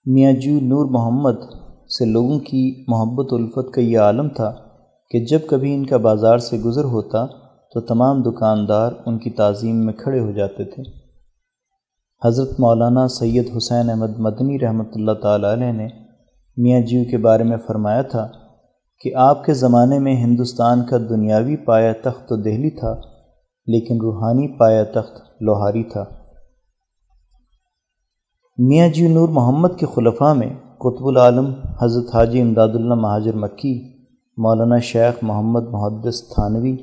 میاں 0.07 0.32
جیو 0.32 0.55
نور 0.55 0.84
محمد 0.90 1.40
سے 1.98 2.05
لوگوں 2.05 2.38
کی 2.38 2.84
محبت 2.88 3.32
و 3.32 3.36
الفت 3.36 3.74
کا 3.74 3.80
یہ 3.80 3.98
عالم 3.98 4.28
تھا 4.28 4.52
کہ 5.11 5.24
جب 5.24 5.38
کبھی 5.48 5.74
ان 5.74 5.86
کا 5.86 5.96
بازار 5.96 6.38
سے 6.38 6.59
گزر 6.59 6.84
ہوتا 6.84 7.26
تو 7.72 7.80
تمام 7.80 8.22
دکاندار 8.22 8.92
ان 9.07 9.18
کی 9.18 9.30
تعظیم 9.30 9.76
میں 9.76 9.92
کھڑے 9.92 10.20
ہو 10.20 10.30
جاتے 10.30 10.64
تھے۔ 10.64 10.82
حضرت 12.26 12.61
مولانا 12.61 13.09
سید 13.09 13.57
حسین 13.57 13.90
احمد 13.90 14.18
مدنی 14.18 14.59
رحمۃ 14.61 14.90
اللہ 14.94 15.12
تعالی 15.12 15.52
علیہ 15.52 15.72
نے 15.72 15.88
میاں 16.57 16.80
جیو 16.80 17.05
کے 17.11 17.18
بارے 17.18 17.42
میں 17.42 17.57
فرمایا 17.66 18.02
تھا 18.02 18.28
کہ 19.05 19.14
آپ 19.14 19.44
کے 19.44 19.55
زمانے 19.55 19.98
میں 19.98 20.16
ہندوستان 20.16 20.84
کا 20.84 20.98
دنیاوی 20.98 21.57
پایا 21.57 21.92
تخت 22.02 22.28
تو 22.28 22.36
دہلی 22.36 22.70
تھا، 22.70 22.94
لیکن 23.66 24.00
روحانی 24.00 24.59
پایا 24.59 24.84
تخت 24.84 25.42
لوہاری 25.42 25.84
تھا۔ 25.84 26.05
میاں 28.59 28.88
جیو 28.88 29.09
نور 29.09 29.28
محمد 29.28 29.68
کے 29.78 29.86
خلفاء 29.94 30.32
میں 30.32 30.48
قطب 30.78 31.07
العالم 31.07 31.52
حضرت 31.82 32.14
حاجی 32.14 32.40
امداد 32.40 32.68
اللہ 32.74 32.94
مہاجر 32.94 33.36
مکی، 33.36 33.92
مولانا 34.36 34.78
شیخ 34.78 35.22
محمد 35.22 35.62
محدث 35.62 36.22
تھانوی 36.22 36.76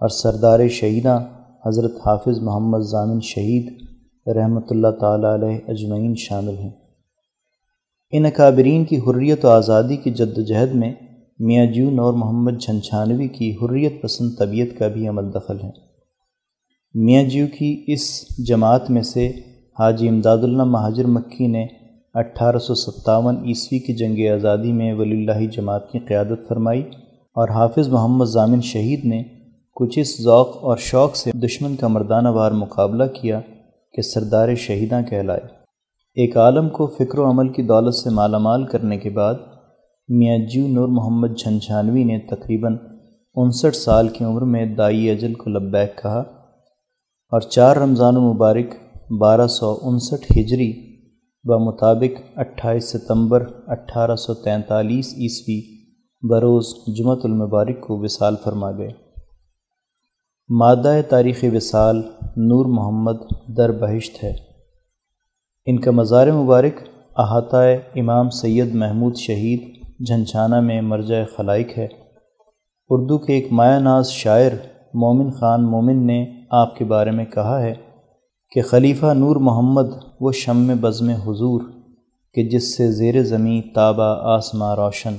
اور 0.00 0.08
سردار 0.08 0.68
شہیدہ 0.68 1.26
حضرت 1.66 1.96
حافظ 2.06 2.42
محمد 2.42 2.78
ضامن 2.78 3.20
شہید 3.20 3.72
رحمۃ 4.36 4.66
اللہ 4.70 4.88
تعالیٰ 5.00 5.34
علیہ 5.34 5.58
اجمعین 5.68 6.14
شامل 6.14 6.58
ہیں۔ 6.58 6.70
ان 8.12 8.26
اکابرین 8.26 8.84
کی 8.84 8.98
حریت 8.98 9.44
و 9.44 9.48
آزادی 9.48 9.96
کی 9.96 10.10
جد 10.10 10.38
و 10.38 10.42
جہد 10.42 10.74
میں 10.74 10.94
میاں 11.38 11.66
جون 11.66 11.98
اور 11.98 12.12
محمد 12.12 12.60
جھنچھانوی 12.60 13.28
کی 13.28 13.56
حریت 13.62 14.02
پسند 14.02 14.30
طبیعت 14.38 14.78
کا 14.78 14.88
بھی 14.88 15.08
عمل 15.08 15.34
دخل 15.34 15.56
ہے۔ 15.62 15.70
میاں 16.94 17.24
جیو 17.24 17.46
کی 17.58 17.84
اس 17.86 18.24
جماعت 18.46 18.90
میں 18.90 19.02
سے 19.02 19.53
حاجی 19.78 20.08
امداد 20.08 20.38
اللہ 20.38 20.64
مہاجر 20.64 21.04
مکی 21.04 21.46
نے 21.46 21.66
اٹھارہ 22.14 22.58
سو 22.58 22.74
ستاون 22.74 23.36
عیسوی 23.36 23.78
کی 23.78 23.94
جنگ 23.94 24.32
آزادی 24.32 24.72
میں 24.72 24.92
ولی 24.94 25.16
اللہ 25.16 25.46
جماعت 25.46 25.90
کی 25.90 25.98
قیادت 25.98 26.48
فرمائی 26.48 26.80
اور 27.34 27.48
حافظ 27.48 27.88
محمد 27.88 28.24
ضامن 28.24 28.60
شہید 28.60 29.04
نے 29.04 29.22
کچھ 29.74 29.98
اس 29.98 30.22
ذوق 30.22 30.64
اور 30.64 30.76
شوق 30.76 31.16
سے 31.16 31.30
دشمن 31.32 31.76
کا 31.76 31.88
مردانہ 31.88 32.28
وار 32.28 32.52
مقابلہ 32.52 33.04
کیا 33.14 33.40
کہ 33.92 34.02
سردار 34.02 34.54
شہیداں 34.54 35.02
کہلائے۔ 35.02 35.40
ایک 36.14 36.36
عالم 36.36 36.68
کو 36.68 36.86
فکر 36.86 37.18
و 37.18 37.30
عمل 37.30 37.48
کی 37.48 37.62
دولت 37.62 37.94
سے 37.94 38.10
مالا 38.10 38.38
مال 38.38 38.64
کرنے 38.64 38.98
کے 38.98 39.10
بعد 39.10 39.34
میاں 40.08 40.38
جیو 40.38 40.68
نور 40.68 40.88
محمد 40.88 41.38
جھنجھانوی 41.38 42.04
نے 42.04 42.18
تقریباً 42.18 42.76
انسٹھ 43.34 43.76
سال 43.76 44.08
کی 44.08 44.24
عمر 44.24 44.42
میں 44.42 44.66
دائی 44.66 45.10
اجل 45.10 45.34
کو 45.34 45.50
لبیک 45.50 46.02
کہا 46.02 46.18
اور 47.32 47.40
چار 47.40 47.76
رمضان 47.76 48.16
و 48.16 48.20
مبارک 48.20 48.83
بارہ 49.10 49.46
سو 49.46 49.78
انسٹھ 49.82 50.38
ہجری 50.38 50.96
بمطابق 51.44 52.38
اٹھائیس 52.38 52.84
ستمبر 52.84 53.46
اٹھارہ 53.66 54.16
سو 54.16 54.34
تینتالیس 54.34 55.14
عیسوی 55.16 55.84
بروز 56.30 56.66
جمعۃ 56.96 57.16
المبارک 57.24 57.80
کو 57.80 57.98
وصال 57.98 58.34
فرما 58.44 58.70
گئے۔ 58.72 58.88
مادہ 60.48 61.00
تاریخ 61.08 61.44
وصال 61.54 61.96
نور 62.36 62.66
محمد 62.66 63.20
در 63.56 63.72
بہشت 63.72 64.24
ہے۔ 64.24 64.34
ان 65.66 65.80
کا 65.80 65.90
مزار 65.90 66.26
مبارک 66.26 66.88
احاطہ 67.16 67.62
امام 67.94 68.30
سید 68.30 68.74
محمود 68.74 69.16
شہید 69.16 69.84
جھنچھانہ 70.06 70.60
میں 70.60 70.80
مرجع 70.80 71.24
خلائق 71.36 71.78
ہے۔ 71.78 71.88
اردو 72.88 73.18
کے 73.18 73.32
ایک 73.32 73.52
مایہ 73.52 73.78
ناز 73.78 74.08
شاعر 74.08 74.50
مومن 74.94 75.30
خان 75.30 75.70
مومن 75.70 76.06
نے 76.06 76.26
آپ 76.50 76.76
کے 76.76 76.84
بارے 76.84 77.10
میں 77.10 77.24
کہا 77.24 77.62
ہے 77.62 77.74
کہ 78.54 78.62
خلیفہ 78.62 79.06
نور 79.06 79.36
محمد 79.36 79.90
وہ 80.20 80.32
شم 80.32 80.72
بزم 80.80 81.08
حضور 81.08 81.60
کہ 82.34 82.48
جس 82.48 82.76
سے 82.76 82.92
زیر 82.92 83.22
زمیں 83.22 83.74
تابہ 83.74 84.16
آسماں 84.20 84.76
روشن۔ 84.76 85.16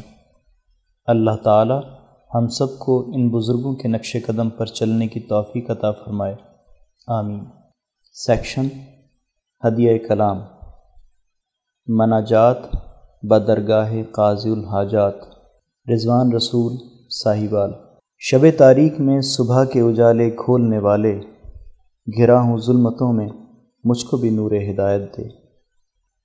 اللہ 1.06 1.36
تعالی 1.44 1.74
ہم 2.36 2.48
سب 2.48 2.80
کو 2.80 3.12
ان 3.16 3.30
بزرگوں 3.30 3.76
کے 3.76 3.88
نقش 3.88 4.18
قدم 4.26 4.50
پر 4.50 4.66
چلنے 4.66 5.08
کی 5.08 5.20
توفیق 5.20 5.72
عطا 5.72 5.92
فرمائے۔ 5.92 6.36
آمین۔ 7.08 7.44
سیکشن 8.14 8.68
ہدیہ 9.68 9.98
کلام۔ 9.98 10.38
مناجات 11.88 12.58
بدرگاہ 13.24 13.94
قاضی 14.12 14.52
الحاجات۔ 14.52 15.16
رضوان 15.94 16.34
رسول 16.34 16.78
صاحبال 17.24 17.72
شب 18.20 18.46
تاریخ 18.58 19.00
میں 19.00 19.22
صبح 19.22 19.64
کے 19.64 19.82
اجالے 19.82 20.30
کھولنے 20.30 20.78
والے 20.78 21.20
گھرا 22.18 22.42
ہوں 22.42 22.58
ظلمتوں 22.58 23.14
میں، 23.14 23.30
مجھ 23.84 24.06
کو 24.06 24.18
بھی 24.18 24.30
نور 24.30 24.52
ہدایت 24.52 25.18
دے۔ 25.18 25.24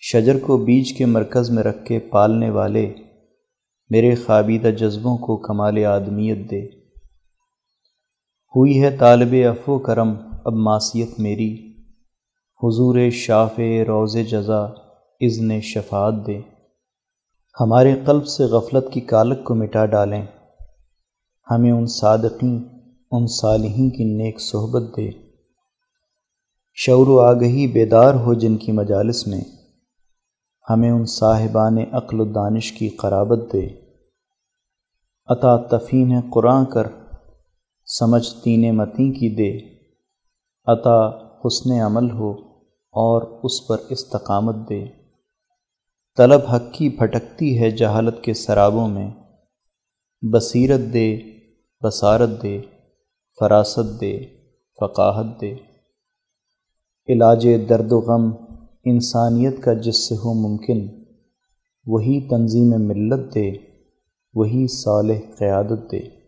شجر 0.00 0.38
کو 0.38 0.58
بیج 0.58 0.92
کے 0.92 1.06
مرکز 1.06 1.50
میں 1.50 1.62
رکھ 1.62 1.84
کے 1.84 1.98
پالنے 1.98 2.50
والے 2.50 2.94
میرے 3.90 4.14
خوابیدہ 4.14 4.68
جذبوں 4.68 5.18
کو 5.18 5.36
کمال 5.36 5.84
آدمیت 5.84 6.50
دے۔ 6.50 6.66
ہوئی 8.56 8.82
ہے 8.82 8.96
طالب 8.96 9.34
افو 9.48 9.78
کرم، 9.78 10.14
اب 10.44 10.52
معصیت 10.52 11.08
میری۔ 11.18 11.72
حضور 12.62 13.10
شاف 13.10 13.58
روز 13.86 14.16
جزا 14.30 14.64
اذن 15.20 15.60
شفاعت 15.60 16.14
دے۔ 16.26 16.40
ہمارے 17.60 17.94
قلب 18.06 18.26
سے 18.26 18.44
غفلت 18.44 18.92
کی 18.92 19.00
کالک 19.00 19.44
کو 19.44 19.54
مٹا 19.54 19.86
ڈالیں۔ 19.86 20.26
ہمیں 21.50 21.72
ان 21.72 21.86
صادقین، 21.86 22.64
ان 23.10 23.26
صالحین 23.26 23.90
کی 23.90 24.04
نیک 24.04 24.40
صحبت 24.40 24.82
دے۔ 24.96 25.29
شعور 26.74 27.06
و 27.06 27.20
آگہی 27.20 27.66
بیدار 27.66 28.14
ہو 28.14 28.34
جن 28.34 28.56
کی 28.56 28.72
مجالس 28.72 29.26
میں، 29.26 29.40
ہمیں 30.70 30.90
ان 30.90 31.04
صاحبان 31.04 31.78
عقل 31.92 32.20
و 32.20 32.24
دانش 32.24 32.72
کی 32.72 32.88
قرابت 32.88 33.52
دے۔ 33.52 33.66
عطا 35.26 35.56
تفین 35.56 36.20
قرآن 36.32 36.64
کر، 36.66 36.86
سمجھ 37.86 38.34
تین 38.44 38.76
متیں 38.76 39.12
کی 39.12 39.34
دے۔ 39.34 39.80
عطا 40.66 41.08
حسن 41.44 41.72
عمل 41.72 42.10
ہو 42.10 42.30
اور 42.92 43.40
اس 43.42 43.66
پر 43.68 43.76
استقامت 43.88 44.54
دے۔ 44.68 44.84
طلب 46.16 46.40
حق 46.46 46.62
کی 46.72 46.88
بھٹکتی 46.88 47.58
ہے 47.58 47.70
جہالت 47.70 48.22
کے 48.22 48.34
سرابوں 48.34 48.88
میں۔ 48.88 49.10
بصیرت 50.32 50.80
دے، 50.92 51.20
بصارت 51.84 52.30
دے، 52.42 52.60
فراست 53.40 54.00
دے، 54.00 54.20
فقاہت 54.80 55.40
دے۔ 55.40 55.69
علاج 57.12 57.48
درد 57.68 57.92
و 57.92 58.00
غم 58.00 58.30
انسانیت 58.84 59.62
کا 59.62 59.72
جس 59.72 60.08
سے 60.08 60.14
ہو 60.14 60.34
ممکن، 60.34 60.86
وہی 61.86 62.28
تنظیم 62.28 62.68
ملت 62.68 63.34
دے، 63.34 63.52
وہی 64.34 64.66
صالح 64.68 65.34
قیادت 65.38 65.92
دے۔ 65.92 66.19